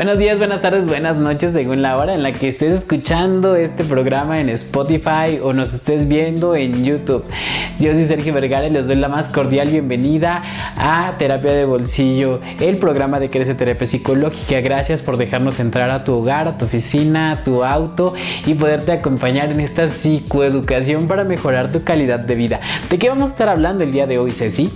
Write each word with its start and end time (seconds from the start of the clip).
Buenos 0.00 0.16
días, 0.16 0.38
buenas 0.38 0.62
tardes, 0.62 0.86
buenas 0.86 1.18
noches, 1.18 1.52
según 1.52 1.82
la 1.82 1.98
hora 1.98 2.14
en 2.14 2.22
la 2.22 2.32
que 2.32 2.48
estés 2.48 2.72
escuchando 2.72 3.54
este 3.54 3.84
programa 3.84 4.40
en 4.40 4.48
Spotify 4.48 5.38
o 5.42 5.52
nos 5.52 5.74
estés 5.74 6.08
viendo 6.08 6.56
en 6.56 6.86
YouTube. 6.86 7.22
Yo 7.78 7.92
soy 7.92 8.04
Sergio 8.04 8.32
Vergara 8.32 8.66
y 8.66 8.70
les 8.70 8.86
doy 8.86 8.96
la 8.96 9.08
más 9.08 9.28
cordial 9.28 9.68
bienvenida 9.68 10.42
a 10.78 11.12
Terapia 11.18 11.52
de 11.52 11.66
Bolsillo, 11.66 12.40
el 12.60 12.78
programa 12.78 13.20
de 13.20 13.28
Crece 13.28 13.54
Terapia 13.54 13.86
Psicológica. 13.86 14.62
Gracias 14.62 15.02
por 15.02 15.18
dejarnos 15.18 15.60
entrar 15.60 15.90
a 15.90 16.02
tu 16.02 16.14
hogar, 16.14 16.48
a 16.48 16.56
tu 16.56 16.64
oficina, 16.64 17.32
a 17.32 17.44
tu 17.44 17.62
auto 17.62 18.14
y 18.46 18.54
poderte 18.54 18.92
acompañar 18.92 19.52
en 19.52 19.60
esta 19.60 19.86
psicoeducación 19.86 21.08
para 21.08 21.24
mejorar 21.24 21.72
tu 21.72 21.84
calidad 21.84 22.20
de 22.20 22.36
vida. 22.36 22.60
¿De 22.88 22.98
qué 22.98 23.10
vamos 23.10 23.28
a 23.28 23.32
estar 23.32 23.50
hablando 23.50 23.84
el 23.84 23.92
día 23.92 24.06
de 24.06 24.18
hoy, 24.18 24.30
Ceci? 24.30 24.70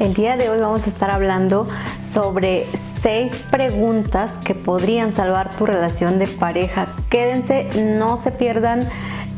El 0.00 0.12
día 0.12 0.36
de 0.36 0.48
hoy 0.48 0.58
vamos 0.58 0.86
a 0.86 0.90
estar 0.90 1.12
hablando 1.12 1.68
sobre 2.02 2.66
seis 3.00 3.32
preguntas 3.48 4.32
que 4.44 4.56
podrían 4.56 5.12
salvar 5.12 5.54
tu 5.54 5.66
relación 5.66 6.18
de 6.18 6.26
pareja. 6.26 6.88
Quédense, 7.10 7.68
no 7.96 8.16
se 8.16 8.32
pierdan 8.32 8.80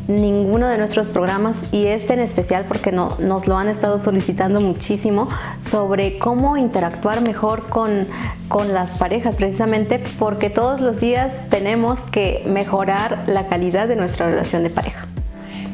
ninguno 0.07 0.67
de 0.67 0.79
nuestros 0.79 1.09
programas 1.09 1.59
y 1.71 1.85
este 1.85 2.13
en 2.13 2.21
especial 2.21 2.65
porque 2.67 2.91
no, 2.91 3.09
nos 3.19 3.45
lo 3.45 3.55
han 3.55 3.67
estado 3.67 3.99
solicitando 3.99 4.59
muchísimo 4.59 5.27
sobre 5.59 6.17
cómo 6.17 6.57
interactuar 6.57 7.21
mejor 7.21 7.67
con, 7.67 8.07
con 8.47 8.73
las 8.73 8.97
parejas 8.97 9.35
precisamente 9.35 10.01
porque 10.17 10.49
todos 10.49 10.81
los 10.81 10.99
días 10.99 11.31
tenemos 11.49 11.99
que 11.99 12.43
mejorar 12.47 13.25
la 13.27 13.47
calidad 13.47 13.87
de 13.87 13.95
nuestra 13.95 14.27
relación 14.27 14.63
de 14.63 14.71
pareja. 14.71 15.07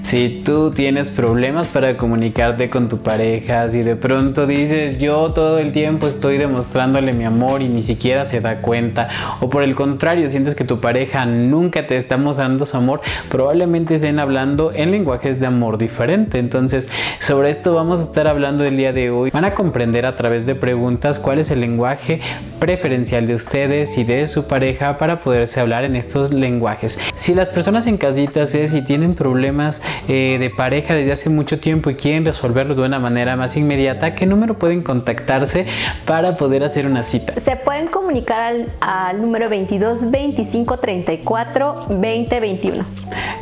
Si 0.04 0.42
tú 0.44 0.72
tienes 0.72 1.10
problemas 1.10 1.68
para 1.68 1.96
comunicarte 1.96 2.70
con 2.70 2.90
tu 2.90 2.98
pareja, 3.00 3.70
si 3.70 3.84
de 3.84 3.96
pronto 3.96 4.46
dices 4.46 5.00
yo 5.00 5.32
todo 5.32 5.60
el 5.60 5.72
tiempo 5.72 6.08
estoy 6.08 6.38
demostrándole 6.38 7.14
mi 7.14 7.24
amor 7.24 7.62
y 7.62 7.70
ni 7.70 7.84
siquiera 7.84 8.26
se 8.26 8.42
da 8.42 8.58
cuenta, 8.58 9.08
o 9.40 9.50
por 9.50 9.64
el 9.64 9.76
contrario 9.76 10.30
sientes 10.30 10.56
que 10.56 10.66
tu 10.66 10.82
pareja 10.82 11.26
nunca 11.26 11.88
te 11.88 11.96
está 11.96 12.18
mostrando 12.18 12.66
su 12.66 12.76
amor, 12.76 13.00
probablemente 13.30 13.96
estén 13.96 14.20
hablando 14.20 14.72
en 14.74 14.92
lenguajes 14.92 15.40
de 15.40 15.48
amor 15.48 15.78
diferente. 15.78 16.38
Entonces, 16.38 16.90
sobre 17.20 17.50
esto 17.50 17.74
vamos 17.74 18.02
a 18.02 18.04
estar 18.04 18.28
hablando 18.28 18.66
el 18.66 18.76
día 18.76 18.92
de 18.92 19.10
hoy. 19.10 19.32
Van 19.32 19.46
a 19.46 19.52
comprender 19.52 20.06
a 20.06 20.18
través 20.18 20.46
de 20.46 20.54
preguntas 20.54 21.18
cuál 21.18 21.40
es 21.40 21.50
el 21.50 21.62
lenguaje 21.62 22.20
preferencial 22.60 23.26
de 23.26 23.36
ustedes 23.36 23.98
y 23.98 24.04
de 24.04 24.28
su 24.28 24.50
pareja 24.50 24.98
para 24.98 25.22
poderse 25.22 25.62
hablar 25.62 25.86
en 25.86 25.96
estos 25.96 26.34
lenguajes. 26.34 27.00
Si 27.16 27.34
las 27.34 27.48
personas 27.48 27.88
en 27.88 27.98
casitas 27.98 28.54
es 28.54 28.72
si 28.72 28.82
tienen 28.82 29.14
problemas 29.14 29.82
eh, 30.08 30.38
de 30.40 30.50
pareja 30.50 30.96
desde 30.96 31.12
hace 31.12 31.30
mucho 31.30 31.60
tiempo 31.60 31.90
y 31.90 31.96
quieren 31.96 32.26
resolverlo 32.26 32.76
de 32.76 32.84
una 32.84 33.00
manera 33.00 33.36
más 33.36 33.56
inmediata, 33.58 34.16
¿qué 34.16 34.26
número 34.26 34.58
pueden 34.58 34.82
contactarse 34.84 35.66
para 36.06 36.38
poder 36.38 36.64
hacer 36.64 36.86
una 36.86 37.04
cita? 37.04 37.34
Se 37.40 37.56
pueden 37.56 37.88
comunicar 37.88 38.42
al, 38.42 38.74
al 38.80 39.22
número 39.22 39.50
22 39.50 40.12
25 40.12 40.78
34 40.78 41.86
20 41.90 42.40
21. 42.40 42.86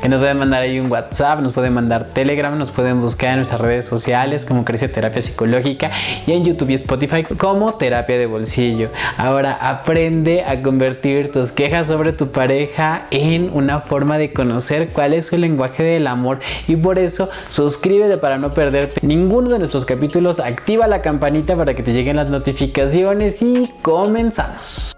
Que 0.01 0.09
nos 0.09 0.19
pueden 0.19 0.37
mandar 0.37 0.63
ahí 0.63 0.79
un 0.79 0.91
WhatsApp, 0.91 1.41
nos 1.41 1.53
pueden 1.53 1.73
mandar 1.73 2.05
Telegram, 2.05 2.57
nos 2.57 2.71
pueden 2.71 2.99
buscar 3.01 3.31
en 3.31 3.35
nuestras 3.37 3.61
redes 3.61 3.85
sociales 3.85 4.45
como 4.45 4.65
Crece 4.65 4.87
Terapia 4.87 5.21
Psicológica 5.21 5.91
y 6.25 6.31
en 6.31 6.43
YouTube 6.43 6.71
y 6.71 6.73
Spotify 6.73 7.23
como 7.23 7.73
Terapia 7.73 8.17
de 8.17 8.25
Bolsillo. 8.25 8.89
Ahora 9.17 9.53
aprende 9.53 10.43
a 10.43 10.61
convertir 10.61 11.31
tus 11.31 11.51
quejas 11.51 11.87
sobre 11.87 12.13
tu 12.13 12.31
pareja 12.31 13.05
en 13.11 13.51
una 13.53 13.81
forma 13.81 14.17
de 14.17 14.33
conocer 14.33 14.89
cuál 14.89 15.13
es 15.13 15.27
su 15.27 15.37
lenguaje 15.37 15.83
del 15.83 16.07
amor 16.07 16.39
y 16.67 16.75
por 16.75 16.99
eso 16.99 17.29
suscríbete 17.49 18.17
para 18.17 18.37
no 18.37 18.51
perderte 18.51 19.05
ninguno 19.05 19.49
de 19.49 19.59
nuestros 19.59 19.85
capítulos, 19.85 20.39
activa 20.39 20.87
la 20.87 21.01
campanita 21.01 21.55
para 21.55 21.73
que 21.73 21.83
te 21.83 21.93
lleguen 21.93 22.15
las 22.15 22.29
notificaciones 22.29 23.41
y 23.41 23.71
comenzamos. 23.81 24.93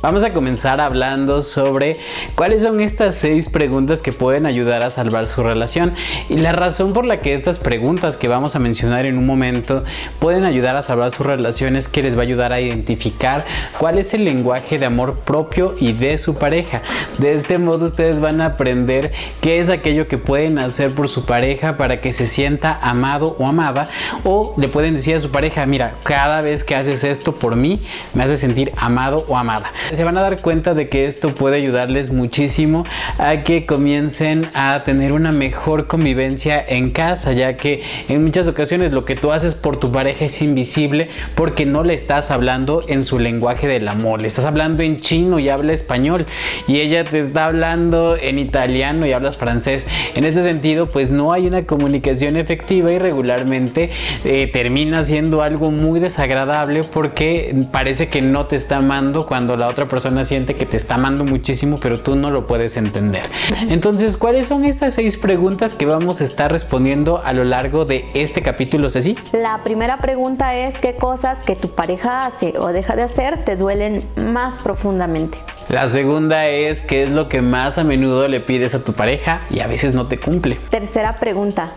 Vamos 0.00 0.22
a 0.22 0.32
comenzar 0.32 0.80
hablando 0.80 1.42
sobre 1.42 1.96
cuáles 2.36 2.62
son 2.62 2.80
estas 2.80 3.16
seis 3.16 3.48
preguntas 3.48 4.00
que 4.00 4.12
pueden 4.12 4.46
ayudar 4.46 4.84
a 4.84 4.90
salvar 4.90 5.26
su 5.26 5.42
relación. 5.42 5.92
Y 6.28 6.38
la 6.38 6.52
razón 6.52 6.92
por 6.92 7.04
la 7.04 7.20
que 7.20 7.34
estas 7.34 7.58
preguntas 7.58 8.16
que 8.16 8.28
vamos 8.28 8.54
a 8.54 8.60
mencionar 8.60 9.06
en 9.06 9.18
un 9.18 9.26
momento 9.26 9.82
pueden 10.20 10.44
ayudar 10.44 10.76
a 10.76 10.84
salvar 10.84 11.10
su 11.10 11.24
relación 11.24 11.74
es 11.74 11.88
que 11.88 12.04
les 12.04 12.14
va 12.14 12.20
a 12.20 12.22
ayudar 12.22 12.52
a 12.52 12.60
identificar 12.60 13.44
cuál 13.76 13.98
es 13.98 14.14
el 14.14 14.24
lenguaje 14.24 14.78
de 14.78 14.86
amor 14.86 15.16
propio 15.18 15.74
y 15.76 15.94
de 15.94 16.16
su 16.16 16.38
pareja. 16.38 16.82
De 17.18 17.32
este 17.32 17.58
modo 17.58 17.86
ustedes 17.86 18.20
van 18.20 18.40
a 18.40 18.46
aprender 18.46 19.10
qué 19.40 19.58
es 19.58 19.68
aquello 19.68 20.06
que 20.06 20.16
pueden 20.16 20.60
hacer 20.60 20.94
por 20.94 21.08
su 21.08 21.24
pareja 21.26 21.76
para 21.76 22.00
que 22.00 22.12
se 22.12 22.28
sienta 22.28 22.78
amado 22.80 23.34
o 23.40 23.48
amada. 23.48 23.88
O 24.22 24.54
le 24.58 24.68
pueden 24.68 24.94
decir 24.94 25.16
a 25.16 25.20
su 25.20 25.32
pareja, 25.32 25.66
mira, 25.66 25.94
cada 26.04 26.40
vez 26.40 26.62
que 26.62 26.76
haces 26.76 27.02
esto 27.02 27.34
por 27.34 27.56
mí, 27.56 27.80
me 28.14 28.22
hace 28.22 28.36
sentir 28.36 28.70
amado 28.76 29.24
o 29.26 29.36
amada 29.36 29.72
se 29.94 30.04
van 30.04 30.16
a 30.18 30.22
dar 30.22 30.40
cuenta 30.40 30.74
de 30.74 30.88
que 30.88 31.06
esto 31.06 31.34
puede 31.34 31.56
ayudarles 31.56 32.10
muchísimo 32.10 32.84
a 33.18 33.42
que 33.42 33.66
comiencen 33.66 34.46
a 34.54 34.82
tener 34.84 35.12
una 35.12 35.32
mejor 35.32 35.86
convivencia 35.86 36.64
en 36.66 36.90
casa, 36.90 37.32
ya 37.32 37.56
que 37.56 37.82
en 38.08 38.24
muchas 38.24 38.46
ocasiones 38.46 38.92
lo 38.92 39.04
que 39.04 39.16
tú 39.16 39.32
haces 39.32 39.54
por 39.54 39.78
tu 39.78 39.90
pareja 39.92 40.26
es 40.26 40.42
invisible 40.42 41.08
porque 41.34 41.66
no 41.66 41.84
le 41.84 41.94
estás 41.94 42.30
hablando 42.30 42.82
en 42.88 43.04
su 43.04 43.18
lenguaje 43.18 43.66
del 43.66 43.88
amor, 43.88 44.20
le 44.20 44.28
estás 44.28 44.44
hablando 44.44 44.82
en 44.82 45.00
chino 45.00 45.38
y 45.38 45.48
habla 45.48 45.72
español 45.72 46.26
y 46.66 46.80
ella 46.80 47.04
te 47.04 47.20
está 47.20 47.46
hablando 47.46 48.16
en 48.16 48.38
italiano 48.38 49.06
y 49.06 49.12
hablas 49.12 49.36
francés. 49.36 49.86
En 50.14 50.24
ese 50.24 50.42
sentido, 50.42 50.88
pues 50.88 51.10
no 51.10 51.32
hay 51.32 51.46
una 51.46 51.64
comunicación 51.64 52.36
efectiva 52.36 52.92
y 52.92 52.98
regularmente 52.98 53.90
eh, 54.24 54.48
termina 54.52 55.02
siendo 55.02 55.42
algo 55.42 55.70
muy 55.70 56.00
desagradable 56.00 56.84
porque 56.84 57.54
parece 57.70 58.08
que 58.08 58.20
no 58.20 58.46
te 58.46 58.56
está 58.56 58.78
amando 58.78 59.26
cuando 59.26 59.56
la 59.56 59.68
otra 59.68 59.77
persona 59.86 60.24
siente 60.24 60.54
que 60.54 60.66
te 60.66 60.76
está 60.76 60.96
amando 60.96 61.24
muchísimo, 61.24 61.78
pero 61.80 62.00
tú 62.00 62.16
no 62.16 62.30
lo 62.30 62.46
puedes 62.46 62.76
entender. 62.76 63.22
Entonces, 63.68 64.16
¿cuáles 64.16 64.48
son 64.48 64.64
estas 64.64 64.94
seis 64.94 65.16
preguntas 65.16 65.74
que 65.74 65.86
vamos 65.86 66.20
a 66.20 66.24
estar 66.24 66.50
respondiendo 66.50 67.22
a 67.24 67.32
lo 67.32 67.44
largo 67.44 67.84
de 67.84 68.06
este 68.14 68.42
capítulo, 68.42 68.90
Ceci? 68.90 69.16
La 69.32 69.62
primera 69.62 69.98
pregunta 69.98 70.56
es 70.56 70.78
qué 70.78 70.94
cosas 70.96 71.38
que 71.44 71.54
tu 71.54 71.70
pareja 71.70 72.26
hace 72.26 72.58
o 72.58 72.68
deja 72.68 72.96
de 72.96 73.02
hacer 73.02 73.44
te 73.44 73.56
duelen 73.56 74.02
más 74.16 74.62
profundamente. 74.62 75.38
La 75.68 75.86
segunda 75.86 76.46
es 76.46 76.80
qué 76.80 77.02
es 77.02 77.10
lo 77.10 77.28
que 77.28 77.42
más 77.42 77.76
a 77.76 77.84
menudo 77.84 78.26
le 78.26 78.40
pides 78.40 78.74
a 78.74 78.82
tu 78.82 78.94
pareja 78.94 79.42
y 79.50 79.60
a 79.60 79.66
veces 79.66 79.94
no 79.94 80.06
te 80.06 80.18
cumple. 80.18 80.58
Tercera 80.70 81.16
pregunta, 81.16 81.72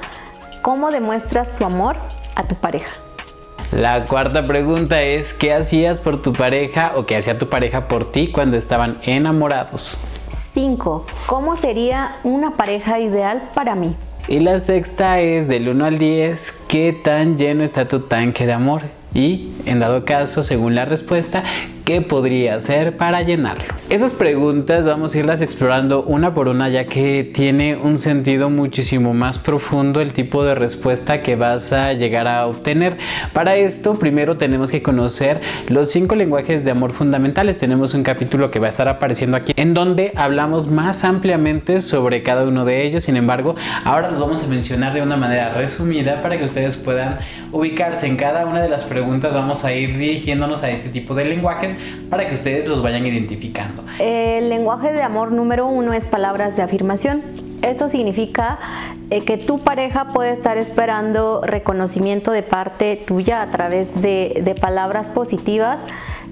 ¿cómo 0.61 0.91
demuestras 0.91 1.53
tu 1.57 1.65
amor 1.65 1.97
a 2.35 2.47
tu 2.47 2.55
pareja? 2.55 2.91
La 3.71 4.03
cuarta 4.03 4.45
pregunta 4.45 5.01
es, 5.01 5.33
¿qué 5.33 5.53
hacías 5.53 5.99
por 5.99 6.21
tu 6.21 6.33
pareja 6.33 6.91
o 6.97 7.05
qué 7.05 7.15
hacía 7.15 7.39
tu 7.39 7.47
pareja 7.47 7.87
por 7.87 8.11
ti 8.11 8.29
cuando 8.29 8.57
estaban 8.57 8.97
enamorados? 9.03 10.03
5. 10.53 11.05
¿Cómo 11.25 11.55
sería 11.55 12.17
una 12.25 12.57
pareja 12.57 12.99
ideal 12.99 13.43
para 13.55 13.75
mí? 13.75 13.95
Y 14.27 14.39
la 14.39 14.59
sexta 14.59 15.21
es, 15.21 15.47
del 15.47 15.69
1 15.69 15.85
al 15.85 15.99
10, 15.99 16.65
¿qué 16.67 16.91
tan 16.91 17.37
lleno 17.37 17.63
está 17.63 17.87
tu 17.87 18.01
tanque 18.01 18.45
de 18.45 18.51
amor? 18.51 18.81
Y, 19.13 19.53
en 19.65 19.79
dado 19.79 20.03
caso, 20.03 20.43
según 20.43 20.75
la 20.75 20.83
respuesta, 20.83 21.45
¿qué 21.91 21.99
podría 21.99 22.55
hacer 22.55 22.95
para 22.95 23.21
llenarlo? 23.21 23.65
Esas 23.89 24.13
preguntas 24.13 24.85
vamos 24.85 25.13
a 25.13 25.17
irlas 25.17 25.41
explorando 25.41 26.03
una 26.03 26.33
por 26.33 26.47
una 26.47 26.69
ya 26.69 26.85
que 26.85 27.29
tiene 27.33 27.75
un 27.75 27.97
sentido 27.97 28.49
muchísimo 28.49 29.13
más 29.13 29.37
profundo 29.37 29.99
el 29.99 30.13
tipo 30.13 30.45
de 30.45 30.55
respuesta 30.55 31.21
que 31.21 31.35
vas 31.35 31.73
a 31.73 31.91
llegar 31.91 32.29
a 32.29 32.47
obtener. 32.47 32.97
Para 33.33 33.57
esto 33.57 33.95
primero 33.95 34.37
tenemos 34.37 34.71
que 34.71 34.81
conocer 34.81 35.41
los 35.67 35.91
cinco 35.91 36.15
lenguajes 36.15 36.63
de 36.63 36.71
amor 36.71 36.93
fundamentales. 36.93 37.57
Tenemos 37.57 37.93
un 37.93 38.03
capítulo 38.03 38.51
que 38.51 38.59
va 38.59 38.67
a 38.67 38.69
estar 38.69 38.87
apareciendo 38.87 39.35
aquí 39.35 39.51
en 39.57 39.73
donde 39.73 40.13
hablamos 40.15 40.67
más 40.67 41.03
ampliamente 41.03 41.81
sobre 41.81 42.23
cada 42.23 42.45
uno 42.45 42.63
de 42.63 42.87
ellos. 42.87 43.03
Sin 43.03 43.17
embargo, 43.17 43.57
ahora 43.83 44.09
los 44.09 44.21
vamos 44.21 44.45
a 44.45 44.47
mencionar 44.47 44.93
de 44.93 45.01
una 45.01 45.17
manera 45.17 45.49
resumida 45.49 46.21
para 46.21 46.37
que 46.37 46.45
ustedes 46.45 46.77
puedan 46.77 47.17
ubicarse 47.51 48.07
en 48.07 48.15
cada 48.15 48.45
una 48.45 48.61
de 48.61 48.69
las 48.69 48.85
preguntas. 48.85 49.33
Vamos 49.33 49.65
a 49.65 49.73
ir 49.73 49.97
dirigiéndonos 49.97 50.63
a 50.63 50.69
este 50.69 50.89
tipo 50.89 51.15
de 51.15 51.25
lenguajes 51.25 51.80
para 52.09 52.27
que 52.27 52.33
ustedes 52.33 52.67
los 52.67 52.81
vayan 52.81 53.05
identificando. 53.05 53.83
El 53.99 54.49
lenguaje 54.49 54.91
de 54.91 55.01
amor 55.01 55.31
número 55.31 55.67
uno 55.67 55.93
es 55.93 56.03
palabras 56.05 56.55
de 56.55 56.63
afirmación. 56.63 57.21
Eso 57.61 57.89
significa 57.89 58.59
eh, 59.09 59.21
que 59.21 59.37
tu 59.37 59.59
pareja 59.59 60.09
puede 60.09 60.31
estar 60.31 60.57
esperando 60.57 61.41
reconocimiento 61.43 62.31
de 62.31 62.43
parte 62.43 62.99
tuya 63.07 63.41
a 63.41 63.51
través 63.51 64.01
de, 64.01 64.41
de 64.43 64.55
palabras 64.55 65.09
positivas 65.09 65.79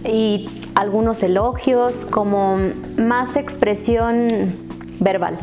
y 0.03 0.49
algunos 0.75 1.21
elogios 1.23 1.93
como 2.09 2.57
más 2.97 3.35
expresión 3.35 4.55
verbal. 4.99 5.37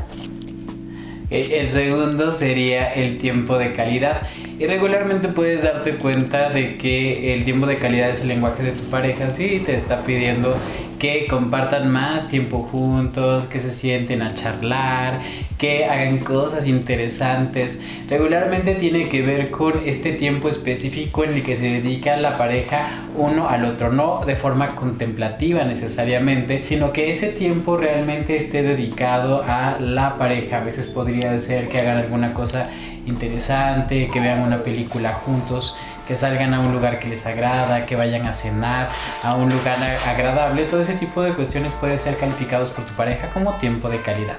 El 1.30 1.68
segundo 1.68 2.30
sería 2.30 2.92
el 2.94 3.18
tiempo 3.18 3.58
de 3.58 3.72
calidad. 3.72 4.22
Y 4.58 4.66
regularmente 4.66 5.28
puedes 5.28 5.62
darte 5.62 5.96
cuenta 5.96 6.48
de 6.48 6.78
que 6.78 7.34
el 7.34 7.44
tiempo 7.44 7.66
de 7.66 7.76
calidad 7.76 8.08
es 8.08 8.22
el 8.22 8.28
lenguaje 8.28 8.62
de 8.62 8.72
tu 8.72 8.84
pareja. 8.84 9.28
Si 9.28 9.60
te 9.60 9.76
está 9.76 10.02
pidiendo 10.02 10.56
que 10.98 11.26
compartan 11.26 11.90
más 11.92 12.28
tiempo 12.28 12.62
juntos, 12.62 13.44
que 13.46 13.58
se 13.58 13.70
sienten 13.70 14.22
a 14.22 14.34
charlar, 14.34 15.20
que 15.58 15.84
hagan 15.84 16.18
cosas 16.18 16.66
interesantes. 16.68 17.82
Regularmente 18.08 18.74
tiene 18.74 19.10
que 19.10 19.20
ver 19.22 19.50
con 19.50 19.82
este 19.84 20.12
tiempo 20.12 20.48
específico 20.48 21.24
en 21.24 21.34
el 21.34 21.42
que 21.42 21.56
se 21.56 21.70
dedica 21.70 22.16
la 22.16 22.38
pareja 22.38 23.04
uno 23.16 23.48
al 23.48 23.64
otro, 23.66 23.92
no 23.92 24.24
de 24.24 24.36
forma 24.36 24.74
contemplativa 24.74 25.64
necesariamente, 25.64 26.64
sino 26.68 26.92
que 26.92 27.10
ese 27.10 27.32
tiempo 27.32 27.76
realmente 27.76 28.36
esté 28.36 28.62
dedicado 28.62 29.44
a 29.46 29.78
la 29.80 30.16
pareja. 30.16 30.58
A 30.58 30.64
veces 30.64 30.86
podría 30.86 31.38
ser 31.40 31.68
que 31.68 31.78
hagan 31.78 31.98
alguna 31.98 32.32
cosa 32.32 32.70
interesante, 33.06 34.10
que 34.12 34.20
vean 34.20 34.40
una 34.40 34.58
película 34.58 35.12
juntos 35.14 35.78
que 36.06 36.14
salgan 36.14 36.54
a 36.54 36.60
un 36.60 36.72
lugar 36.72 36.98
que 36.98 37.08
les 37.08 37.26
agrada, 37.26 37.84
que 37.86 37.96
vayan 37.96 38.26
a 38.26 38.32
cenar 38.32 38.88
a 39.22 39.34
un 39.34 39.50
lugar 39.50 39.78
agradable. 40.06 40.64
Todo 40.64 40.80
ese 40.80 40.94
tipo 40.94 41.22
de 41.22 41.32
cuestiones 41.32 41.72
pueden 41.74 41.98
ser 41.98 42.16
calificados 42.16 42.70
por 42.70 42.84
tu 42.84 42.94
pareja 42.94 43.28
como 43.30 43.54
tiempo 43.54 43.88
de 43.88 44.00
calidad. 44.00 44.36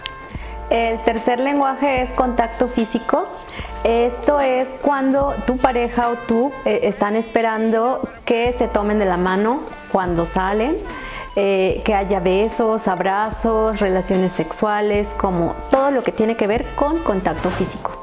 El 0.69 0.99
tercer 1.03 1.39
lenguaje 1.39 2.01
es 2.01 2.09
contacto 2.11 2.67
físico. 2.67 3.27
Esto 3.83 4.41
es 4.41 4.67
cuando 4.81 5.33
tu 5.45 5.57
pareja 5.57 6.09
o 6.09 6.15
tú 6.15 6.51
eh, 6.65 6.81
están 6.83 7.15
esperando 7.15 8.09
que 8.25 8.53
se 8.53 8.67
tomen 8.67 8.99
de 8.99 9.05
la 9.05 9.15
mano 9.15 9.61
cuando 9.91 10.25
salen, 10.25 10.75
eh, 11.37 11.81
que 11.85 11.93
haya 11.93 12.19
besos, 12.19 12.89
abrazos, 12.89 13.79
relaciones 13.79 14.33
sexuales, 14.33 15.07
como 15.17 15.55
todo 15.71 15.91
lo 15.91 16.03
que 16.03 16.11
tiene 16.11 16.35
que 16.35 16.47
ver 16.47 16.65
con 16.75 16.97
contacto 16.97 17.49
físico. 17.49 17.96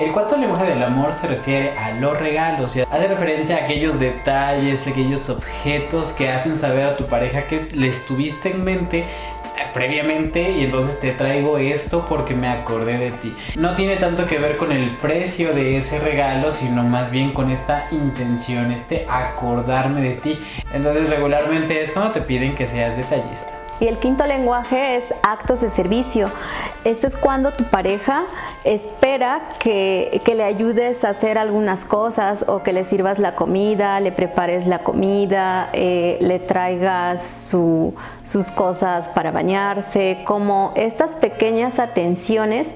El 0.00 0.12
cuarto 0.12 0.36
lenguaje 0.36 0.66
del 0.66 0.82
amor 0.82 1.12
se 1.12 1.26
refiere 1.26 1.76
a 1.78 1.92
los 1.92 2.18
regalos, 2.18 2.74
y 2.76 2.80
hace 2.80 3.08
referencia 3.08 3.56
a 3.56 3.64
aquellos 3.64 4.00
detalles, 4.00 4.86
aquellos 4.86 5.28
objetos 5.28 6.12
que 6.12 6.30
hacen 6.30 6.58
saber 6.58 6.84
a 6.86 6.96
tu 6.96 7.06
pareja 7.06 7.42
que 7.42 7.68
les 7.74 8.06
tuviste 8.06 8.50
en 8.50 8.64
mente 8.64 9.04
previamente 9.72 10.50
y 10.52 10.64
entonces 10.64 11.00
te 11.00 11.12
traigo 11.12 11.58
esto 11.58 12.06
porque 12.08 12.34
me 12.34 12.48
acordé 12.48 12.98
de 12.98 13.10
ti. 13.12 13.34
No 13.56 13.74
tiene 13.74 13.96
tanto 13.96 14.26
que 14.26 14.38
ver 14.38 14.56
con 14.56 14.72
el 14.72 14.88
precio 14.96 15.52
de 15.52 15.76
ese 15.76 15.98
regalo, 16.00 16.52
sino 16.52 16.82
más 16.82 17.10
bien 17.10 17.32
con 17.32 17.50
esta 17.50 17.88
intención, 17.90 18.72
este 18.72 19.06
acordarme 19.08 20.02
de 20.02 20.14
ti. 20.14 20.38
Entonces 20.72 21.08
regularmente 21.08 21.82
es 21.82 21.92
cuando 21.92 22.12
te 22.12 22.20
piden 22.22 22.54
que 22.54 22.66
seas 22.66 22.96
detallista. 22.96 23.59
Y 23.80 23.86
el 23.86 23.98
quinto 23.98 24.26
lenguaje 24.26 24.98
es 24.98 25.14
actos 25.22 25.62
de 25.62 25.70
servicio. 25.70 26.30
Esto 26.84 27.06
es 27.06 27.16
cuando 27.16 27.50
tu 27.50 27.64
pareja 27.64 28.24
espera 28.62 29.48
que, 29.58 30.20
le 30.26 30.44
ayudes 30.44 31.02
a 31.02 31.10
hacer 31.10 31.38
algunas 31.38 31.84
cosas 31.84 32.44
o 32.46 32.62
que 32.62 32.74
le 32.74 32.84
sirvas 32.84 33.18
la 33.18 33.34
comida, 33.34 33.98
le 34.00 34.12
prepares 34.12 34.66
la 34.66 34.80
comida, 34.80 35.70
eh, 35.72 36.18
le 36.20 36.38
traigas 36.38 37.22
sus 37.22 38.50
cosas 38.50 39.08
para 39.08 39.30
bañarse, 39.30 40.18
como 40.26 40.72
estas 40.76 41.12
pequeñas 41.12 41.78
atenciones 41.78 42.68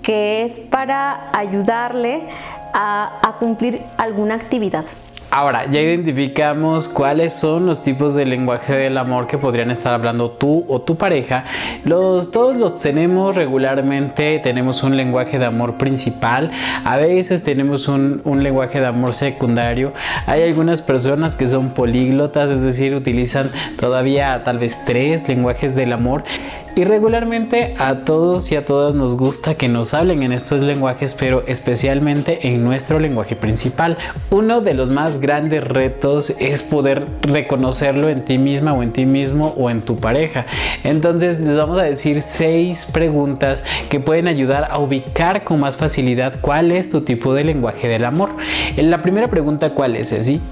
que 0.00 0.44
es 0.44 0.60
para 0.60 1.28
ayudarle 1.36 2.22
a 2.72 3.36
cumplir 3.40 3.82
alguna 3.96 4.36
actividad. 4.36 4.84
Ahora, 5.30 5.66
ya 5.70 5.80
identificamos 5.80 6.88
cuáles 6.88 7.34
son 7.34 7.66
los 7.66 7.82
tipos 7.82 8.14
de 8.14 8.24
lenguaje 8.24 8.74
del 8.74 8.96
amor 8.96 9.26
que 9.26 9.38
podrían 9.38 9.70
estar 9.70 9.92
hablando 9.92 10.30
tú 10.30 10.64
o 10.68 10.80
tu 10.80 10.96
pareja. 10.96 11.44
Todos 11.84 12.56
los 12.56 12.80
tenemos 12.80 13.34
regularmente, 13.34 14.38
tenemos 14.38 14.82
un 14.82 14.96
lenguaje 14.96 15.38
de 15.38 15.44
amor 15.44 15.78
principal, 15.78 16.50
a 16.84 16.96
veces 16.96 17.42
tenemos 17.42 17.88
un, 17.88 18.22
un 18.24 18.42
lenguaje 18.42 18.80
de 18.80 18.86
amor 18.86 19.14
secundario. 19.14 19.92
Hay 20.26 20.42
algunas 20.42 20.80
personas 20.80 21.36
que 21.36 21.48
son 21.48 21.70
políglotas, 21.70 22.50
es 22.50 22.62
decir, 22.62 22.94
utilizan 22.94 23.50
todavía 23.78 24.42
tal 24.44 24.58
vez 24.58 24.84
tres 24.86 25.28
lenguajes 25.28 25.74
del 25.74 25.92
amor. 25.92 26.24
Y 26.78 26.84
regularmente 26.84 27.72
a 27.78 28.04
todos 28.04 28.52
y 28.52 28.56
a 28.56 28.66
todas 28.66 28.94
nos 28.94 29.16
gusta 29.16 29.54
que 29.54 29.66
nos 29.66 29.94
hablen 29.94 30.22
en 30.22 30.32
estos 30.32 30.60
lenguajes, 30.60 31.14
pero 31.14 31.40
especialmente 31.46 32.48
en 32.48 32.64
nuestro 32.64 32.98
lenguaje 32.98 33.34
principal. 33.34 33.96
Uno 34.28 34.60
de 34.60 34.74
los 34.74 34.90
más 34.90 35.18
grandes 35.18 35.64
retos 35.64 36.28
es 36.38 36.62
poder 36.62 37.06
reconocerlo 37.22 38.10
en 38.10 38.26
ti 38.26 38.36
misma 38.36 38.74
o 38.74 38.82
en 38.82 38.92
ti 38.92 39.06
mismo 39.06 39.54
o 39.56 39.70
en 39.70 39.80
tu 39.80 39.96
pareja. 39.96 40.44
Entonces 40.84 41.40
les 41.40 41.56
vamos 41.56 41.78
a 41.78 41.84
decir 41.84 42.20
seis 42.20 42.90
preguntas 42.92 43.64
que 43.88 43.98
pueden 43.98 44.28
ayudar 44.28 44.68
a 44.70 44.78
ubicar 44.78 45.44
con 45.44 45.60
más 45.60 45.78
facilidad 45.78 46.34
cuál 46.42 46.72
es 46.72 46.90
tu 46.90 47.00
tipo 47.00 47.32
de 47.32 47.44
lenguaje 47.44 47.88
del 47.88 48.04
amor. 48.04 48.36
La 48.76 49.00
primera 49.00 49.28
pregunta, 49.28 49.70
¿cuál 49.70 49.96
es, 49.96 50.10
Ceci? 50.10 50.42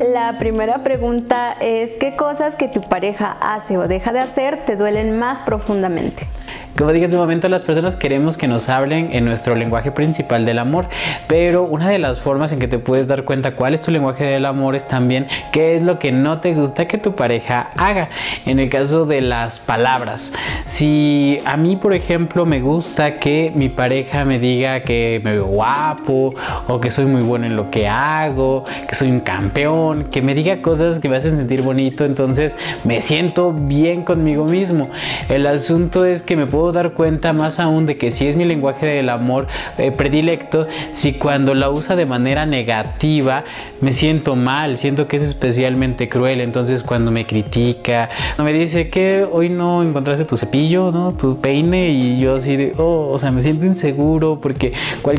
La 0.00 0.38
primera 0.38 0.82
pregunta 0.82 1.52
es 1.60 1.90
¿qué 2.00 2.16
cosas 2.16 2.56
que 2.56 2.66
tu 2.66 2.80
pareja 2.80 3.36
hace 3.40 3.78
o 3.78 3.86
deja 3.86 4.12
de 4.12 4.20
hacer 4.20 4.58
te 4.60 4.74
duelen 4.74 5.18
más 5.18 5.42
profundamente? 5.42 6.26
Como 6.76 6.92
dije 6.92 7.06
hace 7.06 7.14
un 7.14 7.20
momento, 7.20 7.48
las 7.48 7.62
personas 7.62 7.94
queremos 7.94 8.36
que 8.36 8.48
nos 8.48 8.68
hablen 8.68 9.10
en 9.12 9.24
nuestro 9.24 9.54
lenguaje 9.54 9.92
principal 9.92 10.44
del 10.44 10.58
amor, 10.58 10.88
pero 11.28 11.62
una 11.62 11.88
de 11.88 12.00
las 12.00 12.18
formas 12.18 12.50
en 12.50 12.58
que 12.58 12.66
te 12.66 12.80
puedes 12.80 13.06
dar 13.06 13.22
cuenta 13.22 13.54
cuál 13.54 13.74
es 13.74 13.82
tu 13.82 13.92
lenguaje 13.92 14.24
del 14.24 14.44
amor 14.44 14.74
es 14.74 14.88
también 14.88 15.28
qué 15.52 15.76
es 15.76 15.82
lo 15.82 16.00
que 16.00 16.10
no 16.10 16.40
te 16.40 16.52
gusta 16.52 16.88
que 16.88 16.98
tu 16.98 17.14
pareja 17.14 17.70
haga. 17.76 18.08
En 18.44 18.58
el 18.58 18.70
caso 18.70 19.06
de 19.06 19.20
las 19.20 19.60
palabras, 19.60 20.34
si 20.64 21.38
a 21.44 21.56
mí, 21.56 21.76
por 21.76 21.94
ejemplo, 21.94 22.44
me 22.44 22.60
gusta 22.60 23.20
que 23.20 23.52
mi 23.54 23.68
pareja 23.68 24.24
me 24.24 24.40
diga 24.40 24.80
que 24.80 25.20
me 25.22 25.34
veo 25.34 25.46
guapo 25.46 26.34
o 26.66 26.80
que 26.80 26.90
soy 26.90 27.04
muy 27.04 27.22
bueno 27.22 27.46
en 27.46 27.54
lo 27.54 27.70
que 27.70 27.86
hago, 27.86 28.64
que 28.88 28.96
soy 28.96 29.12
un 29.12 29.20
campeón, 29.20 30.06
que 30.10 30.22
me 30.22 30.34
diga 30.34 30.60
cosas 30.60 30.98
que 30.98 31.08
me 31.08 31.18
hacen 31.18 31.36
sentir 31.36 31.62
bonito, 31.62 32.04
entonces 32.04 32.56
me 32.82 33.00
siento 33.00 33.52
bien 33.52 34.02
conmigo 34.02 34.44
mismo. 34.44 34.90
El 35.28 35.46
asunto 35.46 36.04
es 36.04 36.22
que 36.22 36.34
me 36.34 36.46
puedo 36.46 36.63
dar 36.72 36.92
cuenta 36.92 37.32
más 37.32 37.60
aún 37.60 37.86
de 37.86 37.96
que 37.96 38.10
si 38.10 38.26
es 38.26 38.36
mi 38.36 38.44
lenguaje 38.44 38.86
del 38.86 39.08
amor 39.08 39.46
eh, 39.78 39.90
predilecto, 39.90 40.66
si 40.92 41.14
cuando 41.14 41.54
la 41.54 41.70
usa 41.70 41.96
de 41.96 42.06
manera 42.06 42.46
negativa 42.46 43.44
me 43.80 43.92
siento 43.92 44.36
mal, 44.36 44.78
siento 44.78 45.06
que 45.06 45.16
es 45.16 45.22
especialmente 45.22 46.08
cruel, 46.08 46.40
entonces 46.40 46.82
cuando 46.82 47.10
me 47.10 47.26
critica, 47.26 48.08
me 48.38 48.52
dice 48.52 48.88
que 48.88 49.26
hoy 49.30 49.48
no 49.48 49.82
encontraste 49.82 50.24
tu 50.24 50.36
cepillo, 50.36 50.90
¿no? 50.90 51.12
tu 51.12 51.40
peine 51.40 51.90
y 51.90 52.18
yo 52.18 52.34
así 52.34 52.56
de, 52.56 52.72
oh, 52.78 53.08
o 53.10 53.18
sea, 53.18 53.30
me 53.30 53.42
siento 53.42 53.66
inseguro 53.66 54.38
porque 54.40 54.72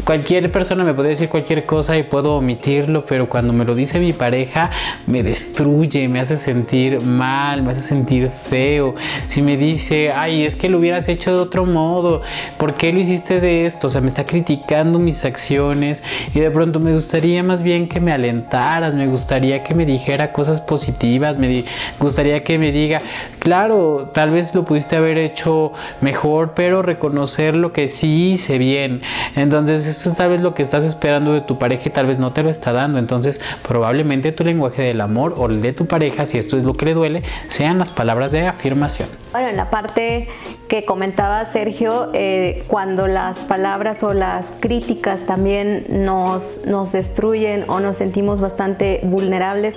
cualquier 0.04 0.52
persona 0.52 0.84
me 0.84 0.94
puede 0.94 1.10
decir 1.10 1.30
cualquier 1.30 1.66
cosa 1.66 1.98
y 1.98 2.04
puedo 2.04 2.38
omitirlo, 2.38 3.06
pero 3.06 3.30
cuando 3.30 3.54
me 3.54 3.66
lo 3.66 3.76
dice 3.76 4.00
mi 4.00 4.14
pareja 4.14 4.72
me 5.08 5.24
destruye, 5.24 6.08
me 6.10 6.20
hace 6.20 6.38
sentir 6.38 7.02
mal, 7.02 7.62
me 7.64 7.72
hace 7.72 7.82
sentir 7.82 8.32
feo. 8.50 8.96
Si 9.28 9.42
me 9.42 9.58
dice, 9.58 10.12
ay, 10.12 10.44
es 10.44 10.56
que 10.56 10.70
lo 10.70 10.80
hubieras 10.80 11.08
hecho 11.08 11.35
de 11.36 11.42
otro 11.42 11.66
modo, 11.66 12.22
¿por 12.58 12.74
qué 12.74 12.92
lo 12.94 13.00
hiciste 13.00 13.40
de 13.40 13.66
esto? 13.66 13.88
O 13.88 13.90
sea, 13.90 14.02
me 14.02 14.08
está 14.08 14.26
criticando 14.26 15.00
mis 15.00 15.26
acciones 15.26 16.04
y 16.34 16.40
de 16.40 16.52
pronto 16.52 16.80
me 16.80 16.94
gustaría 16.94 17.44
más 17.44 17.63
bien 17.63 17.88
que 17.88 18.00
me 18.00 18.12
alentaras, 18.12 18.94
me 18.94 19.08
gustaría 19.08 19.63
que 19.63 19.74
me 19.74 19.86
dijera 19.86 20.32
cosas 20.32 20.62
positivas, 20.62 21.38
me 21.38 21.65
gustaría 22.00 22.44
que 22.44 22.58
me 22.58 22.72
diga, 22.72 23.00
claro, 23.39 24.12
tal 24.13 24.32
vez 24.32 24.56
lo 24.56 24.65
pudiste 24.65 24.96
haber 24.96 25.18
hecho 25.18 25.72
mejor, 26.01 26.54
pero 26.56 26.82
reconocer 26.82 27.56
lo 27.56 27.74
que 27.74 27.89
sí 27.89 28.34
hice 28.34 28.58
bien. 28.58 29.01
Entonces, 29.36 29.86
esto 29.88 30.10
es 30.10 30.15
tal 30.15 30.30
vez 30.30 30.42
lo 30.42 30.54
que 30.54 30.63
estás 30.63 30.84
esperando 30.84 31.34
de 31.34 31.42
tu 31.42 31.58
pareja 31.58 31.84
y 31.86 31.92
tal 31.92 32.08
vez 32.08 32.20
no 32.20 32.32
te 32.32 32.44
lo 32.44 32.50
está 32.50 32.74
dando. 32.74 33.00
Entonces, 33.00 33.42
probablemente 33.68 34.32
tu 34.32 34.44
lenguaje 34.44 34.82
del 34.84 35.01
amor 35.01 35.36
o 35.38 35.48
el 35.48 35.62
de 35.62 35.74
tu 35.74 35.86
pareja, 35.86 36.25
si 36.25 36.38
esto 36.38 36.58
es 36.58 36.63
lo 36.63 36.74
que 36.74 36.86
le 36.86 36.94
duele, 36.94 37.24
sean 37.48 37.80
las 37.80 37.92
palabras 37.92 38.32
de 38.32 38.48
afirmación. 38.48 39.08
Bueno, 39.32 39.50
en 39.50 39.58
la 39.58 39.70
parte 39.70 40.27
que 40.67 40.84
comentaba 40.84 41.45
Sergio, 41.45 42.10
eh, 42.13 42.63
cuando 42.67 43.07
las 43.07 43.39
palabras 43.39 44.01
o 44.03 44.13
las 44.13 44.48
críticas 44.60 45.22
también 45.25 45.86
nos, 45.89 46.65
nos 46.65 46.91
destruyen 46.91 47.65
o 47.69 47.79
nos 47.79 47.98
sentimos 47.98 48.41
bastante 48.41 49.00
vulnerables, 49.03 49.75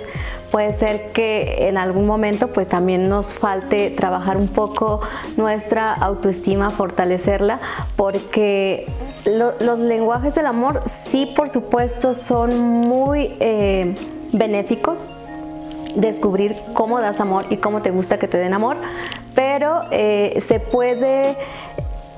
puede 0.51 0.73
ser 0.73 1.11
que 1.11 1.67
en 1.67 1.77
algún 1.77 2.05
momento 2.07 2.47
pues 2.47 2.67
también 2.67 3.07
nos 3.07 3.33
falte 3.33 3.91
trabajar 3.91 4.37
un 4.37 4.47
poco 4.47 5.01
nuestra 5.37 5.93
autoestima, 5.93 6.69
fortalecerla, 6.69 7.59
porque 7.95 8.85
los 9.25 9.79
lenguajes 9.79 10.35
del 10.35 10.47
amor 10.47 10.81
sí 10.85 11.31
por 11.35 11.49
supuesto 11.49 12.13
son 12.13 12.57
muy 12.57 13.35
eh, 13.39 13.93
benéficos 14.31 15.05
descubrir 15.99 16.55
cómo 16.73 16.99
das 16.99 17.19
amor 17.19 17.45
y 17.49 17.57
cómo 17.57 17.81
te 17.81 17.91
gusta 17.91 18.17
que 18.17 18.27
te 18.27 18.37
den 18.37 18.53
amor, 18.53 18.77
pero 19.35 19.83
eh, 19.91 20.41
se 20.47 20.59
puede 20.59 21.37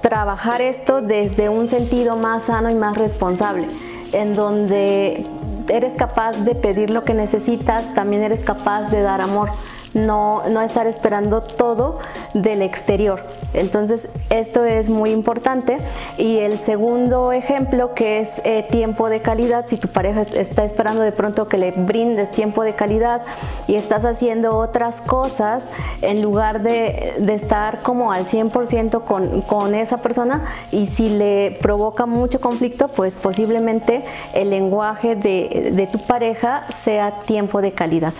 trabajar 0.01 0.61
esto 0.61 1.01
desde 1.01 1.49
un 1.49 1.69
sentido 1.69 2.15
más 2.15 2.43
sano 2.43 2.69
y 2.69 2.75
más 2.75 2.97
responsable, 2.97 3.67
en 4.13 4.33
donde 4.33 5.25
eres 5.67 5.93
capaz 5.93 6.33
de 6.37 6.55
pedir 6.55 6.89
lo 6.89 7.03
que 7.03 7.13
necesitas, 7.13 7.93
también 7.93 8.23
eres 8.23 8.41
capaz 8.41 8.89
de 8.89 9.01
dar 9.01 9.21
amor. 9.21 9.49
No, 9.93 10.43
no 10.49 10.61
estar 10.61 10.87
esperando 10.87 11.41
todo 11.41 11.99
del 12.33 12.61
exterior. 12.61 13.21
Entonces, 13.53 14.07
esto 14.29 14.63
es 14.63 14.89
muy 14.89 15.11
importante. 15.11 15.77
Y 16.17 16.37
el 16.37 16.57
segundo 16.57 17.31
ejemplo, 17.31 17.93
que 17.93 18.19
es 18.19 18.41
eh, 18.43 18.65
tiempo 18.69 19.09
de 19.09 19.21
calidad, 19.21 19.65
si 19.67 19.77
tu 19.77 19.87
pareja 19.87 20.21
está 20.21 20.63
esperando 20.63 21.01
de 21.01 21.11
pronto 21.11 21.47
que 21.47 21.57
le 21.57 21.71
brindes 21.71 22.31
tiempo 22.31 22.63
de 22.63 22.73
calidad 22.73 23.21
y 23.67 23.75
estás 23.75 24.05
haciendo 24.05 24.57
otras 24.57 25.01
cosas 25.01 25.65
en 26.01 26.21
lugar 26.21 26.61
de, 26.61 27.15
estar 27.31 27.81
como 27.81 28.11
al 28.11 28.25
100% 28.25 29.05
con, 29.05 29.41
con 29.41 29.73
esa 29.73 29.97
persona 29.97 30.45
y 30.71 30.87
si 30.87 31.09
le 31.09 31.57
provoca 31.61 32.05
mucho 32.05 32.41
conflicto, 32.41 32.87
pues 32.89 33.15
posiblemente 33.15 34.03
el 34.33 34.49
lenguaje 34.49 35.15
de, 35.15 35.71
de 35.73 35.87
tu 35.87 35.97
pareja 35.99 36.65
sea 36.83 37.19
tiempo 37.19 37.61
de 37.61 37.71
calidad. 37.71 38.13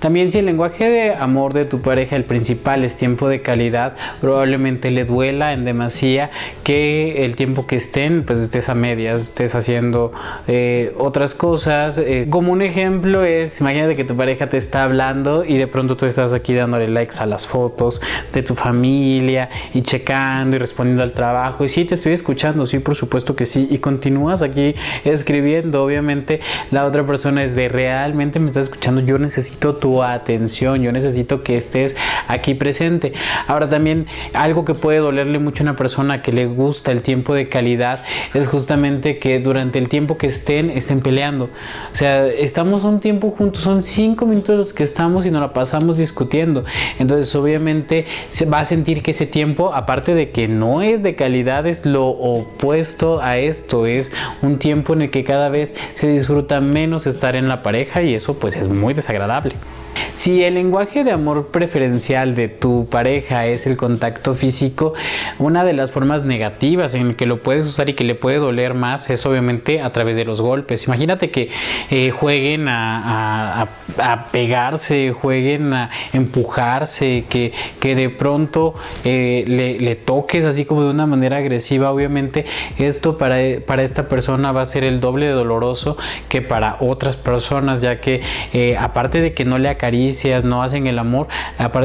También 0.00 0.30
si 0.30 0.38
el 0.38 0.46
lenguaje 0.46 0.88
de 0.88 1.14
amor 1.14 1.52
de 1.52 1.66
tu 1.66 1.82
pareja, 1.82 2.16
el 2.16 2.24
principal 2.24 2.84
es 2.84 2.96
tiempo 2.96 3.28
de 3.28 3.42
calidad, 3.42 3.94
probablemente 4.20 4.90
le 4.90 5.04
duela 5.04 5.52
en 5.52 5.66
demasía 5.66 6.30
que 6.64 7.24
el 7.26 7.36
tiempo 7.36 7.66
que 7.66 7.76
estén, 7.76 8.24
pues 8.24 8.38
estés 8.38 8.70
a 8.70 8.74
medias, 8.74 9.20
estés 9.20 9.54
haciendo 9.54 10.12
eh, 10.48 10.94
otras 10.98 11.34
cosas. 11.34 11.98
Eh, 11.98 12.26
como 12.30 12.50
un 12.50 12.62
ejemplo 12.62 13.24
es, 13.24 13.60
imagínate 13.60 13.94
que 13.94 14.04
tu 14.04 14.16
pareja 14.16 14.48
te 14.48 14.56
está 14.56 14.84
hablando 14.84 15.44
y 15.44 15.58
de 15.58 15.66
pronto 15.66 15.96
tú 15.96 16.06
estás 16.06 16.32
aquí 16.32 16.54
dándole 16.54 16.88
likes 16.88 17.16
a 17.18 17.26
las 17.26 17.46
fotos 17.46 18.00
de 18.32 18.42
tu 18.42 18.54
familia 18.54 19.50
y 19.74 19.82
checando 19.82 20.56
y 20.56 20.58
respondiendo 20.58 21.02
al 21.02 21.12
trabajo. 21.12 21.62
Y 21.62 21.68
sí, 21.68 21.84
te 21.84 21.94
estoy 21.94 22.14
escuchando, 22.14 22.64
sí, 22.64 22.78
por 22.78 22.96
supuesto 22.96 23.36
que 23.36 23.44
sí. 23.44 23.68
Y 23.70 23.78
continúas 23.78 24.40
aquí 24.40 24.74
escribiendo, 25.04 25.84
obviamente 25.84 26.40
la 26.70 26.86
otra 26.86 27.04
persona 27.04 27.44
es 27.44 27.54
de 27.54 27.68
realmente 27.68 28.40
me 28.40 28.48
estás 28.48 28.64
escuchando, 28.64 29.02
yo 29.02 29.18
necesito 29.18 29.74
tu 29.74 29.89
atención, 30.02 30.82
yo 30.82 30.92
necesito 30.92 31.42
que 31.42 31.56
estés 31.56 31.96
aquí 32.28 32.54
presente. 32.54 33.12
Ahora 33.46 33.68
también 33.68 34.06
algo 34.32 34.64
que 34.64 34.74
puede 34.74 34.98
dolerle 34.98 35.38
mucho 35.38 35.62
a 35.62 35.64
una 35.64 35.76
persona 35.76 36.22
que 36.22 36.32
le 36.32 36.46
gusta 36.46 36.92
el 36.92 37.02
tiempo 37.02 37.34
de 37.34 37.48
calidad 37.48 38.02
es 38.34 38.46
justamente 38.46 39.18
que 39.18 39.40
durante 39.40 39.78
el 39.78 39.88
tiempo 39.88 40.16
que 40.16 40.28
estén, 40.28 40.70
estén 40.70 41.00
peleando. 41.00 41.50
O 41.92 41.96
sea, 41.96 42.26
estamos 42.26 42.84
un 42.84 43.00
tiempo 43.00 43.30
juntos, 43.30 43.62
son 43.62 43.82
cinco 43.82 44.26
minutos 44.26 44.56
los 44.56 44.72
que 44.72 44.84
estamos 44.84 45.26
y 45.26 45.30
nos 45.30 45.40
la 45.40 45.52
pasamos 45.52 45.96
discutiendo. 45.96 46.64
Entonces 46.98 47.34
obviamente 47.34 48.06
se 48.28 48.46
va 48.46 48.60
a 48.60 48.64
sentir 48.64 49.02
que 49.02 49.10
ese 49.10 49.26
tiempo, 49.26 49.74
aparte 49.74 50.14
de 50.14 50.30
que 50.30 50.48
no 50.48 50.82
es 50.82 51.02
de 51.02 51.16
calidad, 51.16 51.66
es 51.66 51.84
lo 51.84 52.06
opuesto 52.08 53.20
a 53.22 53.38
esto, 53.38 53.86
es 53.86 54.12
un 54.42 54.58
tiempo 54.58 54.92
en 54.92 55.02
el 55.02 55.10
que 55.10 55.24
cada 55.24 55.48
vez 55.48 55.74
se 55.94 56.08
disfruta 56.08 56.60
menos 56.60 57.06
estar 57.06 57.36
en 57.36 57.48
la 57.48 57.62
pareja 57.62 58.02
y 58.02 58.14
eso 58.14 58.38
pues 58.38 58.56
es 58.56 58.68
muy 58.68 58.94
desagradable. 58.94 59.54
Si 60.14 60.42
el 60.44 60.54
lenguaje 60.54 61.04
de 61.04 61.12
amor 61.12 61.48
preferencial 61.48 62.34
de 62.34 62.48
tu 62.48 62.86
pareja 62.88 63.46
es 63.46 63.66
el 63.66 63.76
contacto 63.76 64.34
físico, 64.34 64.94
una 65.38 65.64
de 65.64 65.72
las 65.72 65.90
formas 65.90 66.24
negativas 66.24 66.94
en 66.94 67.14
que 67.14 67.26
lo 67.26 67.42
puedes 67.42 67.66
usar 67.66 67.88
y 67.88 67.94
que 67.94 68.04
le 68.04 68.14
puede 68.14 68.38
doler 68.38 68.74
más 68.74 69.08
es 69.10 69.24
obviamente 69.26 69.80
a 69.80 69.92
través 69.92 70.16
de 70.16 70.24
los 70.24 70.40
golpes. 70.40 70.86
Imagínate 70.86 71.30
que 71.30 71.50
eh, 71.90 72.10
jueguen 72.10 72.66
a, 72.68 73.68
pegarse, 74.32 75.12
jueguen 75.12 75.72
a 75.72 75.90
empujarse, 76.12 77.24
que, 77.28 77.52
que 77.78 77.94
de 77.94 78.10
pronto 78.10 78.74
eh, 79.04 79.44
le, 79.46 79.96
toques 79.96 80.44
así 80.44 80.64
como 80.64 80.82
de 80.82 80.90
una 80.90 81.06
manera 81.06 81.38
agresiva. 81.38 81.90
Obviamente 81.90 82.44
esto 82.78 83.18
para, 83.18 83.36
para 83.66 83.82
esta 83.82 84.08
persona 84.08 84.52
va 84.52 84.62
a 84.62 84.66
ser 84.66 84.84
el 84.84 85.00
doble 85.00 85.26
de 85.26 85.32
doloroso 85.32 85.96
que 86.28 86.42
para 86.42 86.76
otras 86.80 87.16
personas, 87.16 87.80
ya 87.80 88.00
que 88.00 88.22
eh, 88.52 88.76
aparte 88.78 89.20
de 89.20 89.34
que 89.34 89.44
no 89.44 89.58
le 89.58 89.68
no 90.44 90.62
hacen 90.62 90.86
el 90.86 90.98
amor, 90.98 91.28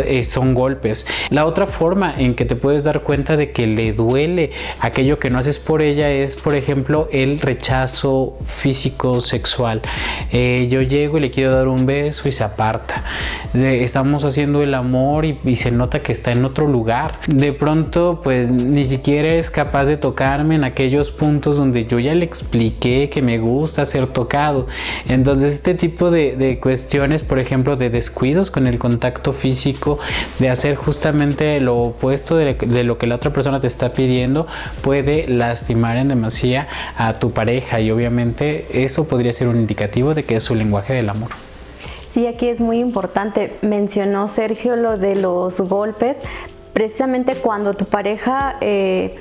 eh, 0.05 0.23
son 0.23 0.53
golpes. 0.53 1.07
La 1.29 1.45
otra 1.45 1.67
forma 1.67 2.13
en 2.17 2.35
que 2.35 2.45
te 2.45 2.55
puedes 2.55 2.83
dar 2.83 3.01
cuenta 3.01 3.37
de 3.37 3.51
que 3.51 3.67
le 3.67 3.93
duele 3.93 4.51
aquello 4.79 5.19
que 5.19 5.29
no 5.29 5.39
haces 5.39 5.59
por 5.59 5.81
ella 5.81 6.09
es, 6.11 6.35
por 6.35 6.55
ejemplo, 6.55 7.09
el 7.11 7.39
rechazo 7.39 8.37
físico 8.45 9.21
sexual. 9.21 9.81
Eh, 10.31 10.67
yo 10.69 10.81
llego 10.81 11.17
y 11.17 11.21
le 11.21 11.31
quiero 11.31 11.51
dar 11.51 11.67
un 11.67 11.85
beso 11.85 12.27
y 12.27 12.31
se 12.31 12.43
aparta. 12.43 13.03
estamos 13.53 14.23
haciendo 14.23 14.61
el 14.61 14.73
amor 14.73 15.25
y, 15.25 15.39
y 15.43 15.55
se 15.55 15.71
nota 15.71 16.01
que 16.01 16.11
está 16.11 16.31
en 16.31 16.45
otro 16.45 16.67
lugar. 16.67 17.19
De 17.27 17.53
pronto, 17.53 18.21
pues 18.23 18.51
ni 18.51 18.85
siquiera 18.85 19.33
es 19.33 19.49
capaz 19.49 19.85
de 19.85 19.97
tocarme 19.97 20.55
en 20.55 20.63
aquellos 20.63 21.11
puntos 21.11 21.57
donde 21.57 21.85
yo 21.85 21.99
ya 21.99 22.13
le 22.13 22.25
expliqué 22.25 23.09
que 23.09 23.21
me 23.21 23.37
gusta 23.37 23.85
ser 23.85 24.07
tocado. 24.07 24.67
Entonces, 25.07 25.53
este 25.53 25.73
tipo 25.75 26.11
de, 26.11 26.35
de 26.35 26.59
cuestiones, 26.59 27.21
por 27.21 27.39
ejemplo, 27.39 27.75
de 27.75 27.89
descuidos 27.95 28.51
con 28.51 28.67
el 28.67 28.77
contacto 28.77 29.33
físico, 29.33 29.97
de 30.39 30.49
hacer 30.49 30.75
justamente 30.75 31.59
lo 31.59 31.77
opuesto 31.77 32.35
de, 32.35 32.83
lo 32.83 32.97
que 32.97 33.07
la 33.07 33.15
otra 33.15 33.31
persona 33.31 33.59
te 33.59 33.67
está 33.67 33.93
pidiendo, 33.93 34.45
puede 34.81 35.27
lastimar 35.27 35.97
en 35.97 36.09
demasía 36.09 36.67
a 36.97 37.19
tu 37.19 37.31
pareja 37.31 37.79
y 37.79 37.89
obviamente 37.91 38.67
eso 38.83 39.07
podría 39.07 39.33
ser 39.33 39.47
un 39.47 39.55
indicativo 39.55 40.13
de 40.13 40.23
que 40.23 40.35
es 40.35 40.43
su 40.43 40.55
lenguaje 40.55 40.93
del 40.93 41.09
amor. 41.09 41.29
Sí, 42.13 42.27
aquí 42.27 42.47
es 42.47 42.59
muy 42.59 42.79
importante. 42.79 43.57
Mencionó 43.61 44.27
Sergio 44.27 44.75
lo 44.75 44.97
de 44.97 45.15
los 45.15 45.59
golpes. 45.59 46.17
Precisamente 46.71 47.35
cuando 47.35 47.73
tu 47.73 47.85
pareja 47.85 48.57
eh, 48.61 49.15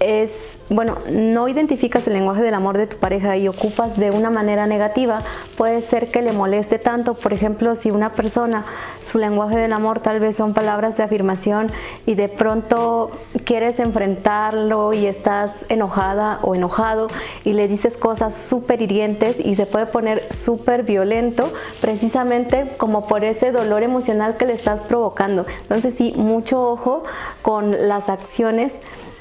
es, 0.00 0.58
bueno, 0.68 0.98
no 1.10 1.48
identificas 1.48 2.06
el 2.06 2.14
lenguaje 2.14 2.42
del 2.42 2.54
amor 2.54 2.76
de 2.76 2.86
tu 2.86 2.96
pareja 2.96 3.36
y 3.36 3.48
ocupas 3.48 3.96
de 3.98 4.10
una 4.10 4.30
manera 4.30 4.66
negativa, 4.66 5.18
puede 5.56 5.80
ser 5.80 6.10
que 6.10 6.22
le 6.22 6.32
moleste 6.32 6.78
tanto. 6.78 7.14
Por 7.14 7.32
ejemplo, 7.32 7.74
si 7.74 7.90
una 7.90 8.12
persona, 8.12 8.64
su 9.02 9.18
lenguaje 9.18 9.56
del 9.56 9.72
amor 9.72 10.00
tal 10.00 10.20
vez 10.20 10.36
son 10.36 10.54
palabras 10.54 10.96
de 10.96 11.02
afirmación 11.02 11.68
y 12.04 12.14
de 12.14 12.28
pronto 12.28 13.10
quieres 13.44 13.80
enfrentarlo 13.80 14.92
y 14.92 15.06
estás 15.06 15.64
enojada 15.68 16.40
o 16.42 16.54
enojado 16.54 17.08
y 17.44 17.52
le 17.52 17.68
dices 17.68 17.96
cosas 17.96 18.36
súper 18.36 18.82
hirientes 18.82 19.38
y 19.40 19.56
se 19.56 19.66
puede 19.66 19.86
poner 19.86 20.32
súper 20.32 20.82
violento 20.82 21.52
precisamente 21.80 22.68
como 22.76 23.06
por 23.06 23.24
ese 23.24 23.52
dolor 23.52 23.82
emocional 23.82 24.36
que 24.36 24.46
le 24.46 24.52
estás 24.52 24.80
provocando. 24.80 25.46
Entonces 25.62 25.94
sí, 25.94 26.12
mucho 26.16 26.62
ojo 26.62 27.04
con 27.42 27.88
las 27.88 28.08
acciones 28.08 28.72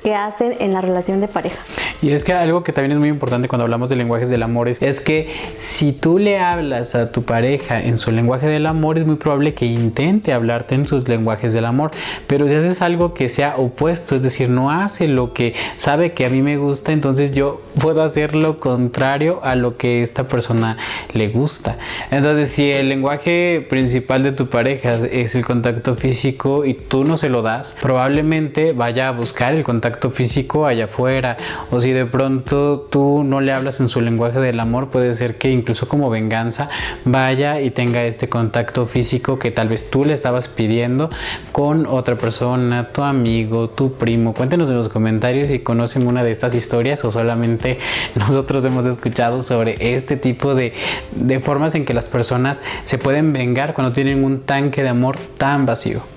que 0.05 0.13
hacen 0.13 0.53
en 0.59 0.71
la 0.71 0.81
relación 0.81 1.19
de 1.19 1.27
pareja. 1.27 1.57
Y 1.99 2.11
es 2.11 2.23
que 2.23 2.31
algo 2.31 2.63
que 2.63 2.71
también 2.71 2.91
es 2.91 2.99
muy 2.99 3.09
importante 3.09 3.47
cuando 3.47 3.63
hablamos 3.63 3.89
de 3.89 3.95
lenguajes 3.95 4.29
del 4.29 4.43
amor 4.43 4.69
es, 4.69 4.79
que 5.01 5.33
si 5.55 5.93
tú 5.93 6.19
le 6.19 6.37
hablas 6.37 6.93
a 6.93 7.11
tu 7.11 7.23
pareja 7.23 7.81
en 7.81 7.97
su 7.97 8.11
lenguaje 8.11 8.45
del 8.45 8.67
amor, 8.67 8.99
es 8.99 9.07
muy 9.07 9.15
probable 9.15 9.55
que 9.55 9.65
intente 9.65 10.31
hablarte 10.31 10.75
en 10.75 10.85
sus 10.85 11.07
lenguajes 11.07 11.53
del 11.53 11.65
amor. 11.65 11.89
Pero 12.27 12.47
si 12.47 12.53
haces 12.53 12.83
algo 12.83 13.15
que 13.15 13.29
sea 13.29 13.55
opuesto, 13.57 14.15
es 14.15 14.21
decir, 14.21 14.47
no 14.47 14.69
hace 14.69 15.07
lo 15.07 15.33
que 15.33 15.55
sabe 15.75 16.13
que 16.13 16.27
a 16.27 16.29
mí 16.29 16.43
me 16.43 16.57
gusta, 16.57 16.91
entonces 16.91 17.31
yo 17.31 17.63
puedo 17.81 18.03
hacer 18.03 18.35
lo 18.35 18.59
contrario 18.59 19.39
a 19.41 19.55
lo 19.55 19.75
que 19.75 20.03
esta 20.03 20.27
persona 20.27 20.77
le 21.13 21.29
gusta. 21.29 21.79
Entonces, 22.11 22.51
si 22.51 22.69
el 22.69 22.89
lenguaje 22.89 23.65
principal 23.71 24.21
de 24.21 24.33
tu 24.33 24.49
pareja 24.49 24.97
es 24.97 25.33
el 25.33 25.43
contacto 25.43 25.95
físico 25.95 26.63
y 26.63 26.75
tú 26.75 27.05
no 27.05 27.17
se 27.17 27.29
lo 27.29 27.41
das, 27.41 27.79
probablemente 27.81 28.73
vaya 28.73 29.07
a 29.07 29.11
buscar 29.11 29.55
el 29.55 29.63
contacto 29.63 29.94
físico 30.11 30.65
allá 30.65 30.85
afuera 30.85 31.37
o 31.71 31.81
si 31.81 31.91
de 31.91 32.05
pronto 32.05 32.87
tú 32.91 33.23
no 33.23 33.41
le 33.41 33.53
hablas 33.53 33.79
en 33.79 33.89
su 33.89 34.01
lenguaje 34.01 34.39
del 34.39 34.59
amor 34.59 34.89
puede 34.89 35.15
ser 35.15 35.37
que 35.37 35.51
incluso 35.51 35.87
como 35.87 36.09
venganza 36.09 36.69
vaya 37.05 37.61
y 37.61 37.71
tenga 37.71 38.03
este 38.03 38.29
contacto 38.29 38.85
físico 38.87 39.39
que 39.39 39.51
tal 39.51 39.69
vez 39.69 39.89
tú 39.89 40.05
le 40.05 40.13
estabas 40.13 40.47
pidiendo 40.47 41.09
con 41.51 41.85
otra 41.87 42.15
persona, 42.17 42.89
tu 42.91 43.01
amigo, 43.01 43.69
tu 43.69 43.93
primo. 43.93 44.33
Cuéntenos 44.33 44.69
en 44.69 44.75
los 44.75 44.89
comentarios 44.89 45.47
si 45.47 45.59
conocen 45.59 46.07
una 46.07 46.23
de 46.23 46.31
estas 46.31 46.55
historias 46.55 47.03
o 47.05 47.11
solamente 47.11 47.79
nosotros 48.15 48.63
hemos 48.65 48.85
escuchado 48.85 49.41
sobre 49.41 49.95
este 49.95 50.17
tipo 50.17 50.55
de, 50.55 50.73
de 51.15 51.39
formas 51.39 51.75
en 51.75 51.85
que 51.85 51.93
las 51.93 52.07
personas 52.07 52.61
se 52.83 52.97
pueden 52.97 53.33
vengar 53.33 53.73
cuando 53.73 53.93
tienen 53.93 54.23
un 54.23 54.41
tanque 54.41 54.83
de 54.83 54.89
amor 54.89 55.17
tan 55.37 55.65
vacío. 55.65 56.14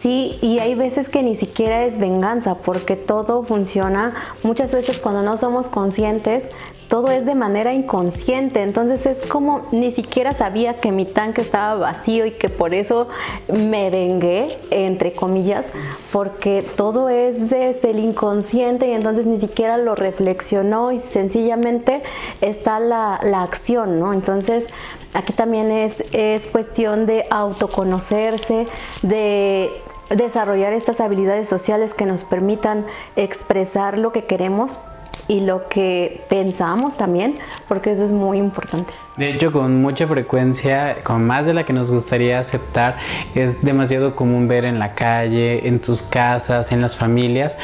Sí, 0.00 0.38
y 0.40 0.60
hay 0.60 0.74
veces 0.74 1.10
que 1.10 1.22
ni 1.22 1.36
siquiera 1.36 1.84
es 1.84 1.98
venganza, 1.98 2.54
porque 2.54 2.96
todo 2.96 3.42
funciona, 3.42 4.14
muchas 4.42 4.72
veces 4.72 4.98
cuando 4.98 5.22
no 5.22 5.36
somos 5.36 5.66
conscientes, 5.66 6.44
todo 6.88 7.10
es 7.10 7.26
de 7.26 7.34
manera 7.34 7.74
inconsciente, 7.74 8.62
entonces 8.62 9.04
es 9.04 9.18
como 9.26 9.66
ni 9.72 9.90
siquiera 9.90 10.32
sabía 10.32 10.80
que 10.80 10.90
mi 10.90 11.04
tanque 11.04 11.42
estaba 11.42 11.74
vacío 11.74 12.24
y 12.24 12.32
que 12.32 12.48
por 12.48 12.74
eso 12.74 13.08
me 13.46 13.90
vengué, 13.90 14.48
entre 14.70 15.12
comillas, 15.12 15.66
porque 16.12 16.64
todo 16.76 17.10
es 17.10 17.50
desde 17.50 17.90
el 17.90 17.98
inconsciente 17.98 18.88
y 18.88 18.92
entonces 18.92 19.26
ni 19.26 19.38
siquiera 19.38 19.76
lo 19.76 19.94
reflexionó 19.94 20.92
y 20.92 20.98
sencillamente 20.98 22.02
está 22.40 22.80
la, 22.80 23.20
la 23.22 23.42
acción, 23.42 24.00
¿no? 24.00 24.12
Entonces 24.14 24.66
aquí 25.12 25.32
también 25.32 25.70
es, 25.70 26.02
es 26.12 26.42
cuestión 26.46 27.06
de 27.06 27.26
autoconocerse, 27.30 28.66
de 29.02 29.70
desarrollar 30.10 30.72
estas 30.72 31.00
habilidades 31.00 31.48
sociales 31.48 31.94
que 31.94 32.06
nos 32.06 32.24
permitan 32.24 32.84
expresar 33.16 33.98
lo 33.98 34.12
que 34.12 34.24
queremos 34.24 34.78
y 35.28 35.40
lo 35.40 35.68
que 35.68 36.24
pensamos 36.28 36.96
también, 36.96 37.36
porque 37.68 37.92
eso 37.92 38.04
es 38.04 38.10
muy 38.10 38.38
importante. 38.38 38.92
De 39.16 39.30
hecho, 39.30 39.52
con 39.52 39.80
mucha 39.80 40.08
frecuencia, 40.08 41.04
con 41.04 41.24
más 41.24 41.46
de 41.46 41.54
la 41.54 41.64
que 41.64 41.72
nos 41.72 41.90
gustaría 41.90 42.40
aceptar, 42.40 42.96
es 43.36 43.62
demasiado 43.62 44.16
común 44.16 44.48
ver 44.48 44.64
en 44.64 44.80
la 44.80 44.94
calle, 44.94 45.68
en 45.68 45.78
tus 45.78 46.02
casas, 46.02 46.72
en 46.72 46.82
las 46.82 46.96
familias, 46.96 47.58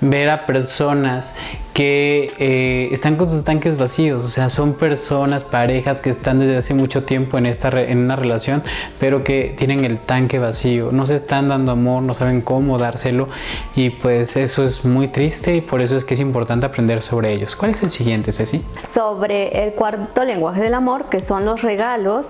ver 0.00 0.28
a 0.28 0.46
personas 0.46 1.36
que 1.78 2.34
eh, 2.40 2.88
están 2.90 3.14
con 3.14 3.30
sus 3.30 3.44
tanques 3.44 3.78
vacíos, 3.78 4.24
o 4.24 4.28
sea, 4.28 4.50
son 4.50 4.74
personas, 4.74 5.44
parejas 5.44 6.00
que 6.00 6.10
están 6.10 6.40
desde 6.40 6.56
hace 6.56 6.74
mucho 6.74 7.04
tiempo 7.04 7.38
en, 7.38 7.46
esta 7.46 7.68
en 7.68 7.98
una 7.98 8.16
relación, 8.16 8.64
pero 8.98 9.22
que 9.22 9.54
tienen 9.56 9.84
el 9.84 10.00
tanque 10.00 10.40
vacío, 10.40 10.88
no 10.90 11.06
se 11.06 11.14
están 11.14 11.46
dando 11.46 11.70
amor, 11.70 12.04
no 12.04 12.14
saben 12.14 12.40
cómo 12.40 12.78
dárselo 12.78 13.28
y 13.76 13.90
pues 13.90 14.36
eso 14.36 14.64
es 14.64 14.84
muy 14.84 15.06
triste 15.06 15.54
y 15.54 15.60
por 15.60 15.80
eso 15.80 15.96
es 15.96 16.02
que 16.02 16.14
es 16.14 16.20
importante 16.20 16.66
aprender 16.66 17.00
sobre 17.00 17.32
ellos. 17.32 17.54
¿Cuál 17.54 17.70
es 17.70 17.82
el 17.84 17.92
siguiente, 17.92 18.32
Ceci? 18.32 18.60
Sobre 18.92 19.64
el 19.64 19.74
cuarto 19.74 20.24
lenguaje 20.24 20.60
del 20.60 20.74
amor, 20.74 21.08
que 21.08 21.20
son 21.20 21.44
los 21.44 21.62
regalos, 21.62 22.26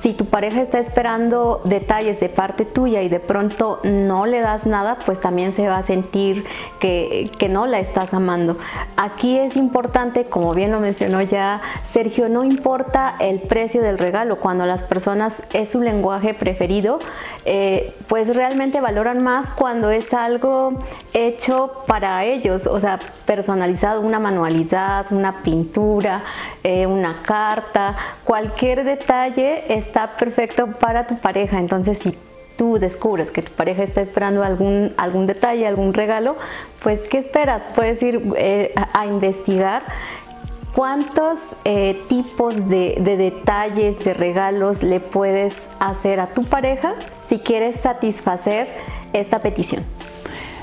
si 0.00 0.14
tu 0.14 0.24
pareja 0.24 0.62
está 0.62 0.78
esperando 0.78 1.60
detalles 1.64 2.20
de 2.20 2.30
parte 2.30 2.64
tuya 2.64 3.02
y 3.02 3.10
de 3.10 3.20
pronto 3.20 3.80
no 3.84 4.24
le 4.24 4.40
das 4.40 4.64
nada, 4.64 4.96
pues 5.04 5.20
también 5.20 5.52
se 5.52 5.68
va 5.68 5.76
a 5.76 5.82
sentir 5.82 6.46
que, 6.78 7.30
que, 7.38 7.50
no 7.50 7.66
la 7.66 7.80
estás 7.80 8.14
amando. 8.14 8.56
Aquí 8.96 9.38
es 9.38 9.56
importante, 9.56 10.24
como 10.24 10.52
bien 10.54 10.72
lo 10.72 10.80
mencionó 10.80 11.22
ya 11.22 11.60
Sergio, 11.84 12.28
no 12.28 12.44
importa 12.44 13.14
el 13.18 13.40
precio 13.40 13.82
del 13.82 13.98
regalo. 13.98 14.36
Cuando 14.36 14.66
las 14.66 14.82
personas 14.82 15.46
es 15.52 15.70
su 15.70 15.80
lenguaje 15.80 16.34
preferido, 16.34 16.98
eh, 17.44 17.94
pues 18.08 18.34
realmente 18.34 18.80
valoran 18.80 19.22
más 19.22 19.50
cuando 19.50 19.90
es 19.90 20.12
algo 20.12 20.78
hecho 21.12 21.82
para 21.86 22.24
ellos, 22.24 22.66
o 22.66 22.78
sea, 22.80 22.98
personalizado, 23.24 24.00
una 24.00 24.18
manualidad, 24.18 25.06
una 25.10 25.42
pintura, 25.42 26.22
eh, 26.62 26.86
una 26.86 27.22
carta, 27.22 27.96
cualquier 28.24 28.84
detalle 28.84 29.74
está 29.74 30.16
perfecto 30.16 30.66
para 30.66 31.06
tu 31.06 31.16
pareja. 31.18 31.58
Entonces, 31.58 31.98
si 31.98 32.16
tú 32.60 32.78
descubres 32.78 33.30
que 33.30 33.40
tu 33.40 33.52
pareja 33.52 33.82
está 33.82 34.02
esperando 34.02 34.44
algún, 34.44 34.92
algún 34.98 35.26
detalle, 35.26 35.66
algún 35.66 35.94
regalo, 35.94 36.36
pues 36.82 37.00
¿qué 37.08 37.16
esperas? 37.16 37.62
Puedes 37.74 38.02
ir 38.02 38.34
eh, 38.36 38.74
a, 38.92 39.06
investigar 39.06 39.82
cuántos 40.74 41.40
eh, 41.64 41.98
tipos 42.10 42.68
de, 42.68 42.98
de, 43.00 43.16
detalles, 43.16 44.04
de 44.04 44.12
regalos 44.12 44.82
le 44.82 45.00
puedes 45.00 45.70
hacer 45.78 46.20
a 46.20 46.26
tu 46.26 46.44
pareja 46.44 46.96
si 47.26 47.38
quieres 47.38 47.80
satisfacer 47.80 48.68
esta 49.14 49.40
petición. 49.40 49.82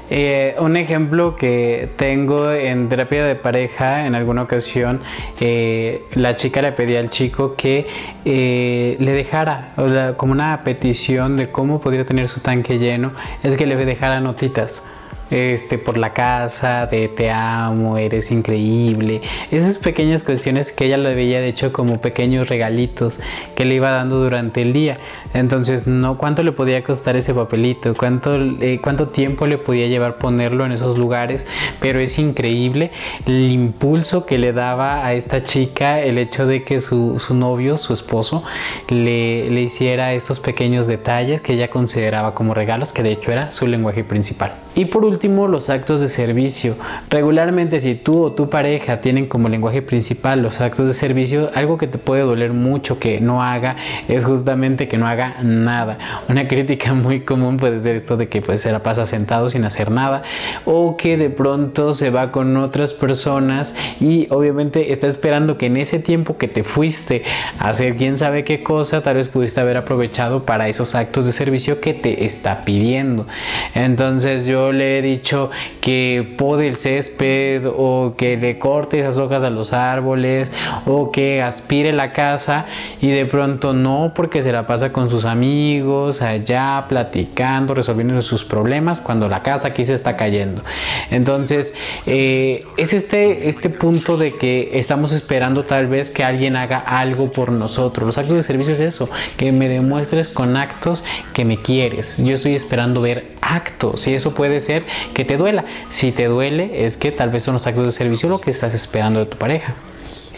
Eh, 0.10 0.56
un 0.60 0.78
ejemplo 0.78 1.36
que 1.36 1.90
tengo 1.98 2.52
en 2.52 2.88
terapia 2.88 3.26
de 3.26 3.36
pareja, 3.36 4.06
en 4.06 4.16
alguna 4.16 4.44
ocasión, 4.44 5.00
eh, 5.40 6.06
la 6.14 6.36
chica 6.36 6.62
le 6.62 6.72
pedía 6.72 7.00
al 7.00 7.10
chico 7.10 7.56
que 7.56 7.88
eh, 8.24 8.96
le 9.00 9.12
dejara, 9.12 9.74
como 10.18 10.32
una 10.32 10.62
petición 10.62 11.36
de 11.36 11.52
cómo 11.52 11.82
podría 11.82 12.06
tener 12.06 12.30
su 12.30 12.40
tanque 12.40 12.80
lleno, 12.80 13.12
es 13.44 13.58
que 13.58 13.66
le 13.66 13.76
dejara 13.76 14.20
notitas 14.22 14.84
este, 15.30 15.78
por 15.78 15.98
la 15.98 16.14
casa, 16.14 16.86
de 16.86 17.08
te 17.08 17.30
amo, 17.32 17.98
eres 17.98 18.32
increíble. 18.32 19.22
Esas 19.52 19.78
pequeñas 19.78 20.24
cuestiones 20.24 20.72
que 20.72 20.86
ella 20.86 20.98
lo 20.98 21.10
veía 21.10 21.40
de 21.40 21.48
hecho 21.48 21.74
como 21.74 22.00
pequeños 22.00 22.48
regalitos 22.48 23.20
que 23.56 23.66
le 23.66 23.76
iba 23.76 23.92
dando 23.92 24.20
durante 24.20 24.62
el 24.62 24.74
día. 24.74 25.00
Entonces, 25.34 25.88
no 25.88 26.18
cuánto 26.18 26.44
le 26.44 26.52
podía 26.52 26.82
costar 26.82 27.16
ese 27.16 27.34
papelito, 27.34 27.94
cuánto, 27.96 28.36
eh, 28.36 28.80
cuánto 28.82 29.06
tiempo 29.06 29.46
le 29.46 29.58
podía 29.58 29.88
llevar 29.88 30.18
ponerlo 30.18 30.66
en 30.66 30.72
esos 30.72 30.98
lugares, 30.98 31.46
pero 31.80 32.00
es 32.00 32.18
increíble 32.20 32.92
el 33.26 33.52
impulso 33.52 34.26
que 34.26 34.38
le 34.38 34.54
daba 34.54 35.06
a 35.06 35.14
esta 35.14 35.44
chica 35.44 36.02
el 36.02 36.18
hecho 36.18 36.46
de 36.46 36.64
que 36.64 36.80
su, 36.80 37.20
su 37.20 37.34
novio, 37.34 37.78
su 37.78 37.94
esposo, 37.94 38.44
le, 38.90 39.50
le 39.50 39.62
hiciera 39.62 40.14
estos 40.14 40.40
pequeños 40.40 40.88
detalles 40.88 41.42
que 41.42 41.54
ella 41.54 41.70
consideraba 41.70 42.34
como 42.34 42.54
regalos, 42.54 42.94
que 42.94 43.04
de 43.04 43.12
hecho 43.12 43.32
era 43.32 43.52
su 43.52 43.68
lenguaje 43.68 44.04
principal. 44.04 44.54
Y 44.76 44.86
por 44.86 45.04
último, 45.04 45.17
los 45.48 45.70
actos 45.70 46.02
de 46.02 46.10
servicio. 46.10 46.76
Regularmente, 47.10 47.82
si 47.82 47.96
tú 47.96 48.24
o 48.24 48.32
tu 48.32 48.50
pareja 48.50 49.02
tienen 49.02 49.28
como 49.28 49.50
lenguaje 49.50 49.82
principal 49.82 50.42
los 50.42 50.62
actos 50.62 50.88
de 50.88 50.94
servicio, 50.94 51.50
algo 51.54 51.78
que 51.78 51.88
te 51.88 51.98
puede 51.98 52.22
doler 52.22 52.54
mucho 52.54 53.00
que 53.00 53.20
no 53.20 53.44
haga 53.44 53.76
es 54.08 54.26
justamente 54.26 54.88
que 54.88 54.98
no 54.98 55.08
haga 55.08 55.36
nada. 55.42 55.98
Una 56.30 56.48
crítica 56.48 56.94
muy 56.94 57.22
común 57.22 57.58
puede 57.58 57.80
ser 57.80 57.96
esto 57.96 58.18
de 58.18 58.28
que 58.28 58.42
pues, 58.42 58.62
se 58.62 58.72
la 58.72 58.84
pasa 58.84 59.06
sentado 59.06 59.50
sin 59.50 59.66
hacer 59.66 59.92
nada 59.92 60.24
o 60.66 60.98
que 60.98 61.18
de 61.18 61.30
pronto 61.30 61.94
se 61.94 62.10
va 62.10 62.32
con 62.32 62.56
otras 62.58 62.94
personas 62.94 63.76
y 64.00 64.28
obviamente 64.30 64.92
está 64.92 65.08
esperando 65.08 65.58
que 65.58 65.68
en 65.68 65.78
ese 65.78 66.00
tiempo 66.00 66.38
que 66.38 66.48
te 66.48 66.64
fuiste 66.64 67.24
a 67.60 67.70
hacer 67.70 67.96
quién 67.96 68.18
sabe 68.18 68.44
qué 68.44 68.64
cosa, 68.64 69.02
tal 69.02 69.16
vez 69.16 69.28
pudiste 69.28 69.60
haber 69.60 69.78
aprovechado 69.78 70.44
para 70.44 70.70
esos 70.70 70.96
actos 70.96 71.26
de 71.26 71.32
servicio 71.32 71.82
que 71.82 71.94
te 71.94 72.26
está 72.26 72.64
pidiendo. 72.64 73.26
Entonces 73.74 74.46
yo 74.46 74.72
le 74.72 75.00
he 75.00 75.02
dicho 75.08 75.50
que 75.82 76.36
pode 76.38 76.68
el 76.68 76.78
césped 76.78 77.64
o 77.68 78.16
que 78.18 78.38
le 78.38 78.60
corte 78.60 79.00
esas 79.00 79.18
hojas 79.18 79.44
a 79.44 79.50
los 79.50 79.74
árboles 79.74 80.52
o 80.86 81.12
que 81.12 81.42
aspire 81.42 81.94
la 81.94 82.12
casa 82.12 82.66
y 83.02 83.10
de 83.10 83.26
pronto 83.26 83.74
no 83.74 84.12
porque 84.16 84.44
se 84.44 84.52
la 84.52 84.68
pasa 84.68 84.92
con 84.92 85.10
sus 85.10 85.26
amigos 85.26 86.22
allá 86.22 86.86
platicando, 86.88 87.74
resolviendo 87.74 88.22
sus 88.22 88.44
problemas 88.44 89.02
cuando 89.02 89.28
la 89.28 89.42
casa 89.42 89.70
aquí 89.70 89.86
se 89.86 89.94
está 89.94 90.16
cayendo. 90.18 90.62
Entonces 91.10 91.76
eh, 92.06 92.62
es 92.78 92.94
este, 92.94 93.50
este 93.50 93.70
punto 93.70 94.18
de 94.18 94.38
que 94.38 94.72
estamos 94.74 95.12
esperando 95.12 95.66
tal 95.66 95.88
vez 95.88 96.12
que 96.12 96.24
alguien 96.24 96.56
haga 96.56 96.80
algo 96.80 97.32
por 97.32 97.52
nosotros. 97.52 98.08
Los 98.08 98.18
actos 98.18 98.36
de 98.36 98.44
servicio 98.44 98.74
es 98.74 98.80
eso, 98.80 99.10
que 99.38 99.52
me 99.52 99.68
demuestres 99.68 100.28
con 100.28 100.58
actos 100.58 101.04
que 101.34 101.46
me 101.46 101.58
quieres. 101.58 102.24
Yo 102.24 102.36
estoy 102.36 102.56
esperando 102.56 103.02
ver 103.02 103.37
actos 103.48 104.08
eso 104.18 104.34
puede 104.34 104.60
ser 104.60 104.84
que 105.14 105.24
te 105.24 105.38
duela. 105.38 105.64
Si 105.90 106.12
te 106.12 106.26
duele, 106.26 106.86
es 106.86 106.98
que 106.98 107.12
tal 107.12 107.30
vez 107.30 107.44
son 107.44 107.54
los 107.54 107.66
actos 107.68 107.86
de 107.86 107.92
servicio 107.92 108.28
lo 108.28 108.42
que 108.42 108.52
estás 108.52 108.74
esperando 108.74 109.20
de 109.20 109.28
tu 109.28 109.38
pareja. 109.38 109.74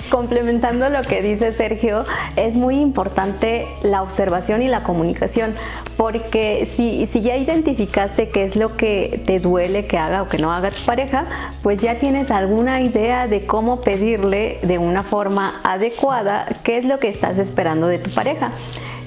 Complementando 0.09 0.89
lo 0.89 1.03
que 1.03 1.21
dice 1.21 1.53
Sergio, 1.53 2.03
es 2.35 2.55
muy 2.55 2.79
importante 2.79 3.67
la 3.83 4.01
observación 4.01 4.63
y 4.63 4.67
la 4.67 4.81
comunicación, 4.81 5.53
porque 5.97 6.67
si, 6.75 7.05
si, 7.05 7.21
ya 7.21 7.37
identificaste 7.37 8.27
qué 8.29 8.43
es 8.43 8.55
lo 8.55 8.75
que 8.75 9.21
te 9.27 9.37
duele 9.37 9.85
que 9.85 9.99
haga 9.99 10.23
o 10.23 10.27
que 10.27 10.39
no 10.39 10.51
haga 10.51 10.71
tu 10.71 10.81
pareja, 10.83 11.25
pues 11.61 11.79
ya 11.79 11.99
tienes 11.99 12.31
alguna 12.31 12.81
idea 12.81 13.27
de 13.27 13.45
cómo 13.45 13.81
pedirle 13.81 14.57
de 14.63 14.79
una 14.79 15.03
forma 15.03 15.61
adecuada 15.63 16.47
qué 16.63 16.79
es 16.79 16.85
lo 16.85 16.99
que 16.99 17.09
estás 17.09 17.37
esperando 17.37 17.85
de 17.85 17.99
tu 17.99 18.09
pareja 18.09 18.51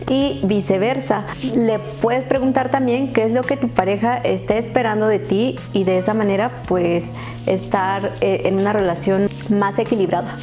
y 0.08 0.40
viceversa. 0.44 1.24
Le 1.54 1.78
puedes 1.78 2.24
preguntar 2.24 2.70
también 2.70 3.12
qué 3.12 3.24
es 3.24 3.32
lo 3.32 3.42
que 3.42 3.56
tu 3.56 3.68
pareja 3.68 4.16
esté 4.18 4.58
esperando 4.58 5.06
de 5.06 5.18
ti 5.18 5.58
y 5.72 5.84
de 5.84 5.98
esa 5.98 6.14
manera 6.14 6.62
pues 6.68 7.06
estar 7.46 8.12
eh, 8.20 8.42
en 8.44 8.58
una 8.58 8.72
relación 8.72 9.28
más 9.48 9.78
equilibrada. 9.78 10.36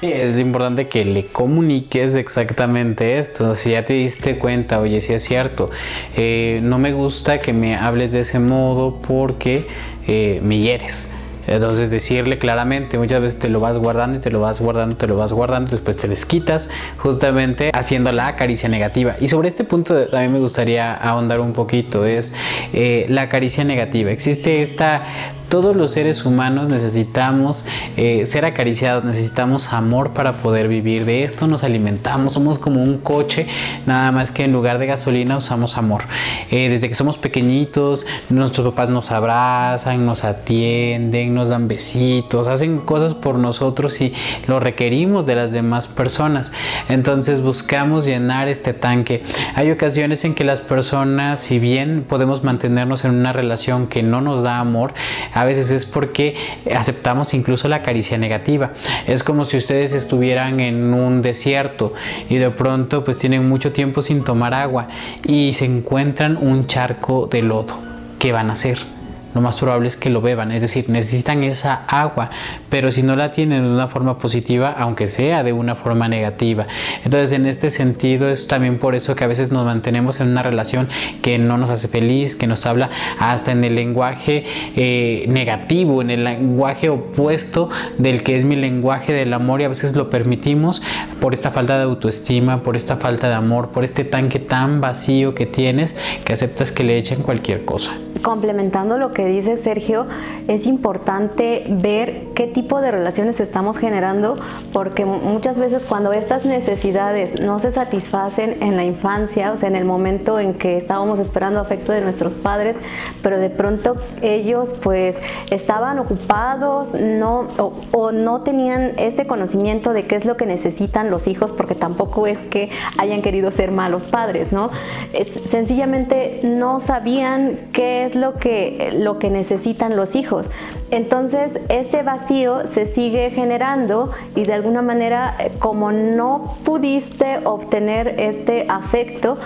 Sí, 0.00 0.10
es 0.10 0.38
importante 0.38 0.88
que 0.88 1.04
le 1.04 1.26
comuniques 1.26 2.14
exactamente 2.14 3.18
esto. 3.18 3.54
Si 3.54 3.72
ya 3.72 3.84
te 3.84 3.92
diste 3.92 4.38
cuenta, 4.38 4.80
oye, 4.80 5.02
si 5.02 5.12
es 5.12 5.22
cierto, 5.22 5.68
eh, 6.16 6.60
no 6.62 6.78
me 6.78 6.94
gusta 6.94 7.38
que 7.38 7.52
me 7.52 7.76
hables 7.76 8.10
de 8.10 8.20
ese 8.20 8.38
modo 8.38 8.98
porque 9.06 9.66
eh, 10.06 10.40
me 10.42 10.58
hieres. 10.58 11.12
Entonces 11.50 11.90
decirle 11.90 12.38
claramente, 12.38 12.96
muchas 12.96 13.20
veces 13.20 13.38
te 13.40 13.48
lo 13.48 13.58
vas 13.58 13.76
guardando 13.76 14.18
y 14.18 14.20
te 14.20 14.30
lo 14.30 14.40
vas 14.40 14.60
guardando, 14.60 14.96
te 14.96 15.08
lo 15.08 15.16
vas 15.16 15.32
guardando, 15.32 15.72
después 15.72 15.96
te 15.96 16.06
desquitas, 16.06 16.70
justamente 16.96 17.70
haciendo 17.74 18.12
la 18.12 18.36
caricia 18.36 18.68
negativa. 18.68 19.16
Y 19.20 19.26
sobre 19.26 19.48
este 19.48 19.64
punto 19.64 20.06
también 20.06 20.32
me 20.32 20.38
gustaría 20.38 20.94
ahondar 20.94 21.40
un 21.40 21.52
poquito, 21.52 22.06
es 22.06 22.34
eh, 22.72 23.06
la 23.08 23.28
caricia 23.28 23.64
negativa. 23.64 24.12
Existe 24.12 24.62
esta 24.62 25.02
todos 25.50 25.74
los 25.74 25.90
seres 25.90 26.24
humanos 26.24 26.68
necesitamos 26.68 27.66
eh, 27.96 28.24
ser 28.24 28.44
acariciados, 28.44 29.04
necesitamos 29.04 29.72
amor 29.72 30.12
para 30.12 30.34
poder 30.34 30.68
vivir. 30.68 31.04
De 31.04 31.24
esto 31.24 31.48
nos 31.48 31.64
alimentamos, 31.64 32.34
somos 32.34 32.58
como 32.58 32.82
un 32.82 32.98
coche, 32.98 33.48
nada 33.84 34.12
más 34.12 34.30
que 34.30 34.44
en 34.44 34.52
lugar 34.52 34.78
de 34.78 34.86
gasolina 34.86 35.36
usamos 35.36 35.76
amor. 35.76 36.04
Eh, 36.52 36.68
desde 36.68 36.88
que 36.88 36.94
somos 36.94 37.18
pequeñitos, 37.18 38.06
nuestros 38.30 38.68
papás 38.68 38.88
nos 38.90 39.10
abrazan, 39.10 40.06
nos 40.06 40.22
atienden, 40.22 41.34
nos 41.34 41.48
dan 41.48 41.66
besitos, 41.66 42.46
hacen 42.46 42.78
cosas 42.78 43.14
por 43.14 43.34
nosotros 43.34 44.00
y 44.00 44.14
lo 44.46 44.60
requerimos 44.60 45.26
de 45.26 45.34
las 45.34 45.50
demás 45.50 45.88
personas. 45.88 46.52
Entonces 46.88 47.42
buscamos 47.42 48.06
llenar 48.06 48.46
este 48.46 48.72
tanque. 48.72 49.24
Hay 49.56 49.72
ocasiones 49.72 50.24
en 50.24 50.36
que 50.36 50.44
las 50.44 50.60
personas, 50.60 51.40
si 51.40 51.58
bien 51.58 52.06
podemos 52.08 52.44
mantenernos 52.44 53.04
en 53.04 53.10
una 53.10 53.32
relación 53.32 53.88
que 53.88 54.04
no 54.04 54.20
nos 54.20 54.44
da 54.44 54.60
amor, 54.60 54.94
a 55.40 55.44
veces 55.46 55.70
es 55.70 55.86
porque 55.86 56.34
aceptamos 56.74 57.32
incluso 57.32 57.66
la 57.66 57.82
caricia 57.82 58.18
negativa. 58.18 58.72
Es 59.06 59.22
como 59.22 59.46
si 59.46 59.56
ustedes 59.56 59.94
estuvieran 59.94 60.60
en 60.60 60.92
un 60.92 61.22
desierto 61.22 61.94
y 62.28 62.36
de 62.36 62.50
pronto 62.50 63.04
pues 63.04 63.16
tienen 63.16 63.48
mucho 63.48 63.72
tiempo 63.72 64.02
sin 64.02 64.22
tomar 64.22 64.52
agua 64.52 64.88
y 65.26 65.54
se 65.54 65.64
encuentran 65.64 66.36
un 66.36 66.66
charco 66.66 67.26
de 67.26 67.40
lodo. 67.40 67.78
¿Qué 68.18 68.32
van 68.32 68.50
a 68.50 68.52
hacer? 68.52 68.99
Lo 69.34 69.40
más 69.40 69.58
probable 69.58 69.88
es 69.88 69.96
que 69.96 70.10
lo 70.10 70.20
beban, 70.20 70.52
es 70.52 70.62
decir, 70.62 70.88
necesitan 70.88 71.44
esa 71.44 71.84
agua, 71.86 72.30
pero 72.68 72.90
si 72.90 73.02
no 73.02 73.16
la 73.16 73.30
tienen 73.30 73.62
de 73.62 73.70
una 73.70 73.88
forma 73.88 74.18
positiva, 74.18 74.74
aunque 74.78 75.06
sea 75.06 75.42
de 75.42 75.52
una 75.52 75.76
forma 75.76 76.08
negativa. 76.08 76.66
Entonces, 77.04 77.32
en 77.32 77.46
este 77.46 77.70
sentido, 77.70 78.28
es 78.28 78.48
también 78.48 78.78
por 78.78 78.94
eso 78.94 79.14
que 79.14 79.24
a 79.24 79.26
veces 79.26 79.52
nos 79.52 79.64
mantenemos 79.64 80.20
en 80.20 80.28
una 80.28 80.42
relación 80.42 80.88
que 81.22 81.38
no 81.38 81.58
nos 81.58 81.70
hace 81.70 81.88
feliz, 81.88 82.36
que 82.36 82.46
nos 82.46 82.66
habla 82.66 82.90
hasta 83.18 83.52
en 83.52 83.64
el 83.64 83.74
lenguaje 83.74 84.44
eh, 84.76 85.24
negativo, 85.28 86.02
en 86.02 86.10
el 86.10 86.24
lenguaje 86.24 86.88
opuesto 86.88 87.68
del 87.98 88.22
que 88.22 88.36
es 88.36 88.44
mi 88.44 88.56
lenguaje 88.56 89.12
del 89.12 89.32
amor 89.32 89.60
y 89.60 89.64
a 89.64 89.68
veces 89.68 89.94
lo 89.96 90.10
permitimos 90.10 90.82
por 91.20 91.34
esta 91.34 91.50
falta 91.50 91.76
de 91.76 91.84
autoestima, 91.84 92.62
por 92.62 92.76
esta 92.76 92.96
falta 92.96 93.28
de 93.28 93.34
amor, 93.34 93.70
por 93.70 93.84
este 93.84 94.04
tanque 94.04 94.38
tan 94.38 94.80
vacío 94.80 95.34
que 95.34 95.46
tienes 95.46 95.96
que 96.24 96.32
aceptas 96.32 96.72
que 96.72 96.84
le 96.84 96.98
echen 96.98 97.22
cualquier 97.22 97.64
cosa. 97.64 97.92
Complementando 98.22 98.98
lo 98.98 99.12
que 99.12 99.19
dice 99.24 99.56
Sergio, 99.56 100.06
es 100.48 100.66
importante 100.66 101.64
ver 101.68 102.24
qué 102.34 102.46
tipo 102.46 102.80
de 102.80 102.90
relaciones 102.90 103.40
estamos 103.40 103.78
generando 103.78 104.36
porque 104.72 105.04
muchas 105.04 105.58
veces 105.58 105.82
cuando 105.88 106.12
estas 106.12 106.44
necesidades 106.44 107.40
no 107.40 107.58
se 107.58 107.72
satisfacen 107.72 108.62
en 108.62 108.76
la 108.76 108.84
infancia, 108.84 109.52
o 109.52 109.56
sea, 109.56 109.68
en 109.68 109.76
el 109.76 109.84
momento 109.84 110.38
en 110.38 110.54
que 110.54 110.76
estábamos 110.76 111.18
esperando 111.18 111.60
afecto 111.60 111.92
de 111.92 112.00
nuestros 112.00 112.34
padres, 112.34 112.76
pero 113.22 113.38
de 113.38 113.50
pronto 113.50 113.96
ellos 114.22 114.74
pues 114.82 115.16
estaban 115.50 115.98
ocupados 115.98 116.88
no, 116.94 117.48
o, 117.92 118.12
no 118.12 118.42
tenían 118.42 118.92
este 118.96 119.26
conocimiento 119.26 119.92
de 119.92 120.06
qué 120.06 120.16
es 120.16 120.24
lo 120.24 120.36
que 120.36 120.46
necesitan 120.46 121.10
los 121.10 121.26
hijos, 121.26 121.52
porque 121.52 121.74
tampoco 121.74 122.26
es 122.26 122.38
que 122.38 122.70
hayan 122.98 123.22
querido 123.22 123.50
ser 123.50 123.72
malos 123.72 124.08
padres, 124.08 124.52
¿no? 124.52 124.70
Es, 125.12 125.28
sencillamente 125.48 126.40
no 126.44 126.80
sabían 126.80 127.58
qué 127.72 128.04
es 128.04 128.14
lo 128.14 128.34
que, 128.34 128.90
que 129.18 129.30
necesitan 129.30 129.96
los 129.96 130.14
hijos. 130.14 130.50
Entonces, 130.90 131.58
este 131.68 132.02
vacío 132.02 132.66
se 132.66 132.86
sigue 132.86 133.30
generando 133.30 134.10
y 134.36 134.44
de 134.44 134.54
alguna 134.54 134.82
manera, 134.82 135.36
eh, 135.38 135.52
como 135.58 135.92
no 135.92 136.56
pudiste 136.64 137.40
obtener 137.44 138.20
este 138.20 138.66
afecto 138.68 139.38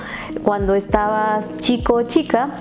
cuando 0.43 0.75
estabas 0.75 1.59
chico 1.59 1.95
o 1.95 2.03
chica, 2.03 2.53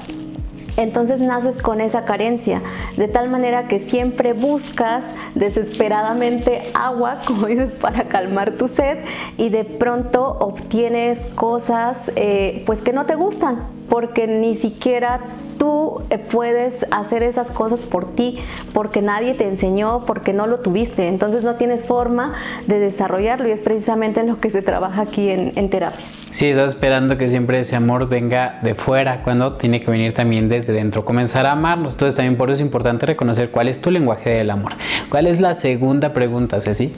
entonces 0.76 1.22
naces 1.22 1.62
con 1.62 1.82
esa 1.82 2.04
carencia, 2.06 2.62
de 2.98 3.08
tal 3.08 3.30
manera 3.30 3.68
que 3.68 3.80
siempre 3.80 4.34
buscas 4.34 5.04
desesperadamente 5.36 6.64
agua, 6.74 7.20
como 7.28 7.48
dices, 7.48 7.72
para 7.72 8.06
calmar 8.06 8.54
tu 8.54 8.68
sed 8.68 9.00
y 9.38 9.50
de 9.50 9.66
pronto 9.66 10.38
obtienes 10.40 11.20
cosas 11.36 11.98
eh, 12.16 12.64
pues 12.66 12.82
que 12.82 12.92
no 12.92 13.06
te 13.06 13.16
gustan, 13.16 13.60
porque 13.90 14.28
ni 14.28 14.56
siquiera 14.56 15.20
tú 15.58 16.02
eh, 16.10 16.18
puedes 16.18 16.86
hacer 16.92 17.24
esas 17.24 17.52
cosas 17.52 17.82
por 17.82 18.16
ti, 18.16 18.40
porque 18.74 19.02
nadie 19.02 19.34
te 19.34 19.48
enseñó, 19.48 20.06
porque 20.06 20.34
no 20.34 20.48
lo 20.48 20.60
tuviste, 20.60 21.08
entonces 21.08 21.44
no 21.44 21.56
tienes 21.56 21.86
forma 21.86 22.34
de 22.68 22.80
desarrollarlo 22.80 23.48
y 23.48 23.52
es 23.52 23.62
precisamente 23.62 24.20
en 24.20 24.28
lo 24.28 24.40
que 24.40 24.50
se 24.50 24.62
trabaja 24.62 25.04
aquí 25.04 25.30
en, 25.30 25.54
en 25.56 25.70
terapia. 25.70 26.06
Sí, 26.32 26.48
estás 26.48 26.72
esperando 26.72 27.18
que 27.18 27.30
siempre 27.30 27.60
ese 27.60 27.76
amor 27.76 28.10
venga 28.10 28.60
de 28.62 28.76
fuera, 28.76 29.22
cuando 29.24 29.54
tiene 29.54 29.82
que 29.82 29.92
venir 29.92 30.14
también 30.14 30.50
desde 30.50 30.74
dentro, 30.74 31.06
comenzar 31.06 31.46
a 31.46 31.52
amarnos. 31.52 31.94
Entonces 31.94 32.16
también 32.16 32.38
por 32.38 32.50
eso 32.50 32.56
es 32.56 32.66
importante 32.66 33.06
reconocer 33.06 33.52
cuál 33.52 33.68
es 33.68 33.80
tu 33.80 33.92
lenguaje 33.92 34.32
del 34.32 34.50
amor. 34.50 34.74
¿Cuál 35.10 35.28
es 35.28 35.40
la 35.40 35.54
segunda 35.54 36.14
pregunta, 36.14 36.60
Ceci? 36.60 36.92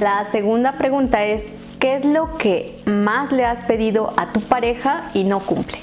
La 0.00 0.26
segunda 0.30 0.72
pregunta 0.72 1.24
es, 1.24 1.42
¿qué 1.78 1.96
es 1.96 2.04
lo 2.04 2.36
que 2.36 2.78
más 2.84 3.32
le 3.32 3.44
has 3.44 3.60
pedido 3.66 4.12
a 4.16 4.32
tu 4.32 4.40
pareja 4.40 5.10
y 5.14 5.24
no 5.24 5.40
cumple? 5.40 5.78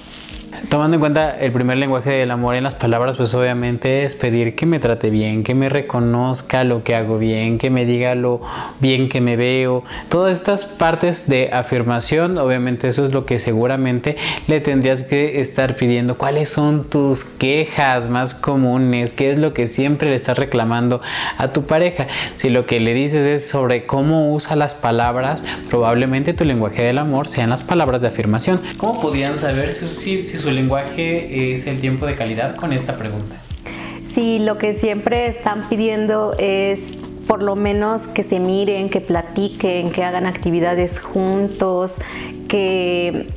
Tomando 0.69 0.95
en 0.95 0.99
cuenta 0.99 1.39
el 1.39 1.51
primer 1.51 1.77
lenguaje 1.77 2.11
del 2.11 2.31
amor 2.31 2.55
en 2.55 2.63
las 2.63 2.75
palabras, 2.75 3.15
pues 3.15 3.33
obviamente 3.33 4.03
es 4.03 4.15
pedir 4.15 4.55
que 4.55 4.65
me 4.65 4.79
trate 4.79 5.09
bien, 5.09 5.43
que 5.43 5.55
me 5.55 5.69
reconozca 5.69 6.63
lo 6.63 6.83
que 6.83 6.95
hago 6.95 7.17
bien, 7.17 7.57
que 7.57 7.69
me 7.69 7.85
diga 7.85 8.15
lo 8.15 8.41
bien 8.79 9.09
que 9.09 9.21
me 9.21 9.35
veo. 9.35 9.83
Todas 10.09 10.37
estas 10.37 10.65
partes 10.65 11.27
de 11.27 11.51
afirmación, 11.51 12.37
obviamente 12.37 12.87
eso 12.87 13.05
es 13.05 13.13
lo 13.13 13.25
que 13.25 13.39
seguramente 13.39 14.15
le 14.47 14.59
tendrías 14.59 15.03
que 15.03 15.41
estar 15.41 15.75
pidiendo. 15.75 16.17
¿Cuáles 16.17 16.49
son 16.49 16.89
tus 16.89 17.23
quejas 17.23 18.09
más 18.09 18.33
comunes? 18.33 19.11
¿Qué 19.11 19.31
es 19.31 19.37
lo 19.37 19.53
que 19.53 19.67
siempre 19.67 20.09
le 20.09 20.15
estás 20.15 20.37
reclamando 20.37 21.01
a 21.37 21.49
tu 21.49 21.63
pareja? 21.63 22.07
Si 22.37 22.49
lo 22.49 22.65
que 22.65 22.79
le 22.79 22.93
dices 22.93 23.27
es 23.27 23.47
sobre 23.47 23.85
cómo 23.85 24.33
usa 24.33 24.55
las 24.55 24.73
palabras, 24.73 25.43
probablemente 25.69 26.33
tu 26.33 26.45
lenguaje 26.45 26.83
del 26.83 26.97
amor 26.97 27.27
sean 27.27 27.49
las 27.49 27.63
palabras 27.63 28.01
de 28.01 28.07
afirmación. 28.07 28.61
¿Cómo 28.77 28.99
podían 28.99 29.37
saber 29.37 29.71
si, 29.71 29.87
si, 29.87 30.23
si 30.23 30.37
su 30.45 30.51
lenguaje 30.51 31.51
es 31.51 31.65
el 31.65 31.81
tiempo 31.81 32.05
de 32.05 32.15
calidad 32.15 32.55
con 32.55 32.71
esta 32.71 32.97
pregunta? 32.97 33.37
Sí, 34.07 34.37
lo 34.37 34.59
que 34.59 34.75
siempre 34.75 35.27
están 35.27 35.67
pidiendo 35.69 36.35
es 36.37 36.99
por 37.25 37.41
lo 37.41 37.55
menos 37.55 38.05
que 38.05 38.21
se 38.21 38.39
miren, 38.39 38.89
que 38.89 39.01
platiquen, 39.01 39.91
que 39.91 40.03
hagan 40.03 40.27
actividades 40.27 40.99
juntos, 40.99 41.93
que 42.47 43.27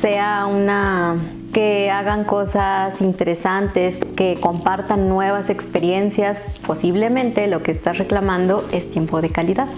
sea 0.00 0.46
una 0.46 1.16
que 1.52 1.90
hagan 1.90 2.24
cosas 2.24 3.00
interesantes, 3.02 3.96
que 4.16 4.38
compartan 4.40 5.08
nuevas 5.08 5.50
experiencias, 5.50 6.40
posiblemente 6.66 7.46
lo 7.46 7.62
que 7.62 7.72
estás 7.72 7.98
reclamando 7.98 8.66
es 8.72 8.90
tiempo 8.90 9.20
de 9.20 9.28
calidad 9.28 9.68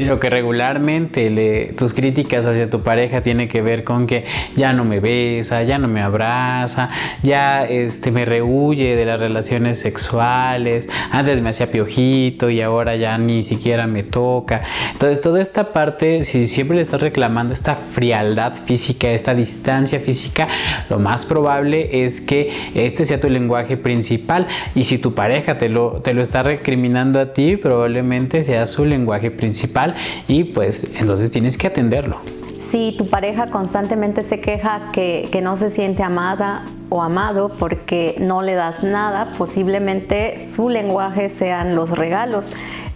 sino 0.00 0.18
que 0.18 0.30
regularmente 0.30 1.28
le, 1.28 1.74
tus 1.76 1.92
críticas 1.92 2.46
hacia 2.46 2.70
tu 2.70 2.80
pareja 2.80 3.20
tiene 3.20 3.48
que 3.48 3.60
ver 3.60 3.84
con 3.84 4.06
que 4.06 4.24
ya 4.56 4.72
no 4.72 4.84
me 4.84 4.98
besa, 4.98 5.62
ya 5.62 5.76
no 5.76 5.88
me 5.88 6.00
abraza, 6.00 6.88
ya 7.22 7.64
este, 7.66 8.10
me 8.10 8.24
rehuye 8.24 8.96
de 8.96 9.04
las 9.04 9.20
relaciones 9.20 9.78
sexuales, 9.78 10.88
antes 11.10 11.42
me 11.42 11.50
hacía 11.50 11.70
piojito 11.70 12.48
y 12.48 12.62
ahora 12.62 12.96
ya 12.96 13.18
ni 13.18 13.42
siquiera 13.42 13.86
me 13.86 14.02
toca. 14.02 14.62
Entonces 14.92 15.20
toda 15.20 15.42
esta 15.42 15.72
parte, 15.74 16.24
si 16.24 16.48
siempre 16.48 16.76
le 16.76 16.82
estás 16.82 17.02
reclamando 17.02 17.52
esta 17.52 17.76
frialdad 17.76 18.54
física, 18.54 19.10
esta 19.10 19.34
distancia 19.34 20.00
física, 20.00 20.48
lo 20.88 20.98
más 20.98 21.26
probable 21.26 22.04
es 22.04 22.22
que 22.22 22.50
este 22.74 23.04
sea 23.04 23.20
tu 23.20 23.28
lenguaje 23.28 23.76
principal. 23.76 24.46
Y 24.74 24.84
si 24.84 24.96
tu 24.96 25.14
pareja 25.14 25.58
te 25.58 25.68
lo, 25.68 26.00
te 26.00 26.14
lo 26.14 26.22
está 26.22 26.42
recriminando 26.42 27.20
a 27.20 27.34
ti, 27.34 27.58
probablemente 27.58 28.42
sea 28.42 28.66
su 28.66 28.86
lenguaje 28.86 29.30
principal 29.30 29.89
y 30.28 30.44
pues 30.44 30.90
entonces 30.98 31.30
tienes 31.30 31.56
que 31.56 31.66
atenderlo. 31.66 32.18
Si 32.58 32.94
tu 32.96 33.08
pareja 33.08 33.48
constantemente 33.48 34.22
se 34.22 34.40
queja 34.40 34.90
que, 34.92 35.28
que 35.32 35.40
no 35.40 35.56
se 35.56 35.70
siente 35.70 36.02
amada 36.02 36.64
o 36.88 37.02
amado 37.02 37.50
porque 37.58 38.14
no 38.20 38.42
le 38.42 38.54
das 38.54 38.84
nada, 38.84 39.32
posiblemente 39.36 40.36
su 40.54 40.68
lenguaje 40.68 41.30
sean 41.30 41.74
los 41.74 41.90
regalos. 41.90 42.46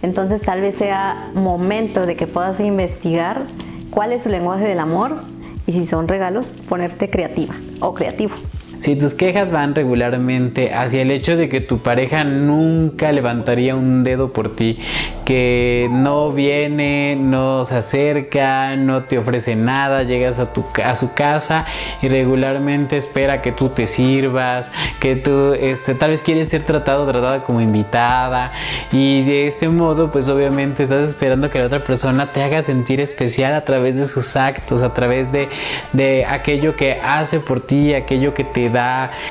Entonces 0.01 0.41
tal 0.41 0.61
vez 0.61 0.75
sea 0.75 1.29
momento 1.33 2.05
de 2.05 2.15
que 2.15 2.27
puedas 2.27 2.59
investigar 2.59 3.43
cuál 3.89 4.13
es 4.13 4.23
su 4.23 4.29
lenguaje 4.29 4.65
del 4.65 4.79
amor 4.79 5.17
y 5.67 5.73
si 5.73 5.85
son 5.85 6.07
regalos, 6.07 6.51
ponerte 6.51 7.09
creativa 7.09 7.55
o 7.79 7.93
creativo. 7.93 8.35
Si 8.79 8.95
tus 8.95 9.13
quejas 9.13 9.51
van 9.51 9.73
regularmente 9.73 10.73
hacia 10.73 11.01
el 11.01 11.11
hecho 11.11 11.35
de 11.37 11.49
que 11.49 11.61
tu 11.61 11.79
pareja 11.79 12.23
nunca 12.23 13.11
levantaría 13.11 13.75
un 13.75 14.03
dedo 14.03 14.31
por 14.33 14.55
ti, 14.55 14.77
que 15.25 15.87
no 15.91 16.31
viene, 16.31 17.15
no 17.15 17.65
se 17.65 17.77
acerca, 17.77 18.75
no 18.75 19.03
te 19.03 19.17
ofrece 19.17 19.55
nada, 19.55 20.03
llegas 20.03 20.39
a, 20.39 20.53
tu, 20.53 20.63
a 20.83 20.95
su 20.95 21.13
casa 21.13 21.65
y 22.01 22.07
regularmente 22.07 22.97
espera 22.97 23.41
que 23.41 23.51
tú 23.51 23.69
te 23.69 23.87
sirvas, 23.87 24.71
que 24.99 25.15
tú 25.15 25.53
este, 25.53 25.95
tal 25.95 26.11
vez 26.11 26.21
quieres 26.21 26.49
ser 26.49 26.63
tratado, 26.63 27.07
tratada 27.07 27.43
como 27.43 27.61
invitada 27.61 28.51
y 28.91 29.23
de 29.23 29.47
ese 29.47 29.67
modo 29.69 30.11
pues 30.11 30.27
obviamente 30.27 30.83
estás 30.83 31.09
esperando 31.09 31.49
que 31.49 31.59
la 31.59 31.65
otra 31.65 31.83
persona 31.83 32.31
te 32.31 32.43
haga 32.43 32.61
sentir 32.61 32.99
especial 32.99 33.55
a 33.55 33.63
través 33.63 33.95
de 33.95 34.05
sus 34.05 34.35
actos, 34.35 34.83
a 34.83 34.93
través 34.93 35.31
de, 35.31 35.49
de 35.93 36.25
aquello 36.25 36.75
que 36.75 36.99
hace 37.03 37.39
por 37.39 37.65
ti, 37.65 37.93
aquello 37.93 38.33
que 38.33 38.43
te 38.43 38.69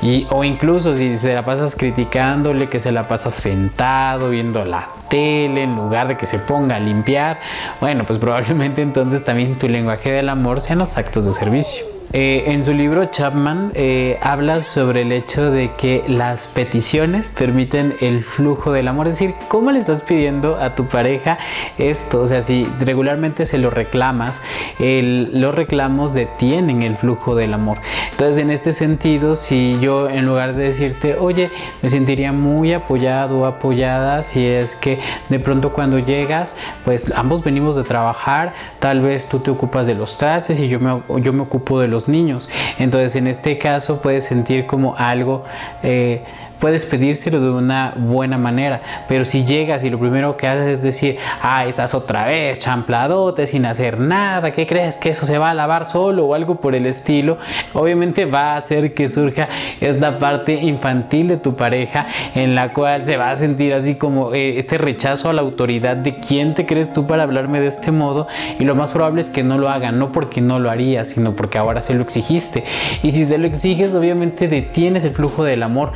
y, 0.01 0.27
o 0.29 0.43
incluso 0.43 0.95
si 0.95 1.17
se 1.17 1.33
la 1.33 1.45
pasas 1.45 1.75
criticándole 1.75 2.67
que 2.67 2.79
se 2.79 2.91
la 2.91 3.07
pasas 3.07 3.33
sentado 3.33 4.29
viendo 4.29 4.65
la 4.65 4.89
tele 5.09 5.63
en 5.63 5.75
lugar 5.75 6.07
de 6.07 6.17
que 6.17 6.25
se 6.25 6.39
ponga 6.39 6.77
a 6.77 6.79
limpiar 6.79 7.39
bueno 7.79 8.03
pues 8.05 8.19
probablemente 8.19 8.81
entonces 8.81 9.23
también 9.23 9.57
tu 9.57 9.67
lenguaje 9.67 10.11
del 10.11 10.29
amor 10.29 10.61
sean 10.61 10.79
los 10.79 10.97
actos 10.97 11.25
de 11.25 11.33
servicio 11.33 11.94
eh, 12.13 12.43
en 12.47 12.63
su 12.63 12.73
libro 12.73 13.05
Chapman 13.05 13.71
eh, 13.73 14.17
habla 14.21 14.61
sobre 14.61 15.01
el 15.01 15.11
hecho 15.11 15.51
de 15.51 15.71
que 15.73 16.03
las 16.07 16.47
peticiones 16.47 17.27
permiten 17.37 17.95
el 18.01 18.23
flujo 18.23 18.71
del 18.71 18.87
amor, 18.87 19.07
es 19.07 19.19
decir, 19.19 19.35
¿cómo 19.47 19.71
le 19.71 19.79
estás 19.79 20.01
pidiendo 20.01 20.57
a 20.57 20.75
tu 20.75 20.85
pareja 20.85 21.37
esto? 21.77 22.21
O 22.21 22.27
sea, 22.27 22.41
si 22.41 22.65
regularmente 22.79 23.45
se 23.45 23.57
lo 23.57 23.69
reclamas, 23.69 24.41
los 24.79 25.55
reclamos 25.55 26.13
detienen 26.13 26.83
el 26.83 26.97
flujo 26.97 27.35
del 27.35 27.53
amor. 27.53 27.79
Entonces, 28.11 28.37
en 28.37 28.51
este 28.51 28.73
sentido, 28.73 29.35
si 29.35 29.77
yo 29.79 30.09
en 30.09 30.25
lugar 30.25 30.55
de 30.55 30.63
decirte, 30.69 31.15
oye, 31.19 31.49
me 31.81 31.89
sentiría 31.89 32.31
muy 32.31 32.73
apoyado 32.73 33.37
o 33.37 33.45
apoyada 33.45 34.23
si 34.23 34.45
es 34.45 34.75
que 34.75 34.99
de 35.29 35.39
pronto 35.39 35.73
cuando 35.73 35.99
llegas, 35.99 36.55
pues 36.83 37.11
ambos 37.15 37.43
venimos 37.43 37.75
de 37.75 37.83
trabajar, 37.83 38.53
tal 38.79 39.01
vez 39.01 39.27
tú 39.27 39.39
te 39.39 39.51
ocupas 39.51 39.87
de 39.87 39.95
los 39.95 40.17
trastes 40.17 40.59
y 40.59 40.67
yo 40.67 40.79
me, 40.79 41.01
yo 41.21 41.33
me 41.33 41.41
ocupo 41.41 41.79
de 41.79 41.87
los 41.87 41.94
niños. 42.07 42.49
Entonces 42.79 43.15
en 43.15 43.27
este 43.27 43.57
caso 43.57 44.01
puedes 44.01 44.25
sentir 44.25 44.65
como 44.65 44.95
algo... 44.95 45.43
Eh, 45.83 46.23
puedes 46.59 46.85
pedírselo 46.85 47.39
de 47.39 47.51
una 47.51 47.93
buena 47.95 48.37
manera. 48.37 48.81
Pero 49.07 49.25
si 49.25 49.45
llegas 49.45 49.83
y 49.83 49.89
lo 49.89 49.99
primero 49.99 50.37
que 50.37 50.47
haces 50.47 50.67
es 50.67 50.81
decir, 50.81 51.17
ah, 51.41 51.65
estás 51.65 51.93
otra 51.93 52.25
vez 52.25 52.59
champladote 52.59 53.47
sin 53.47 53.65
hacer 53.65 53.99
nada, 53.99 54.51
¿qué 54.51 54.67
crees 54.67 54.97
que 54.97 55.09
eso 55.09 55.25
se 55.25 55.37
va 55.37 55.51
a 55.51 55.53
lavar 55.53 55.85
solo 55.85 56.25
o 56.25 56.33
algo 56.33 56.55
por 56.55 56.75
el 56.75 56.85
estilo? 56.85 57.37
Obviamente 57.73 58.25
va 58.25 58.53
a 58.53 58.57
hacer 58.57 58.93
que 58.93 59.09
surja 59.09 59.47
esta 59.81 60.19
parte 60.19 60.53
infantil 60.53 61.27
de 61.27 61.37
tu 61.37 61.55
pareja 61.55 62.07
en 62.33 62.55
la 62.55 62.73
cual 62.73 63.03
se 63.03 63.17
va 63.17 63.31
a 63.31 63.37
sentir 63.37 63.73
así 63.73 63.95
como 63.95 64.33
eh, 64.33 64.57
este 64.57 64.77
rechazo 64.77 65.29
a 65.29 65.33
la 65.33 65.41
autoridad 65.41 65.97
de 65.97 66.15
quién 66.15 66.53
te 66.53 66.65
crees 66.65 66.93
tú 66.93 67.07
para 67.07 67.23
hablarme 67.23 67.59
de 67.59 67.67
este 67.67 67.91
modo 67.91 68.27
y 68.59 68.63
lo 68.63 68.75
más 68.75 68.91
probable 68.91 69.21
es 69.21 69.27
que 69.27 69.43
no 69.43 69.57
lo 69.57 69.69
haga, 69.69 69.91
no 69.91 70.11
porque 70.11 70.41
no 70.41 70.59
lo 70.59 70.69
haría, 70.69 71.05
sino 71.05 71.35
porque 71.35 71.57
ahora 71.57 71.81
se 71.81 71.93
lo 71.93 72.01
exigiste. 72.01 72.63
Y 73.03 73.11
si 73.11 73.25
se 73.25 73.37
lo 73.37 73.47
exiges, 73.47 73.93
obviamente 73.95 74.47
detienes 74.47 75.03
el 75.03 75.11
flujo 75.11 75.43
del 75.43 75.63
amor. 75.63 75.91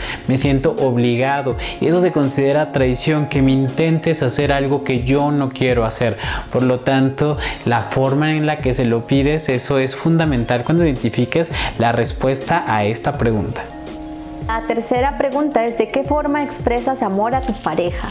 Obligado. 0.77 1.57
Y 1.79 1.87
eso 1.87 2.01
se 2.01 2.11
considera 2.11 2.71
traición, 2.71 3.27
que 3.27 3.41
me 3.41 3.51
intentes 3.51 4.23
hacer 4.23 4.51
algo 4.51 4.83
que 4.83 5.01
yo 5.03 5.31
no 5.31 5.49
quiero 5.49 5.85
hacer. 5.85 6.17
Por 6.51 6.63
lo 6.63 6.81
tanto, 6.81 7.37
la 7.65 7.83
forma 7.83 8.35
en 8.35 8.45
la 8.45 8.57
que 8.57 8.73
se 8.73 8.85
lo 8.85 9.05
pides, 9.05 9.49
eso 9.49 9.79
es 9.79 9.95
fundamental 9.95 10.63
cuando 10.63 10.83
identifiques 10.85 11.51
la 11.77 11.91
respuesta 11.91 12.63
a 12.67 12.85
esta 12.85 13.17
pregunta. 13.17 13.63
La 14.47 14.65
tercera 14.65 15.17
pregunta 15.17 15.65
es 15.65 15.77
¿de 15.77 15.91
qué 15.91 16.03
forma 16.03 16.43
expresas 16.43 17.03
amor 17.03 17.35
a 17.35 17.41
tu 17.41 17.53
pareja? 17.53 18.09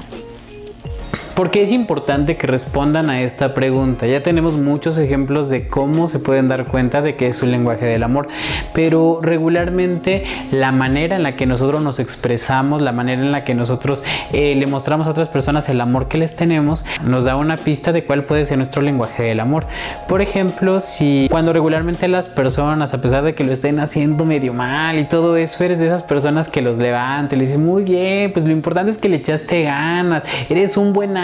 Porque 1.38 1.62
es 1.62 1.70
importante 1.70 2.36
que 2.36 2.48
respondan 2.48 3.10
a 3.10 3.22
esta 3.22 3.54
pregunta. 3.54 4.08
Ya 4.08 4.24
tenemos 4.24 4.54
muchos 4.54 4.98
ejemplos 4.98 5.48
de 5.48 5.68
cómo 5.68 6.08
se 6.08 6.18
pueden 6.18 6.48
dar 6.48 6.64
cuenta 6.64 7.00
de 7.00 7.14
que 7.14 7.28
es 7.28 7.40
un 7.44 7.52
lenguaje 7.52 7.86
del 7.86 8.02
amor, 8.02 8.26
pero 8.74 9.20
regularmente 9.22 10.24
la 10.50 10.72
manera 10.72 11.14
en 11.14 11.22
la 11.22 11.36
que 11.36 11.46
nosotros 11.46 11.80
nos 11.80 12.00
expresamos, 12.00 12.82
la 12.82 12.90
manera 12.90 13.22
en 13.22 13.30
la 13.30 13.44
que 13.44 13.54
nosotros 13.54 14.02
eh, 14.32 14.56
le 14.56 14.66
mostramos 14.66 15.06
a 15.06 15.10
otras 15.10 15.28
personas 15.28 15.68
el 15.68 15.80
amor 15.80 16.08
que 16.08 16.18
les 16.18 16.34
tenemos, 16.34 16.84
nos 17.04 17.22
da 17.22 17.36
una 17.36 17.56
pista 17.56 17.92
de 17.92 18.02
cuál 18.02 18.24
puede 18.24 18.44
ser 18.44 18.56
nuestro 18.56 18.82
lenguaje 18.82 19.22
del 19.22 19.38
amor. 19.38 19.68
Por 20.08 20.22
ejemplo, 20.22 20.80
si 20.80 21.28
cuando 21.30 21.52
regularmente 21.52 22.08
las 22.08 22.26
personas, 22.26 22.94
a 22.94 23.00
pesar 23.00 23.22
de 23.22 23.36
que 23.36 23.44
lo 23.44 23.52
estén 23.52 23.78
haciendo 23.78 24.24
medio 24.24 24.54
mal 24.54 24.98
y 24.98 25.04
todo 25.04 25.36
eso, 25.36 25.62
eres 25.62 25.78
de 25.78 25.86
esas 25.86 26.02
personas 26.02 26.48
que 26.48 26.62
los 26.62 26.78
levanta, 26.78 27.36
le 27.36 27.44
dices 27.44 27.60
muy 27.60 27.84
bien, 27.84 28.32
pues 28.32 28.44
lo 28.44 28.50
importante 28.50 28.90
es 28.90 28.98
que 28.98 29.08
le 29.08 29.18
echaste 29.18 29.62
ganas, 29.62 30.24
eres 30.50 30.76
un 30.76 30.92
buen 30.92 31.16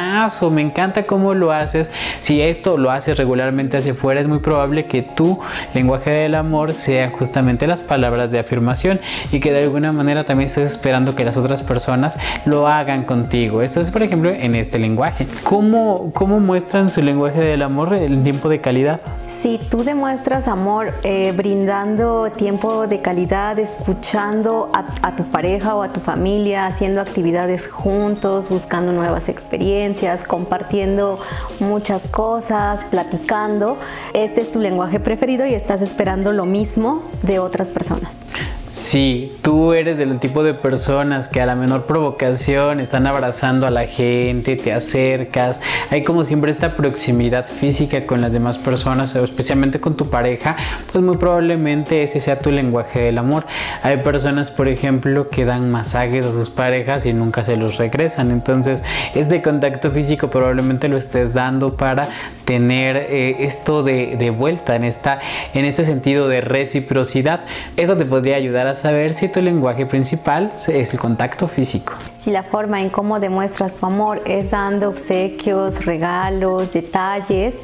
me 0.51 0.63
encanta 0.63 1.07
cómo 1.07 1.35
lo 1.35 1.53
haces. 1.53 1.91
Si 2.21 2.41
esto 2.41 2.77
lo 2.77 2.91
haces 2.91 3.17
regularmente 3.17 3.77
hacia 3.77 3.93
afuera, 3.93 4.21
es 4.21 4.29
muy 4.29 4.39
probable 4.39 4.85
que 4.85 5.03
tu 5.03 5.39
lenguaje 5.75 6.11
del 6.11 6.35
amor 6.35 6.73
sea 6.73 7.09
justamente 7.11 7.67
las 7.67 7.81
palabras 7.81 8.31
de 8.31 8.39
afirmación 8.39 9.01
y 9.33 9.41
que 9.41 9.53
de 9.53 9.63
alguna 9.63 9.93
manera 9.93 10.25
también 10.25 10.49
estés 10.49 10.71
esperando 10.71 11.15
que 11.15 11.25
las 11.25 11.37
otras 11.37 11.63
personas 11.63 12.19
lo 12.45 12.69
hagan 12.69 13.05
contigo. 13.05 13.63
Esto 13.63 13.81
es, 13.81 13.91
por 13.91 14.03
ejemplo, 14.03 14.31
en 14.31 14.55
este 14.55 14.79
lenguaje. 14.79 15.27
¿Cómo, 15.43 16.11
cómo 16.13 16.41
muestran 16.41 16.89
su 16.89 17.03
lenguaje 17.03 17.41
del 17.41 17.63
amor 17.63 17.95
el 17.95 18.23
tiempo 18.23 18.49
de 18.49 18.61
calidad? 18.61 19.01
Si 19.29 19.59
tú 19.71 19.85
demuestras 19.85 20.49
amor 20.49 20.93
eh, 21.03 21.33
brindando 21.37 22.31
tiempo 22.31 22.87
de 22.87 23.01
calidad, 23.01 23.59
escuchando 23.59 24.71
a 24.73 25.17
tu 25.17 25.25
pareja 25.25 25.75
o 25.75 25.83
a 25.83 25.93
tu 25.93 26.01
familia, 26.01 26.67
haciendo 26.67 27.01
actividades 27.01 27.71
juntos, 27.71 28.49
buscando 28.49 28.93
nuevas 28.93 29.29
experiencias, 29.29 29.94
compartiendo 30.27 31.21
muchas 31.61 32.03
cosas, 32.09 32.85
platicando. 32.91 33.79
Este 34.13 34.41
es 34.43 34.53
tu 34.53 34.59
lenguaje 34.59 35.01
preferido 35.01 35.47
y 35.47 35.55
estás 35.55 35.83
esperando 35.83 36.33
lo 36.33 36.45
mismo 36.45 37.05
de 37.23 37.39
otras 37.39 37.69
personas. 37.69 38.27
Si 38.75 39.33
tú 39.41 39.73
eres 39.73 39.99
del 39.99 40.19
tipo 40.19 40.43
de 40.43 40.53
personas 40.53 41.29
que 41.29 41.41
a 41.41 41.47
la 41.47 41.55
menor 41.55 41.87
provocación 41.87 42.81
están 42.81 43.07
abrazando 43.07 43.69
a 43.69 43.71
la 43.71 43.87
gente, 43.87 44.57
te 44.57 44.73
acercas, 44.73 45.61
hay 45.91 46.03
como 46.03 46.25
siempre 46.25 46.51
esta 46.51 46.75
proximidad 46.75 47.47
física 47.47 48.05
con 48.05 48.21
las 48.21 48.33
demás 48.33 48.59
personas, 48.59 49.15
especialmente 49.15 49.79
con 49.79 49.97
tu 49.97 50.11
pareja, 50.11 50.57
pues 50.91 51.05
muy 51.05 51.17
probablemente 51.19 52.03
ese 52.03 52.19
sea 52.19 52.41
tu 52.41 52.51
lenguaje 52.51 53.01
del 53.01 53.19
amor. 53.19 53.47
Hay 53.85 53.99
personas, 53.99 54.51
por 54.51 54.67
ejemplo, 54.67 55.29
que 55.29 55.45
dan 55.45 55.71
masajes 55.71 56.25
a 56.27 56.33
sus 56.33 56.51
parejas 56.51 57.07
y 57.07 57.13
nunca 57.13 57.45
se 57.45 57.57
los 57.57 57.79
regresan, 57.79 58.33
entonces 58.33 58.83
este 59.15 59.41
contacto 59.41 59.93
físico 59.93 60.31
probablemente 60.31 60.89
lo 60.89 60.99
estés 60.99 61.33
dando 61.33 61.77
para 61.77 62.09
tener 62.45 62.97
eh, 62.97 63.37
esto 63.45 63.85
de, 63.85 64.17
de 64.17 64.31
vuelta 64.31 64.75
en, 64.75 64.83
esta, 64.83 65.21
en 65.55 65.65
este 65.65 65.85
sentido 65.85 66.27
de 66.27 66.41
reciprocidad. 66.41 67.45
Eso 67.77 67.97
te 67.97 68.05
podría 68.05 68.35
ayudar 68.35 68.64
a 68.67 68.75
saber 68.75 69.15
si 69.15 69.29
tu 69.29 69.41
lenguaje 69.41 69.87
principal 69.87 70.53
es 70.69 70.93
el 70.93 70.99
contacto 70.99 71.49
físico. 71.49 71.95
Si 72.19 72.31
la 72.31 72.43
forma 72.43 72.81
en 72.81 72.91
cómo 72.91 73.21
demuestras 73.21 73.75
tu 73.75 73.87
amor 73.87 74.23
es 74.27 74.51
dando 74.51 74.89
obsequios, 74.89 75.85
regalos, 75.85 76.73
detalles, 76.73 77.57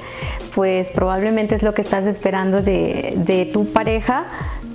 pues 0.55 0.89
probablemente 0.89 1.55
es 1.55 1.63
lo 1.63 1.75
que 1.75 1.83
estás 1.83 2.07
esperando 2.07 2.63
de, 2.63 3.15
de 3.17 3.47
tu 3.47 3.67
pareja, 3.67 4.25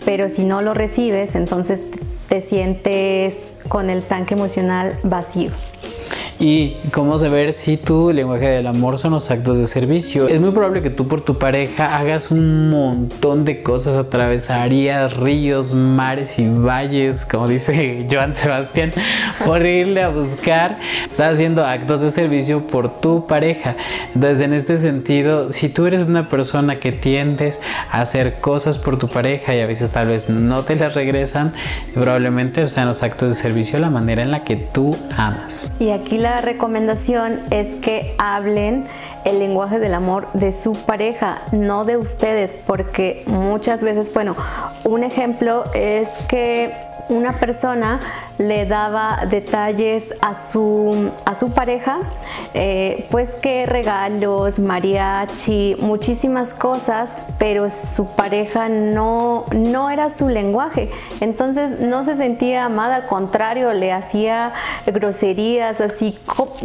pero 0.05 0.29
si 0.29 0.45
no 0.45 0.61
lo 0.61 0.73
recibes, 0.73 1.35
entonces 1.35 1.81
te 2.27 2.41
sientes 2.41 3.53
con 3.67 3.89
el 3.89 4.03
tanque 4.03 4.33
emocional 4.33 4.97
vacío 5.03 5.51
y 6.39 6.75
cómo 6.91 7.17
saber 7.17 7.53
si 7.53 7.77
tu 7.77 8.11
lenguaje 8.11 8.47
del 8.47 8.67
amor 8.67 8.99
son 8.99 9.13
los 9.13 9.31
actos 9.31 9.57
de 9.57 9.67
servicio. 9.67 10.27
Es 10.27 10.39
muy 10.39 10.51
probable 10.51 10.81
que 10.81 10.89
tú 10.89 11.07
por 11.07 11.21
tu 11.21 11.37
pareja 11.37 11.97
hagas 11.97 12.31
un 12.31 12.69
montón 12.69 13.45
de 13.45 13.63
cosas, 13.63 13.95
atravesarías 13.95 15.15
ríos, 15.15 15.73
mares 15.73 16.37
y 16.39 16.47
valles, 16.47 17.25
como 17.25 17.47
dice 17.47 18.07
Joan 18.11 18.35
Sebastián, 18.35 18.91
por 19.45 19.65
irle 19.65 20.03
a 20.03 20.09
buscar. 20.09 20.77
Estás 21.09 21.35
haciendo 21.35 21.65
actos 21.65 22.01
de 22.01 22.11
servicio 22.11 22.67
por 22.67 22.99
tu 22.99 23.27
pareja. 23.27 23.75
Entonces, 24.13 24.41
en 24.41 24.53
este 24.53 24.77
sentido, 24.77 25.49
si 25.49 25.69
tú 25.69 25.85
eres 25.85 26.07
una 26.07 26.29
persona 26.29 26.79
que 26.79 26.91
tiendes 26.91 27.61
a 27.91 28.01
hacer 28.01 28.35
cosas 28.35 28.77
por 28.77 28.97
tu 28.97 29.07
pareja 29.07 29.55
y 29.55 29.61
a 29.61 29.67
veces 29.67 29.91
tal 29.91 30.07
vez 30.07 30.29
no 30.29 30.63
te 30.63 30.75
las 30.75 30.93
regresan, 30.95 31.53
probablemente 31.93 32.67
sean 32.67 32.87
los 32.87 33.03
actos 33.03 33.29
de 33.29 33.35
servicio 33.35 33.79
la 33.79 33.89
manera 33.89 34.23
en 34.23 34.31
la 34.31 34.43
que 34.43 34.57
tú 34.57 34.95
amas. 35.15 35.71
Aquí 35.95 36.17
la 36.17 36.41
recomendación 36.41 37.39
es 37.51 37.67
que 37.79 38.13
hablen 38.17 38.85
el 39.25 39.39
lenguaje 39.39 39.79
del 39.79 39.93
amor 39.93 40.27
de 40.33 40.53
su 40.53 40.73
pareja, 40.73 41.41
no 41.51 41.83
de 41.83 41.97
ustedes, 41.97 42.61
porque 42.65 43.23
muchas 43.27 43.83
veces, 43.83 44.13
bueno, 44.13 44.35
un 44.83 45.03
ejemplo 45.03 45.63
es 45.73 46.07
que 46.29 46.73
una 47.09 47.33
persona 47.33 47.99
le 48.37 48.65
daba 48.65 49.25
detalles 49.29 50.13
a 50.21 50.35
su, 50.35 51.11
a 51.25 51.35
su 51.35 51.51
pareja, 51.51 51.99
eh, 52.53 53.07
pues 53.11 53.31
que 53.35 53.65
regalos, 53.65 54.59
mariachi, 54.59 55.77
muchísimas 55.79 56.53
cosas, 56.53 57.17
pero 57.37 57.69
su 57.69 58.07
pareja 58.07 58.69
no, 58.69 59.45
no 59.51 59.89
era 59.89 60.09
su 60.09 60.27
lenguaje. 60.27 60.91
Entonces 61.21 61.79
no 61.79 62.03
se 62.03 62.17
sentía 62.17 62.65
amada, 62.65 62.95
al 62.95 63.05
contrario, 63.05 63.71
le 63.73 63.91
hacía 63.93 64.53
groserías, 64.85 65.79
así, 65.79 66.17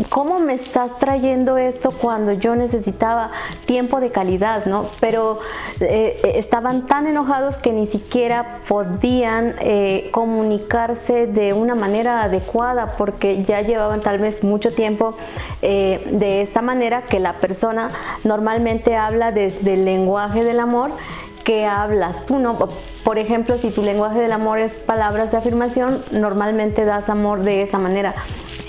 ¿cómo, 0.08 0.40
me 0.40 0.54
estás 0.54 0.98
trayendo 0.98 1.58
esto 1.58 1.90
cuando 1.90 2.32
yo 2.32 2.49
necesitaba 2.54 3.30
tiempo 3.66 4.00
de 4.00 4.10
calidad? 4.10 4.66
¿no? 4.66 4.86
Pero 5.00 5.40
eh, 5.80 6.20
estaban 6.36 6.86
tan 6.86 7.06
enojados 7.06 7.56
que 7.56 7.72
ni 7.72 7.86
siquiera 7.86 8.58
podían 8.68 9.54
eh, 9.60 10.08
comunicarse 10.12 11.26
de 11.26 11.52
una 11.52 11.74
manera 11.74 12.22
adecuada 12.22 12.96
porque 12.96 13.44
ya 13.44 13.62
llevaban 13.62 14.00
tal 14.00 14.18
vez 14.18 14.44
mucho 14.44 14.72
tiempo 14.72 15.16
eh, 15.62 16.06
de 16.12 16.42
esta 16.42 16.62
manera 16.62 17.02
que 17.02 17.20
la 17.20 17.34
persona 17.34 17.90
normalmente 18.24 18.96
habla 18.96 19.32
desde 19.32 19.74
el 19.74 19.84
lenguaje 19.84 20.44
del 20.44 20.60
amor 20.60 20.92
que 21.44 21.66
hablas 21.66 22.26
tú, 22.26 22.38
¿no? 22.38 22.58
Por 23.02 23.18
ejemplo, 23.18 23.56
si 23.56 23.70
tu 23.70 23.82
lenguaje 23.82 24.20
del 24.20 24.32
amor 24.32 24.58
es 24.58 24.74
palabras 24.74 25.32
de 25.32 25.38
afirmación, 25.38 26.02
normalmente 26.12 26.84
das 26.84 27.08
amor 27.08 27.40
de 27.40 27.62
esa 27.62 27.78
manera. 27.78 28.14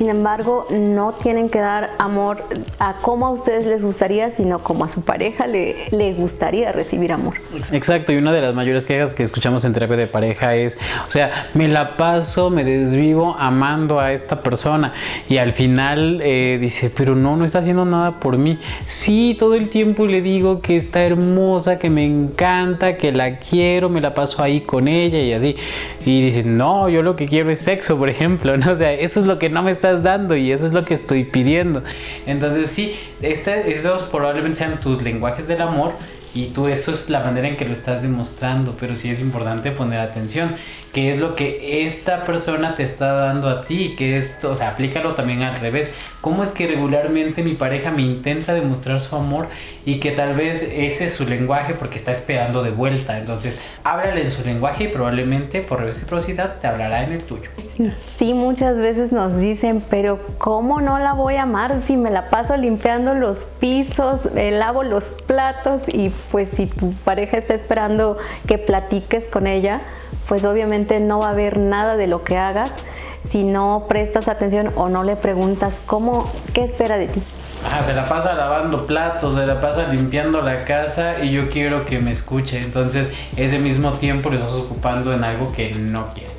Sin 0.02 0.10
embargo, 0.10 0.66
no 0.72 1.14
tienen 1.14 1.48
que 1.48 1.60
dar 1.60 1.92
amor 2.00 2.44
a 2.80 2.96
como 3.04 3.28
a 3.28 3.30
ustedes 3.30 3.68
les 3.68 3.84
gustaría, 3.84 4.32
sino 4.32 4.58
como 4.58 4.84
a 4.84 4.90
su 4.90 5.04
pareja 5.04 5.46
le, 5.46 5.76
le 5.92 6.14
gustaría 6.14 6.72
recibir 6.72 7.14
amor. 7.14 7.36
Exacto, 7.72 8.12
y 8.12 8.18
una 8.18 8.32
de 8.34 8.42
las 8.42 8.56
mayores 8.56 8.86
quejas 8.86 9.14
que 9.14 9.22
escuchamos 9.22 9.64
en 9.64 9.74
terapia 9.74 9.98
de 9.98 10.08
pareja 10.08 10.56
es, 10.56 10.80
o 11.08 11.12
sea, 11.12 11.50
me 11.54 11.68
la 11.68 11.98
paso, 11.98 12.50
me 12.50 12.64
desvivo 12.64 13.36
amando 13.38 14.00
a 14.00 14.12
esta 14.12 14.42
persona 14.42 14.92
y 15.30 15.38
al 15.38 15.54
final 15.54 16.20
eh, 16.24 16.58
dice, 16.60 16.90
pero 16.90 17.16
no, 17.16 17.38
no 17.38 17.46
está 17.46 17.60
haciendo 17.60 17.86
nada 17.86 18.20
por 18.20 18.40
mí. 18.40 18.58
Sí, 18.88 19.36
todo 19.38 19.54
el 19.54 19.70
tiempo 19.70 20.08
le 20.08 20.24
digo 20.24 20.62
que 20.62 20.78
está 20.78 21.04
hermosa, 21.04 21.78
que 21.78 21.92
me 21.92 22.04
encanta, 22.06 22.98
que 22.98 23.12
la 23.12 23.38
quiero, 23.38 23.88
me 23.88 24.02
la 24.02 24.16
paso 24.16 24.42
ahí 24.42 24.62
con 24.62 24.88
ella 24.88 25.20
y 25.20 25.34
así. 25.34 25.56
Y 26.06 26.22
dice, 26.22 26.44
no, 26.44 26.90
yo 26.90 27.02
lo 27.04 27.16
que 27.16 27.28
quiero 27.28 27.52
es 27.52 27.60
sexo, 27.60 27.98
por 27.98 28.10
ejemplo, 28.10 28.58
¿no? 28.58 28.72
O 28.72 28.76
sea, 28.76 28.94
eso 28.94 29.20
es 29.20 29.26
lo 29.26 29.38
que 29.38 29.50
no 29.50 29.62
me 29.64 29.72
está 29.72 29.96
dando 29.98 30.36
y 30.36 30.52
eso 30.52 30.66
es 30.66 30.74
lo 30.74 30.84
que 30.84 30.94
estoy 30.94 31.24
pidiendo. 31.24 31.84
Entonces 32.26 32.70
sí, 32.72 32.96
este, 33.22 33.72
esos 33.72 34.04
probablemente 34.04 34.58
sean 34.58 34.80
tus 34.80 35.02
lenguajes 35.02 35.48
del 35.48 35.62
amor 35.62 35.94
y 36.34 36.48
tú 36.48 36.67
eso 36.67 36.91
es 36.91 37.10
la 37.10 37.22
manera 37.22 37.48
en 37.48 37.58
que 37.58 37.65
lo 37.65 37.74
estás 37.74 38.02
demostrando, 38.02 38.76
pero 38.80 38.96
sí 38.96 39.10
es 39.10 39.22
importante 39.22 39.72
poner 39.72 40.00
atención, 40.00 40.56
qué 40.94 41.10
es 41.10 41.20
lo 41.20 41.36
que 41.36 41.86
esta 41.86 42.24
persona 42.24 42.76
te 42.76 42.84
está 42.84 43.13
dando 43.13 43.50
a 43.50 43.65
ti, 43.65 43.96
que 43.98 44.17
esto, 44.17 44.52
o 44.52 44.56
sea, 44.56 44.70
aplícalo 44.70 45.13
también 45.13 45.41
al 45.44 45.60
revés. 45.60 45.94
¿Cómo 46.20 46.44
es 46.44 46.52
que 46.52 46.67
regularmente 46.67 47.44
mi 47.44 47.54
pareja 47.54 47.91
me 47.91 48.04
intenta 48.04 48.54
demostrar 48.54 49.00
su 49.00 49.15
amor 49.15 49.48
y 49.86 50.00
que 50.00 50.12
tal 50.12 50.36
vez 50.36 50.62
ese 50.62 51.06
es 51.06 51.13
su 51.15 51.28
lenguaje 51.28 51.74
porque 51.74 51.98
está 51.98 52.12
esperando 52.12 52.62
de 52.62 52.70
vuelta? 52.70 53.17
Entonces, 53.17 53.60
háblale 53.84 54.22
en 54.22 54.32
su 54.32 54.46
lenguaje 54.46 54.86
y 54.86 54.88
probablemente 54.89 55.62
por 55.62 55.82
reciprocidad 55.82 56.60
te 56.60 56.67
hablará 56.67 57.04
en 57.04 57.13
el 57.13 57.24
tuyo. 57.24 57.50
Sí, 58.17 58.34
muchas 58.34 58.78
veces 58.78 59.12
nos 59.12 59.38
dicen, 59.38 59.84
pero 59.89 60.20
¿cómo 60.38 60.80
no 60.80 61.00
la 61.00 61.13
voy 61.13 61.36
a 61.36 61.44
amar 61.44 61.82
si 61.86 61.98
me 61.98 62.12
la 62.12 62.30
paso 62.30 62.56
limpiando 62.56 63.15
los 63.15 63.46
pisos, 63.60 64.22
lavo 64.36 64.84
los 64.84 65.06
platos 65.26 65.82
y 65.91 66.12
pues 66.31 66.49
si 66.49 66.65
tu 66.65 66.93
pareja 66.93 67.38
está 67.38 67.53
esperando 67.53 68.17
que 68.47 68.57
platiques 68.57 69.25
con 69.25 69.47
ella, 69.47 69.81
pues 70.27 70.45
obviamente 70.45 70.99
no 70.99 71.19
va 71.19 71.27
a 71.27 71.31
haber 71.31 71.57
nada 71.57 71.97
de 71.97 72.07
lo 72.07 72.23
que 72.23 72.38
hagas 72.38 72.71
si 73.29 73.43
no 73.43 73.86
prestas 73.88 74.27
atención 74.27 74.71
o 74.75 74.89
no 74.89 75.03
le 75.03 75.15
preguntas 75.15 75.75
cómo, 75.86 76.29
qué 76.53 76.65
espera 76.65 76.97
de 76.97 77.07
ti. 77.07 77.21
Ah, 77.71 77.84
se 77.84 77.93
la 77.93 78.05
pasa 78.05 78.34
lavando 78.34 78.88
platos, 78.88 79.36
se 79.36 79.45
la 79.45 79.62
pasa 79.62 79.88
limpiando 79.88 80.41
la 80.41 80.65
casa 80.65 81.23
y 81.23 81.31
yo 81.31 81.49
quiero 81.49 81.86
que 81.86 81.99
me 81.99 82.12
escuche. 82.12 82.60
Entonces, 82.60 83.12
ese 83.38 83.60
mismo 83.60 83.93
tiempo 83.93 84.29
lo 84.29 84.38
estás 84.38 84.53
ocupando 84.53 85.13
en 85.13 85.23
algo 85.23 85.51
que 85.53 85.71
no 85.73 86.13
quiere. 86.13 86.31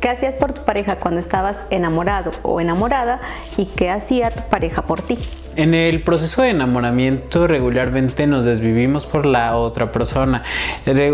¿Qué 0.00 0.10
hacías 0.10 0.34
por 0.34 0.52
tu 0.52 0.62
pareja 0.62 0.96
cuando 0.96 1.20
estabas 1.20 1.56
enamorado 1.70 2.30
o 2.42 2.60
enamorada 2.60 3.20
y 3.56 3.64
qué 3.64 3.90
hacía 3.90 4.30
tu 4.30 4.42
pareja 4.42 4.82
por 4.82 5.00
ti? 5.00 5.18
En 5.56 5.72
el 5.72 6.02
proceso 6.02 6.42
de 6.42 6.50
enamoramiento 6.50 7.46
regularmente 7.46 8.26
nos 8.26 8.44
desvivimos 8.44 9.06
por 9.06 9.24
la 9.24 9.56
otra 9.56 9.90
persona. 9.90 10.42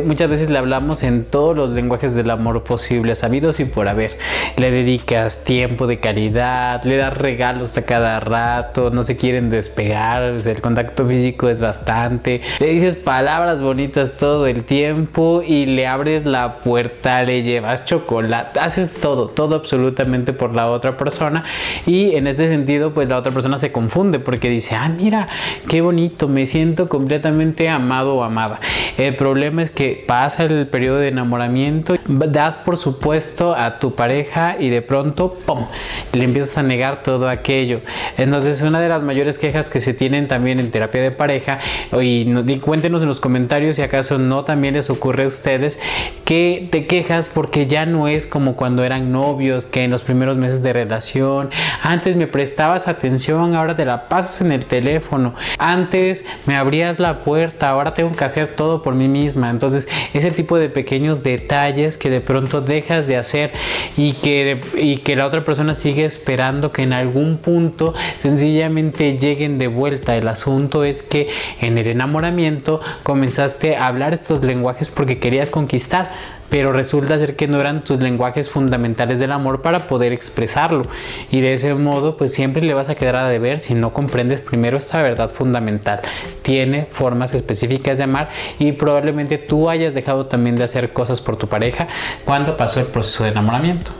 Muchas 0.04 0.28
veces 0.28 0.50
le 0.50 0.58
hablamos 0.58 1.04
en 1.04 1.24
todos 1.24 1.56
los 1.56 1.70
lenguajes 1.70 2.16
del 2.16 2.28
amor 2.28 2.64
posibles, 2.64 3.20
sabidos 3.20 3.60
y 3.60 3.66
por 3.66 3.86
haber. 3.86 4.18
Le 4.56 4.72
dedicas 4.72 5.44
tiempo 5.44 5.86
de 5.86 6.00
calidad, 6.00 6.82
le 6.82 6.96
das 6.96 7.16
regalos 7.16 7.78
a 7.78 7.82
cada 7.86 8.18
rato, 8.18 8.90
no 8.90 9.04
se 9.04 9.16
quieren 9.16 9.48
despegar, 9.48 10.22
el 10.44 10.60
contacto 10.60 11.06
físico 11.06 11.48
es 11.48 11.60
bastante. 11.60 12.40
Le 12.58 12.66
dices 12.66 12.96
palabras 12.96 13.62
bonitas 13.62 14.16
todo 14.18 14.48
el 14.48 14.64
tiempo 14.64 15.44
y 15.46 15.66
le 15.66 15.86
abres 15.86 16.26
la 16.26 16.56
puerta, 16.56 17.22
le 17.22 17.44
llevas 17.44 17.84
chocolate, 17.84 18.58
haces 18.58 18.94
todo, 19.00 19.28
todo 19.28 19.54
absolutamente 19.54 20.32
por 20.32 20.52
la 20.52 20.68
otra 20.68 20.96
persona 20.96 21.44
y 21.86 22.16
en 22.16 22.26
este 22.26 22.48
sentido 22.48 22.92
pues 22.92 23.08
la 23.08 23.18
otra 23.18 23.30
persona 23.30 23.56
se 23.56 23.70
confunde 23.70 24.18
porque 24.32 24.48
dice, 24.48 24.74
ah, 24.74 24.88
mira, 24.88 25.28
qué 25.68 25.82
bonito, 25.82 26.26
me 26.26 26.46
siento 26.46 26.88
completamente 26.88 27.68
amado 27.68 28.14
o 28.14 28.24
amada. 28.24 28.60
El 28.96 29.14
problema 29.14 29.60
es 29.60 29.70
que 29.70 30.04
pasa 30.08 30.44
el 30.44 30.68
periodo 30.68 31.00
de 31.00 31.08
enamoramiento, 31.08 31.96
das 32.06 32.56
por 32.56 32.78
supuesto 32.78 33.54
a 33.54 33.78
tu 33.78 33.94
pareja 33.94 34.56
y 34.58 34.70
de 34.70 34.80
pronto, 34.80 35.34
¡pum!, 35.44 35.66
le 36.14 36.24
empiezas 36.24 36.56
a 36.56 36.62
negar 36.62 37.02
todo 37.02 37.28
aquello. 37.28 37.82
Entonces, 38.16 38.62
una 38.62 38.80
de 38.80 38.88
las 38.88 39.02
mayores 39.02 39.36
quejas 39.36 39.68
que 39.68 39.82
se 39.82 39.92
tienen 39.92 40.28
también 40.28 40.58
en 40.58 40.70
terapia 40.70 41.02
de 41.02 41.10
pareja, 41.10 41.58
y 42.00 42.24
cuéntenos 42.60 43.02
en 43.02 43.08
los 43.08 43.20
comentarios 43.20 43.76
si 43.76 43.82
acaso 43.82 44.16
no 44.16 44.44
también 44.44 44.72
les 44.72 44.88
ocurre 44.88 45.24
a 45.24 45.26
ustedes, 45.26 45.78
que 46.24 46.68
te 46.72 46.86
quejas 46.86 47.28
porque 47.28 47.66
ya 47.66 47.84
no 47.84 48.08
es 48.08 48.26
como 48.26 48.56
cuando 48.56 48.82
eran 48.82 49.12
novios, 49.12 49.66
que 49.66 49.84
en 49.84 49.90
los 49.90 50.00
primeros 50.00 50.38
meses 50.38 50.62
de 50.62 50.72
relación, 50.72 51.50
antes 51.82 52.16
me 52.16 52.26
prestabas 52.26 52.88
atención, 52.88 53.54
ahora 53.54 53.76
te 53.76 53.84
la 53.84 54.04
pasas 54.08 54.21
en 54.40 54.52
el 54.52 54.64
teléfono. 54.64 55.34
Antes 55.58 56.24
me 56.46 56.56
abrías 56.56 56.98
la 56.98 57.24
puerta, 57.24 57.68
ahora 57.68 57.94
tengo 57.94 58.12
que 58.12 58.24
hacer 58.24 58.54
todo 58.54 58.82
por 58.82 58.94
mí 58.94 59.08
misma. 59.08 59.50
Entonces, 59.50 59.88
ese 60.14 60.30
tipo 60.30 60.58
de 60.58 60.68
pequeños 60.68 61.22
detalles 61.22 61.96
que 61.96 62.10
de 62.10 62.20
pronto 62.20 62.60
dejas 62.60 63.06
de 63.06 63.16
hacer 63.16 63.50
y 63.96 64.12
que, 64.14 64.60
y 64.76 64.98
que 64.98 65.16
la 65.16 65.26
otra 65.26 65.44
persona 65.44 65.74
sigue 65.74 66.04
esperando 66.04 66.72
que 66.72 66.82
en 66.82 66.92
algún 66.92 67.38
punto 67.38 67.94
sencillamente 68.18 69.18
lleguen 69.18 69.58
de 69.58 69.68
vuelta. 69.68 70.16
El 70.16 70.28
asunto 70.28 70.84
es 70.84 71.02
que 71.02 71.28
en 71.60 71.78
el 71.78 71.86
enamoramiento 71.86 72.80
comenzaste 73.02 73.76
a 73.76 73.86
hablar 73.86 74.14
estos 74.14 74.42
lenguajes 74.42 74.90
porque 74.90 75.18
querías 75.18 75.50
conquistar 75.50 76.10
pero 76.52 76.70
resulta 76.70 77.16
ser 77.16 77.34
que 77.34 77.48
no 77.48 77.58
eran 77.58 77.82
tus 77.82 77.98
lenguajes 77.98 78.50
fundamentales 78.50 79.18
del 79.18 79.32
amor 79.32 79.62
para 79.62 79.86
poder 79.86 80.12
expresarlo. 80.12 80.82
Y 81.30 81.40
de 81.40 81.54
ese 81.54 81.72
modo, 81.72 82.18
pues 82.18 82.34
siempre 82.34 82.60
le 82.60 82.74
vas 82.74 82.90
a 82.90 82.94
quedar 82.94 83.16
a 83.16 83.26
deber 83.26 83.58
si 83.58 83.72
no 83.72 83.94
comprendes 83.94 84.40
primero 84.40 84.76
esta 84.76 85.00
verdad 85.00 85.30
fundamental. 85.30 86.02
Tiene 86.42 86.84
formas 86.92 87.32
específicas 87.32 87.96
de 87.96 88.04
amar 88.04 88.28
y 88.58 88.72
probablemente 88.72 89.38
tú 89.38 89.70
hayas 89.70 89.94
dejado 89.94 90.26
también 90.26 90.56
de 90.56 90.64
hacer 90.64 90.92
cosas 90.92 91.22
por 91.22 91.36
tu 91.36 91.48
pareja 91.48 91.88
cuando 92.26 92.54
pasó 92.58 92.80
el 92.80 92.86
proceso 92.86 93.24
de 93.24 93.30
enamoramiento. 93.30 93.90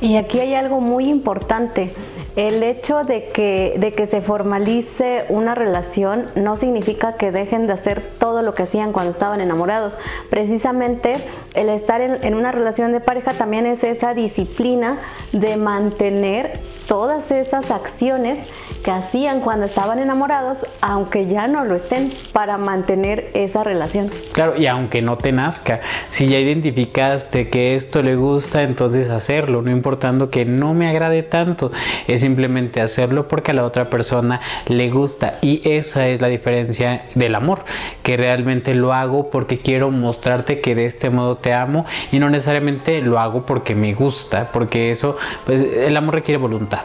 Y 0.00 0.16
aquí 0.16 0.40
hay 0.40 0.54
algo 0.54 0.80
muy 0.80 1.08
importante. 1.08 1.92
El 2.36 2.62
hecho 2.62 3.02
de 3.02 3.28
que, 3.28 3.76
de 3.78 3.92
que 3.92 4.06
se 4.06 4.20
formalice 4.20 5.24
una 5.30 5.54
relación 5.54 6.26
no 6.34 6.56
significa 6.56 7.14
que 7.14 7.32
dejen 7.32 7.66
de 7.66 7.72
hacer 7.72 8.02
todo 8.18 8.42
lo 8.42 8.52
que 8.52 8.64
hacían 8.64 8.92
cuando 8.92 9.10
estaban 9.10 9.40
enamorados. 9.40 9.94
Precisamente 10.28 11.16
el 11.54 11.70
estar 11.70 12.02
en, 12.02 12.22
en 12.22 12.34
una 12.34 12.52
relación 12.52 12.92
de 12.92 13.00
pareja 13.00 13.32
también 13.32 13.64
es 13.64 13.84
esa 13.84 14.12
disciplina 14.12 14.98
de 15.32 15.56
mantener 15.56 16.60
todas 16.86 17.30
esas 17.30 17.70
acciones 17.70 18.38
que 18.86 18.92
hacían 18.92 19.40
cuando 19.40 19.66
estaban 19.66 19.98
enamorados, 19.98 20.64
aunque 20.80 21.26
ya 21.26 21.48
no 21.48 21.64
lo 21.64 21.74
estén, 21.74 22.12
para 22.32 22.56
mantener 22.56 23.32
esa 23.34 23.64
relación. 23.64 24.12
Claro, 24.30 24.56
y 24.56 24.68
aunque 24.68 25.02
no 25.02 25.18
te 25.18 25.32
nazca, 25.32 25.80
si 26.08 26.28
ya 26.28 26.38
identificaste 26.38 27.50
que 27.50 27.74
esto 27.74 28.00
le 28.00 28.14
gusta, 28.14 28.62
entonces 28.62 29.10
hacerlo, 29.10 29.60
no 29.60 29.72
importando 29.72 30.30
que 30.30 30.44
no 30.44 30.72
me 30.72 30.88
agrade 30.88 31.24
tanto, 31.24 31.72
es 32.06 32.20
simplemente 32.20 32.80
hacerlo 32.80 33.26
porque 33.26 33.50
a 33.50 33.54
la 33.54 33.64
otra 33.64 33.86
persona 33.86 34.40
le 34.68 34.88
gusta. 34.88 35.38
Y 35.42 35.68
esa 35.68 36.06
es 36.06 36.20
la 36.20 36.28
diferencia 36.28 37.06
del 37.16 37.34
amor, 37.34 37.64
que 38.04 38.16
realmente 38.16 38.72
lo 38.76 38.92
hago 38.92 39.30
porque 39.30 39.58
quiero 39.58 39.90
mostrarte 39.90 40.60
que 40.60 40.76
de 40.76 40.86
este 40.86 41.10
modo 41.10 41.38
te 41.38 41.52
amo 41.52 41.86
y 42.12 42.20
no 42.20 42.30
necesariamente 42.30 43.02
lo 43.02 43.18
hago 43.18 43.46
porque 43.46 43.74
me 43.74 43.94
gusta, 43.94 44.52
porque 44.52 44.92
eso, 44.92 45.16
pues 45.44 45.60
el 45.60 45.96
amor 45.96 46.14
requiere 46.14 46.38
voluntad. 46.38 46.84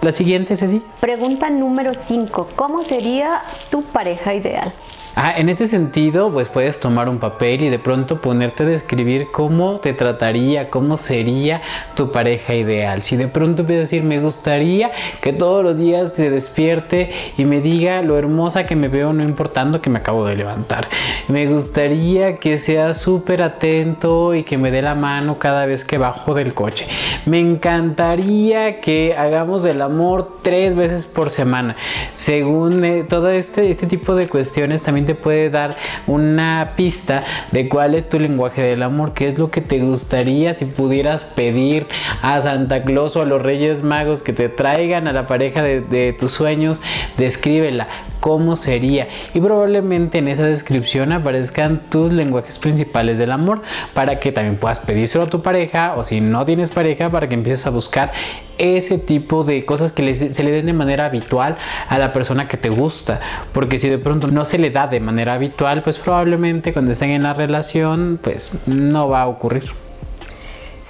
La 0.00 0.12
siguiente 0.12 0.54
es 0.54 0.62
así. 0.62 0.82
Pregunta 1.00 1.50
número 1.50 1.92
5. 1.92 2.50
¿Cómo 2.54 2.84
sería 2.84 3.42
tu 3.70 3.82
pareja 3.82 4.34
ideal? 4.34 4.72
Ah, 5.14 5.34
en 5.36 5.48
este 5.48 5.66
sentido, 5.66 6.30
pues 6.30 6.48
puedes 6.48 6.78
tomar 6.78 7.08
un 7.08 7.18
papel 7.18 7.62
y 7.64 7.70
de 7.70 7.78
pronto 7.78 8.20
ponerte 8.20 8.62
a 8.62 8.66
describir 8.66 9.28
cómo 9.32 9.80
te 9.80 9.92
trataría, 9.92 10.70
cómo 10.70 10.96
sería 10.96 11.60
tu 11.96 12.12
pareja 12.12 12.54
ideal. 12.54 13.02
Si 13.02 13.16
de 13.16 13.26
pronto 13.26 13.62
empiezas 13.62 13.80
a 13.80 13.84
decir, 13.86 14.02
me 14.04 14.20
gustaría 14.20 14.92
que 15.20 15.32
todos 15.32 15.64
los 15.64 15.76
días 15.76 16.12
se 16.14 16.30
despierte 16.30 17.10
y 17.36 17.44
me 17.44 17.60
diga 17.60 18.02
lo 18.02 18.16
hermosa 18.16 18.66
que 18.66 18.76
me 18.76 18.88
veo, 18.88 19.12
no 19.12 19.24
importando 19.24 19.82
que 19.82 19.90
me 19.90 19.98
acabo 19.98 20.24
de 20.24 20.36
levantar. 20.36 20.88
Me 21.26 21.46
gustaría 21.46 22.36
que 22.36 22.58
sea 22.58 22.94
súper 22.94 23.42
atento 23.42 24.34
y 24.34 24.44
que 24.44 24.56
me 24.56 24.70
dé 24.70 24.82
la 24.82 24.94
mano 24.94 25.38
cada 25.38 25.66
vez 25.66 25.84
que 25.84 25.98
bajo 25.98 26.34
del 26.34 26.54
coche. 26.54 26.86
Me 27.26 27.40
encantaría 27.40 28.80
que 28.80 29.16
hagamos 29.16 29.64
el 29.64 29.82
amor 29.82 30.38
tres 30.42 30.74
veces 30.76 31.06
por 31.06 31.30
semana. 31.30 31.76
Según 32.14 32.84
eh, 32.84 33.04
todo 33.08 33.30
este, 33.30 33.70
este 33.70 33.86
tipo 33.86 34.14
de 34.14 34.28
cuestiones, 34.28 34.82
también 34.82 35.07
te 35.08 35.14
puede 35.14 35.48
dar 35.48 35.74
una 36.06 36.74
pista 36.76 37.22
de 37.50 37.66
cuál 37.66 37.94
es 37.94 38.10
tu 38.10 38.20
lenguaje 38.20 38.60
del 38.60 38.82
amor, 38.82 39.14
qué 39.14 39.28
es 39.28 39.38
lo 39.38 39.50
que 39.50 39.62
te 39.62 39.78
gustaría 39.78 40.52
si 40.52 40.66
pudieras 40.66 41.24
pedir 41.24 41.86
a 42.20 42.42
Santa 42.42 42.82
Claus 42.82 43.16
o 43.16 43.22
a 43.22 43.24
los 43.24 43.40
Reyes 43.40 43.82
Magos 43.82 44.20
que 44.20 44.34
te 44.34 44.50
traigan 44.50 45.08
a 45.08 45.14
la 45.14 45.26
pareja 45.26 45.62
de, 45.62 45.80
de 45.80 46.12
tus 46.12 46.32
sueños, 46.32 46.82
descríbela 47.16 47.88
cómo 48.20 48.56
sería. 48.56 49.08
Y 49.34 49.40
probablemente 49.40 50.18
en 50.18 50.28
esa 50.28 50.44
descripción 50.44 51.12
aparezcan 51.12 51.82
tus 51.82 52.12
lenguajes 52.12 52.58
principales 52.58 53.18
del 53.18 53.32
amor 53.32 53.62
para 53.94 54.18
que 54.20 54.32
también 54.32 54.56
puedas 54.56 54.78
pedírselo 54.78 55.24
a 55.24 55.30
tu 55.30 55.42
pareja 55.42 55.94
o 55.96 56.04
si 56.04 56.20
no 56.20 56.44
tienes 56.44 56.70
pareja 56.70 57.10
para 57.10 57.28
que 57.28 57.34
empieces 57.34 57.66
a 57.66 57.70
buscar 57.70 58.12
ese 58.58 58.98
tipo 58.98 59.44
de 59.44 59.64
cosas 59.64 59.92
que 59.92 60.16
se 60.16 60.42
le 60.42 60.50
den 60.50 60.66
de 60.66 60.72
manera 60.72 61.06
habitual 61.06 61.56
a 61.88 61.98
la 61.98 62.12
persona 62.12 62.48
que 62.48 62.56
te 62.56 62.70
gusta. 62.70 63.20
Porque 63.52 63.78
si 63.78 63.88
de 63.88 63.98
pronto 63.98 64.28
no 64.28 64.44
se 64.44 64.58
le 64.58 64.70
da 64.70 64.86
de 64.86 65.00
manera 65.00 65.34
habitual 65.34 65.82
pues 65.82 65.98
probablemente 65.98 66.72
cuando 66.72 66.92
estén 66.92 67.10
en 67.10 67.22
la 67.22 67.34
relación 67.34 68.18
pues 68.22 68.66
no 68.66 69.08
va 69.08 69.22
a 69.22 69.28
ocurrir 69.28 69.87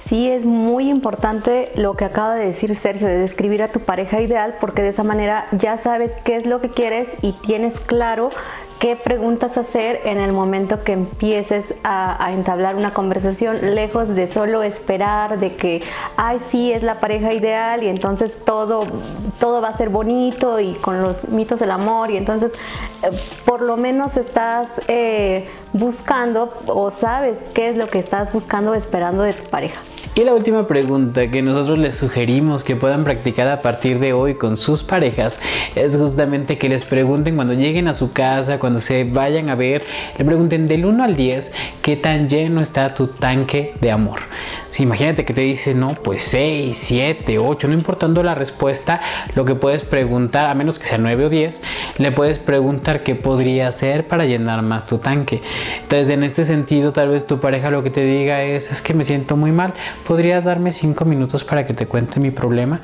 sí 0.08 0.28
es 0.28 0.44
muy 0.44 0.88
importante 0.88 1.70
lo 1.76 1.94
que 1.94 2.04
acaba 2.06 2.34
de 2.34 2.46
decir 2.46 2.74
Sergio, 2.76 3.06
de 3.06 3.18
describir 3.18 3.62
a 3.62 3.68
tu 3.68 3.80
pareja 3.80 4.20
ideal, 4.20 4.56
porque 4.60 4.82
de 4.82 4.88
esa 4.88 5.04
manera 5.04 5.46
ya 5.52 5.76
sabes 5.76 6.12
qué 6.24 6.36
es 6.36 6.46
lo 6.46 6.60
que 6.60 6.70
quieres 6.70 7.08
y 7.20 7.32
tienes 7.32 7.78
claro 7.78 8.30
qué 8.78 8.96
preguntas 8.96 9.58
hacer 9.58 10.00
en 10.04 10.20
el 10.20 10.32
momento 10.32 10.84
que 10.84 10.92
empieces 10.92 11.74
a, 11.82 12.32
entablar 12.32 12.76
una 12.76 12.92
conversación, 12.92 13.74
lejos 13.74 14.14
de 14.14 14.26
solo 14.26 14.62
esperar 14.62 15.38
de 15.38 15.56
que, 15.56 15.82
ay, 16.16 16.38
sí, 16.50 16.72
es 16.72 16.82
la 16.82 16.94
pareja 16.94 17.32
ideal 17.32 17.82
y 17.82 17.88
entonces 17.88 18.32
todo, 18.44 18.86
todo 19.40 19.60
va 19.60 19.68
a 19.68 19.76
ser 19.76 19.88
bonito 19.88 20.60
y 20.60 20.74
con 20.74 21.02
los 21.02 21.28
mitos 21.28 21.58
del 21.60 21.70
amor 21.70 22.10
y 22.10 22.16
entonces 22.16 22.52
eh, 23.02 23.10
por 23.44 23.62
lo 23.62 23.76
menos 23.76 24.16
estás 24.16 24.68
eh, 24.86 25.48
buscando 25.72 26.52
o 26.66 26.90
sabes 26.90 27.38
qué 27.54 27.68
es 27.68 27.76
lo 27.76 27.88
que 27.88 27.98
estás 27.98 28.32
buscando 28.32 28.74
esperando 28.74 29.22
de 29.22 29.32
tu 29.32 29.50
pareja. 29.50 29.80
Y 30.18 30.24
la 30.24 30.34
última 30.34 30.66
pregunta 30.66 31.30
que 31.30 31.42
nosotros 31.42 31.78
les 31.78 31.94
sugerimos 31.94 32.64
que 32.64 32.74
puedan 32.74 33.04
practicar 33.04 33.48
a 33.48 33.62
partir 33.62 34.00
de 34.00 34.12
hoy 34.12 34.34
con 34.34 34.56
sus 34.56 34.82
parejas 34.82 35.38
es 35.76 35.96
justamente 35.96 36.58
que 36.58 36.68
les 36.68 36.84
pregunten 36.84 37.36
cuando 37.36 37.54
lleguen 37.54 37.86
a 37.86 37.94
su 37.94 38.12
casa, 38.12 38.58
cuando 38.58 38.80
se 38.80 39.04
vayan 39.04 39.48
a 39.48 39.54
ver, 39.54 39.84
le 40.18 40.24
pregunten 40.24 40.66
del 40.66 40.86
1 40.86 41.04
al 41.04 41.14
10 41.14 41.54
qué 41.82 41.94
tan 41.94 42.28
lleno 42.28 42.60
está 42.62 42.94
tu 42.94 43.06
tanque 43.06 43.74
de 43.80 43.92
amor. 43.92 44.18
Si 44.68 44.82
imagínate 44.82 45.24
que 45.24 45.32
te 45.32 45.40
dice, 45.42 45.74
no, 45.74 45.94
pues 45.94 46.22
6, 46.24 46.76
7, 46.76 47.38
8, 47.38 47.68
no 47.68 47.74
importando 47.74 48.22
la 48.24 48.34
respuesta, 48.34 49.00
lo 49.36 49.44
que 49.44 49.54
puedes 49.54 49.82
preguntar, 49.82 50.46
a 50.46 50.54
menos 50.54 50.80
que 50.80 50.86
sea 50.86 50.98
9 50.98 51.26
o 51.26 51.28
10, 51.30 51.62
le 51.98 52.12
puedes 52.12 52.38
preguntar 52.38 53.04
qué 53.04 53.14
podría 53.14 53.68
hacer 53.68 54.08
para 54.08 54.26
llenar 54.26 54.62
más 54.62 54.86
tu 54.86 54.98
tanque. 54.98 55.42
Entonces, 55.82 56.10
en 56.10 56.24
este 56.24 56.44
sentido, 56.44 56.92
tal 56.92 57.08
vez 57.08 57.26
tu 57.26 57.38
pareja 57.38 57.70
lo 57.70 57.82
que 57.82 57.90
te 57.90 58.04
diga 58.04 58.42
es, 58.42 58.70
es 58.70 58.82
que 58.82 58.94
me 58.94 59.04
siento 59.04 59.36
muy 59.36 59.52
mal, 59.52 59.74
¿podrías 60.08 60.44
darme 60.44 60.72
5 60.72 61.04
minutos 61.04 61.44
para 61.44 61.66
que 61.66 61.74
te 61.74 61.84
cuente 61.84 62.18
mi 62.18 62.30
problema? 62.30 62.80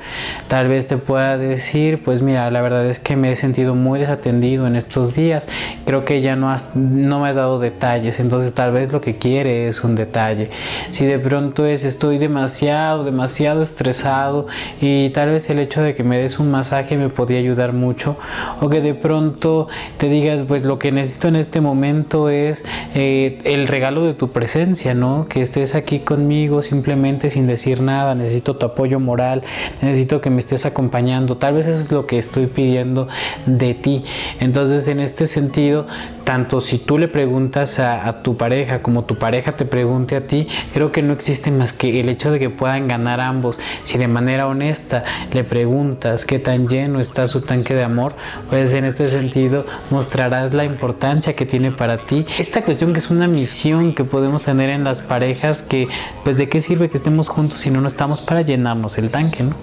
Tal 0.47 0.67
vez 0.67 0.87
te 0.87 0.97
pueda 0.97 1.39
decir, 1.39 2.03
pues 2.03 2.21
mira, 2.21 2.51
la 2.51 2.61
verdad 2.61 2.85
es 2.85 2.99
que 2.99 3.15
me 3.15 3.31
he 3.31 3.35
sentido 3.35 3.73
muy 3.73 3.99
desatendido 3.99 4.67
en 4.67 4.75
estos 4.75 5.15
días, 5.15 5.47
creo 5.85 6.05
que 6.05 6.21
ya 6.21 6.35
no, 6.35 6.51
has, 6.51 6.75
no 6.75 7.21
me 7.21 7.29
has 7.29 7.35
dado 7.35 7.57
detalles, 7.57 8.19
entonces 8.19 8.53
tal 8.53 8.71
vez 8.73 8.91
lo 8.91 9.01
que 9.01 9.17
quiere 9.17 9.67
es 9.67 9.83
un 9.83 9.95
detalle. 9.95 10.51
Si 10.91 11.07
de 11.07 11.17
pronto 11.17 11.65
es 11.65 11.83
estoy 11.83 12.19
demasiado, 12.19 13.03
demasiado 13.03 13.63
estresado 13.63 14.45
y 14.79 15.09
tal 15.09 15.29
vez 15.29 15.49
el 15.49 15.57
hecho 15.57 15.81
de 15.81 15.95
que 15.95 16.03
me 16.03 16.19
des 16.19 16.37
un 16.37 16.51
masaje 16.51 16.95
me 16.95 17.09
podría 17.09 17.39
ayudar 17.39 17.73
mucho 17.73 18.17
o 18.61 18.69
que 18.69 18.81
de 18.81 18.93
pronto 18.93 19.67
te 19.97 20.09
digas 20.09 20.43
pues 20.47 20.63
lo 20.63 20.77
que 20.77 20.91
necesito 20.91 21.29
en 21.29 21.37
este 21.37 21.59
momento 21.59 22.29
es 22.29 22.63
eh, 22.93 23.39
el 23.45 23.67
regalo 23.67 24.05
de 24.05 24.13
tu 24.13 24.29
presencia, 24.29 24.93
¿no? 24.93 25.27
Que 25.27 25.41
estés 25.41 25.73
aquí 25.73 26.01
conmigo 26.01 26.61
simplemente 26.61 27.04
sin 27.29 27.47
decir 27.47 27.81
nada, 27.81 28.15
necesito 28.15 28.55
tu 28.55 28.65
apoyo 28.65 28.99
moral, 28.99 29.43
necesito 29.81 30.21
que 30.21 30.29
me 30.29 30.39
estés 30.39 30.65
acompañando, 30.65 31.37
tal 31.37 31.53
vez 31.53 31.67
eso 31.67 31.81
es 31.81 31.91
lo 31.91 32.05
que 32.05 32.17
estoy 32.17 32.47
pidiendo 32.47 33.07
de 33.45 33.73
ti. 33.73 34.03
Entonces 34.39 34.87
en 34.87 34.99
este 34.99 35.27
sentido, 35.27 35.85
tanto 36.25 36.59
si 36.59 36.79
tú 36.79 36.97
le 36.97 37.07
preguntas 37.07 37.79
a, 37.79 38.21
tu 38.23 38.35
pareja 38.35 38.81
como 38.81 39.05
tu 39.05 39.17
pareja 39.17 39.53
te 39.53 39.63
pregunte 39.63 40.15
a 40.15 40.27
ti, 40.27 40.47
creo 40.73 40.91
que 40.91 41.01
no 41.01 41.13
existe 41.13 41.51
más 41.51 41.71
que 41.71 42.01
el 42.01 42.09
hecho 42.09 42.31
de 42.31 42.39
que 42.39 42.49
puedan 42.49 42.87
ganar 42.87 43.21
ambos, 43.21 43.57
si 43.83 43.97
de 43.97 44.07
manera 44.07 44.47
honesta 44.47 45.03
le 45.31 45.43
preguntas 45.43 46.25
qué 46.25 46.39
tan 46.39 46.67
lleno 46.67 46.99
está 46.99 47.27
su 47.27 47.41
tanque 47.41 47.75
de 47.75 47.83
amor, 47.83 48.15
pues 48.49 48.73
en 48.73 48.85
este 48.85 49.09
sentido 49.09 49.65
mostrarás 49.91 50.53
la 50.53 50.65
importancia 50.65 51.33
que 51.33 51.45
tiene 51.45 51.71
para 51.71 51.99
ti. 52.05 52.25
Esta 52.39 52.63
cuestión 52.63 52.91
que 52.91 52.99
es 52.99 53.11
una 53.11 53.27
misión 53.27 53.93
que 53.93 54.03
podemos 54.03 54.41
tener 54.41 54.71
en 54.71 54.83
las 54.83 55.01
parejas, 55.01 55.61
que 55.61 55.87
pues 56.23 56.37
de 56.37 56.49
qué 56.49 56.59
sirve 56.59 56.89
que 56.89 56.97
estemos 56.97 57.29
juntos 57.29 57.59
si 57.59 57.69
no 57.69 57.81
no 57.81 57.87
estamos 57.87 58.21
para 58.21 58.41
llenarnos 58.41 58.97
el 58.97 59.11
tanque, 59.11 59.43
¿no? 59.43 59.55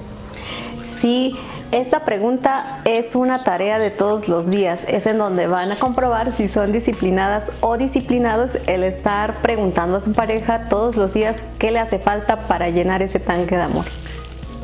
Sí, 1.00 1.34
esta 1.72 2.04
pregunta 2.04 2.80
es 2.84 3.14
una 3.14 3.44
tarea 3.44 3.78
de 3.78 3.90
todos 3.90 4.28
los 4.28 4.48
días, 4.50 4.80
es 4.88 5.06
en 5.06 5.16
donde 5.16 5.46
van 5.46 5.72
a 5.72 5.76
comprobar 5.76 6.30
si 6.32 6.46
son 6.46 6.70
disciplinadas 6.70 7.44
o 7.60 7.78
disciplinados 7.78 8.58
el 8.66 8.82
estar 8.82 9.38
preguntando 9.38 9.96
a 9.96 10.00
su 10.00 10.12
pareja 10.12 10.68
todos 10.68 10.96
los 10.96 11.14
días 11.14 11.42
qué 11.58 11.70
le 11.70 11.78
hace 11.78 11.98
falta 11.98 12.46
para 12.46 12.68
llenar 12.68 13.02
ese 13.02 13.20
tanque 13.20 13.56
de 13.56 13.62
amor. 13.62 13.86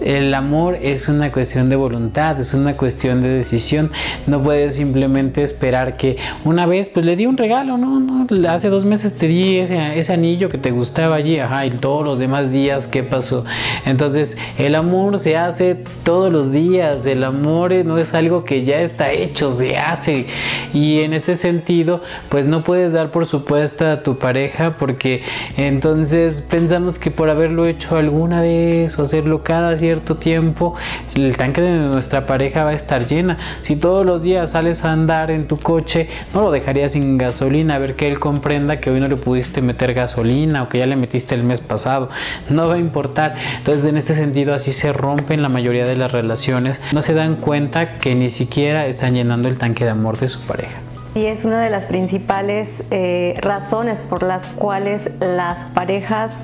El 0.01 0.32
amor 0.34 0.78
es 0.80 1.09
una 1.09 1.32
cuestión 1.32 1.68
de 1.68 1.76
voluntad, 1.76 2.38
es 2.38 2.55
una 2.55 2.74
cuestión 2.74 3.20
de 3.20 3.30
decisión. 3.30 3.90
No 4.26 4.42
puedes 4.42 4.76
simplemente 4.76 5.42
esperar 5.42 5.96
que 5.96 6.16
una 6.44 6.66
vez, 6.66 6.88
pues 6.88 7.05
le 7.05 7.16
di 7.16 7.26
un 7.26 7.36
regalo, 7.36 7.76
no, 7.76 7.99
no, 7.99 8.26
hace 8.49 8.68
dos 8.68 8.84
meses 8.84 9.14
te 9.14 9.26
di 9.26 9.59
ese, 9.59 9.99
ese 9.99 10.12
anillo 10.12 10.49
que 10.49 10.59
te 10.59 10.70
gustaba 10.70 11.16
allí, 11.16 11.38
ajá, 11.38 11.66
y 11.66 11.70
todos 11.70 12.05
los 12.05 12.18
demás 12.18 12.53
días, 12.53 12.86
¿qué 12.86 13.03
pasó? 13.03 13.44
Entonces, 13.84 14.36
el 14.57 14.76
amor 14.76 15.18
se 15.18 15.36
hace 15.36 15.76
todos 16.05 16.32
los 16.32 16.53
días, 16.53 17.05
el 17.07 17.24
amor 17.24 17.74
no 17.84 17.99
es 17.99 18.14
algo 18.14 18.44
que 18.44 18.64
ya 18.64 18.80
está 18.80 19.12
hecho, 19.12 19.51
se 19.51 19.76
hace. 19.76 20.26
Y 20.72 21.01
en 21.01 21.12
este 21.12 21.34
sentido, 21.34 22.03
pues 22.28 22.46
no 22.46 22.62
puedes 22.62 22.92
dar 22.92 23.11
por 23.11 23.26
supuesto 23.26 23.86
a 23.86 24.03
tu 24.03 24.16
pareja 24.16 24.76
porque 24.78 25.22
entonces 25.57 26.40
pensamos 26.40 26.99
que 26.99 27.11
por 27.11 27.30
haberlo 27.30 27.66
hecho 27.66 27.96
alguna 27.96 28.42
vez 28.42 28.99
o 28.99 29.03
hacerlo 29.03 29.42
cada 29.42 29.76
cierto 29.76 29.88
cierto 29.89 30.16
tiempo 30.16 30.74
el 31.14 31.34
tanque 31.39 31.62
de 31.62 31.78
nuestra 31.78 32.26
pareja 32.26 32.62
va 32.62 32.70
a 32.70 32.74
estar 32.74 33.07
llena. 33.07 33.39
Si 33.62 33.74
todos 33.74 34.05
los 34.05 34.22
días 34.22 34.51
sales 34.51 34.84
a 34.84 34.93
andar 34.93 35.30
en 35.30 35.49
tu 35.49 35.57
coche, 35.57 36.11
no 36.34 36.43
lo 36.43 36.51
dejarías 36.51 36.93
sin 36.93 37.16
gasolina, 37.16 37.76
a 37.76 37.78
ver 37.78 37.97
que 37.97 38.07
él 38.07 38.20
comprenda 38.20 38.80
que 38.80 38.91
hoy 38.91 39.01
no 39.01 39.09
le 39.09 39.16
pudiste 39.16 39.62
meter 39.62 39.95
gasolina 39.95 40.62
o 40.62 40.68
que 40.68 40.76
ya 40.76 40.86
le 40.86 40.95
metiste 40.95 41.34
el 41.34 41.43
mes 41.43 41.61
pasado. 41.61 42.11
No 42.51 42.68
va 42.68 42.74
a 42.74 42.78
importar. 42.78 43.34
Entonces 43.57 43.86
en 43.86 43.97
este 43.97 44.14
sentido 44.14 44.55
así 44.55 44.72
se 44.72 44.93
rompen 44.93 45.41
la 45.41 45.49
mayoría 45.49 45.86
de 45.86 45.97
las 45.97 46.12
relaciones. 46.12 46.78
No 46.93 47.01
se 47.01 47.14
dan 47.14 47.36
cuenta 47.36 47.97
que 47.97 48.14
ni 48.14 48.28
siquiera 48.28 48.84
están 48.84 49.14
llenando 49.14 49.49
el 49.49 49.57
tanque 49.57 49.86
de 49.86 49.93
amor 49.93 50.18
de 50.18 50.28
su 50.28 50.47
pareja. 50.47 50.76
Y 51.14 51.24
es 51.24 51.47
una 51.47 51.62
de 51.62 51.70
las 51.70 51.84
principales 51.84 52.82
eh, 52.91 53.36
razones 53.41 54.01
por 54.01 54.22
las 54.22 54.45
cuales 54.49 55.11
las 55.18 55.59
parejas 55.72 56.34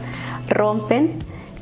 rompen 0.49 1.19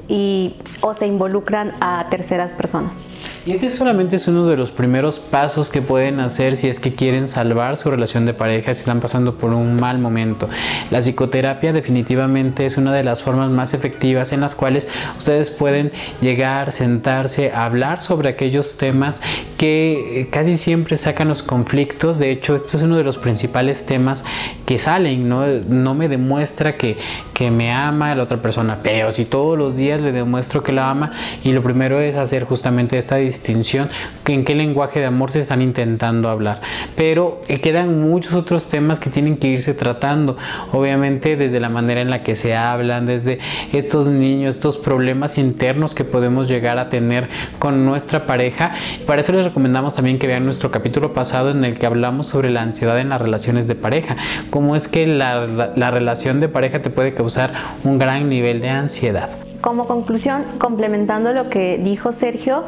y, 0.08 0.54
o 0.80 0.94
se 0.94 1.06
involucran 1.06 1.72
a 1.80 2.06
terceras 2.10 2.52
personas. 2.52 3.02
Y 3.44 3.50
este 3.50 3.70
solamente 3.70 4.14
es 4.14 4.28
uno 4.28 4.46
de 4.46 4.56
los 4.56 4.70
primeros 4.70 5.18
pasos 5.18 5.68
que 5.68 5.82
pueden 5.82 6.20
hacer 6.20 6.54
si 6.54 6.68
es 6.68 6.78
que 6.78 6.94
quieren 6.94 7.26
salvar 7.28 7.76
su 7.76 7.90
relación 7.90 8.24
de 8.24 8.34
pareja, 8.34 8.72
si 8.72 8.78
están 8.78 9.00
pasando 9.00 9.36
por 9.36 9.52
un 9.52 9.74
mal 9.74 9.98
momento. 9.98 10.48
La 10.92 11.00
psicoterapia 11.00 11.72
definitivamente 11.72 12.66
es 12.66 12.76
una 12.76 12.94
de 12.94 13.02
las 13.02 13.24
formas 13.24 13.50
más 13.50 13.74
efectivas 13.74 14.32
en 14.32 14.42
las 14.42 14.54
cuales 14.54 14.86
ustedes 15.18 15.50
pueden 15.50 15.90
llegar, 16.20 16.70
sentarse, 16.70 17.50
hablar 17.50 18.00
sobre 18.00 18.28
aquellos 18.28 18.78
temas 18.78 19.20
que 19.58 20.28
casi 20.30 20.56
siempre 20.56 20.96
sacan 20.96 21.26
los 21.26 21.42
conflictos. 21.42 22.20
De 22.20 22.30
hecho, 22.30 22.54
esto 22.54 22.76
es 22.76 22.84
uno 22.84 22.96
de 22.96 23.02
los 23.02 23.18
principales 23.18 23.86
temas 23.86 24.24
que 24.66 24.78
salen, 24.78 25.28
¿no? 25.28 25.44
No 25.68 25.96
me 25.96 26.08
demuestra 26.08 26.76
que, 26.76 26.96
que 27.34 27.50
me 27.50 27.72
ama 27.72 28.14
la 28.14 28.22
otra 28.22 28.40
persona, 28.40 28.78
pero 28.84 29.10
si 29.10 29.24
todos 29.24 29.58
los 29.58 29.74
días 29.74 30.00
le 30.00 30.12
demuestro 30.12 30.62
que 30.62 30.70
la 30.70 30.90
ama 30.90 31.10
y 31.42 31.50
lo 31.50 31.60
primero 31.60 32.00
es 32.00 32.14
hacer 32.14 32.44
justamente 32.44 32.98
esta 32.98 33.16
distinción, 33.32 33.88
en 34.26 34.44
qué 34.44 34.54
lenguaje 34.54 35.00
de 35.00 35.06
amor 35.06 35.30
se 35.30 35.40
están 35.40 35.62
intentando 35.62 36.28
hablar. 36.28 36.60
Pero 36.96 37.42
eh, 37.48 37.60
quedan 37.60 38.00
muchos 38.00 38.34
otros 38.34 38.68
temas 38.68 39.00
que 39.00 39.10
tienen 39.10 39.36
que 39.36 39.48
irse 39.48 39.74
tratando, 39.74 40.36
obviamente 40.72 41.36
desde 41.36 41.60
la 41.60 41.68
manera 41.68 42.00
en 42.00 42.10
la 42.10 42.22
que 42.22 42.36
se 42.36 42.54
hablan, 42.54 43.06
desde 43.06 43.38
estos 43.72 44.06
niños, 44.06 44.56
estos 44.56 44.76
problemas 44.76 45.38
internos 45.38 45.94
que 45.94 46.04
podemos 46.04 46.48
llegar 46.48 46.78
a 46.78 46.90
tener 46.90 47.28
con 47.58 47.84
nuestra 47.84 48.26
pareja. 48.26 48.72
Para 49.06 49.22
eso 49.22 49.32
les 49.32 49.44
recomendamos 49.44 49.94
también 49.94 50.18
que 50.18 50.26
vean 50.26 50.44
nuestro 50.44 50.70
capítulo 50.70 51.12
pasado 51.12 51.50
en 51.50 51.64
el 51.64 51.78
que 51.78 51.86
hablamos 51.86 52.26
sobre 52.26 52.50
la 52.50 52.62
ansiedad 52.62 52.98
en 53.00 53.08
las 53.08 53.20
relaciones 53.20 53.66
de 53.66 53.74
pareja, 53.74 54.16
cómo 54.50 54.76
es 54.76 54.88
que 54.88 55.06
la, 55.06 55.72
la 55.74 55.90
relación 55.90 56.40
de 56.40 56.48
pareja 56.48 56.82
te 56.82 56.90
puede 56.90 57.14
causar 57.14 57.52
un 57.84 57.98
gran 57.98 58.28
nivel 58.28 58.60
de 58.60 58.68
ansiedad. 58.68 59.30
Como 59.62 59.86
conclusión, 59.86 60.44
complementando 60.58 61.32
lo 61.32 61.48
que 61.48 61.78
dijo 61.78 62.10
Sergio, 62.10 62.64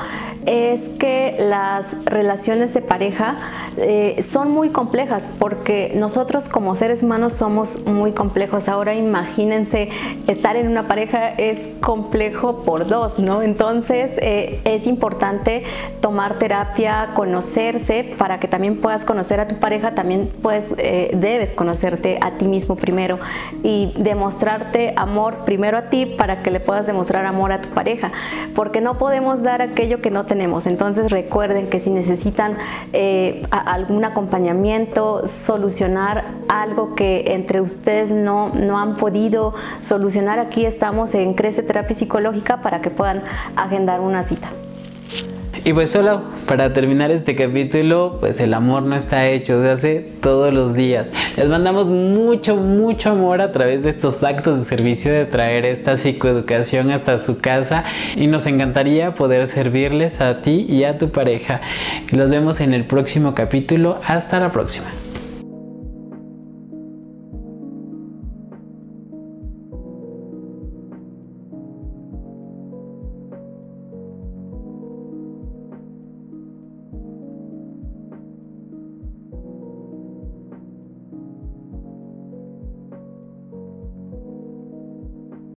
es 0.46 0.80
que 0.98 1.36
las 1.40 2.04
relaciones 2.04 2.72
de 2.72 2.82
pareja 2.82 3.36
eh, 3.76 4.24
son 4.30 4.52
muy 4.52 4.68
complejas 4.68 5.30
porque 5.40 5.92
nosotros 5.96 6.48
como 6.48 6.76
seres 6.76 7.02
humanos 7.02 7.32
somos 7.32 7.84
muy 7.86 8.12
complejos. 8.12 8.68
Ahora 8.68 8.94
imagínense, 8.94 9.88
estar 10.28 10.54
en 10.54 10.68
una 10.68 10.86
pareja 10.86 11.30
es 11.30 11.58
complejo 11.80 12.62
por 12.62 12.86
dos, 12.86 13.18
¿no? 13.18 13.42
Entonces 13.42 14.12
eh, 14.18 14.60
es 14.64 14.86
importante 14.86 15.64
tomar 16.00 16.38
terapia, 16.38 17.10
conocerse 17.14 18.14
para 18.16 18.38
que 18.38 18.46
también 18.46 18.76
puedas 18.76 19.04
conocer 19.04 19.40
a 19.40 19.48
tu 19.48 19.58
pareja, 19.58 19.96
también 19.96 20.30
pues 20.42 20.66
eh, 20.78 21.10
debes 21.14 21.50
conocerte 21.50 22.18
a 22.20 22.32
ti 22.32 22.44
mismo 22.44 22.76
primero 22.76 23.18
y 23.64 23.92
demostrarte 23.96 24.92
amor 24.96 25.38
primero 25.44 25.76
a 25.78 25.90
ti 25.90 26.06
para 26.06 26.42
que 26.42 26.52
le 26.52 26.60
demostrar 26.86 27.26
amor 27.26 27.52
a 27.52 27.60
tu 27.60 27.68
pareja, 27.70 28.12
porque 28.54 28.80
no 28.80 28.98
podemos 28.98 29.42
dar 29.42 29.62
aquello 29.62 30.00
que 30.00 30.10
no 30.10 30.26
tenemos. 30.26 30.66
Entonces 30.66 31.10
recuerden 31.10 31.68
que 31.68 31.80
si 31.80 31.90
necesitan 31.90 32.56
eh, 32.92 33.46
algún 33.50 34.04
acompañamiento, 34.04 35.26
solucionar 35.26 36.24
algo 36.48 36.94
que 36.94 37.34
entre 37.34 37.60
ustedes 37.60 38.10
no, 38.10 38.50
no 38.50 38.78
han 38.78 38.96
podido 38.96 39.54
solucionar, 39.80 40.38
aquí 40.38 40.64
estamos 40.64 41.14
en 41.14 41.34
Crece 41.34 41.62
Terapia 41.62 41.94
Psicológica 41.94 42.58
para 42.58 42.80
que 42.80 42.90
puedan 42.90 43.22
agendar 43.56 44.00
una 44.00 44.22
cita. 44.22 44.50
Y 45.66 45.72
pues 45.72 45.90
solo 45.90 46.20
para 46.46 46.74
terminar 46.74 47.10
este 47.10 47.34
capítulo, 47.34 48.18
pues 48.20 48.38
el 48.38 48.52
amor 48.52 48.82
no 48.82 48.96
está 48.96 49.28
hecho, 49.28 49.62
se 49.62 49.70
hace 49.70 50.00
todos 50.20 50.52
los 50.52 50.74
días. 50.74 51.10
Les 51.38 51.48
mandamos 51.48 51.86
mucho, 51.86 52.56
mucho 52.56 53.12
amor 53.12 53.40
a 53.40 53.50
través 53.50 53.82
de 53.82 53.88
estos 53.88 54.22
actos 54.22 54.58
de 54.58 54.64
servicio 54.64 55.10
de 55.10 55.24
traer 55.24 55.64
esta 55.64 55.96
psicoeducación 55.96 56.90
hasta 56.90 57.16
su 57.16 57.40
casa 57.40 57.84
y 58.14 58.26
nos 58.26 58.44
encantaría 58.44 59.14
poder 59.14 59.48
servirles 59.48 60.20
a 60.20 60.42
ti 60.42 60.66
y 60.68 60.84
a 60.84 60.98
tu 60.98 61.10
pareja. 61.10 61.62
Los 62.12 62.30
vemos 62.30 62.60
en 62.60 62.74
el 62.74 62.84
próximo 62.84 63.34
capítulo. 63.34 63.98
Hasta 64.06 64.40
la 64.40 64.52
próxima. 64.52 65.03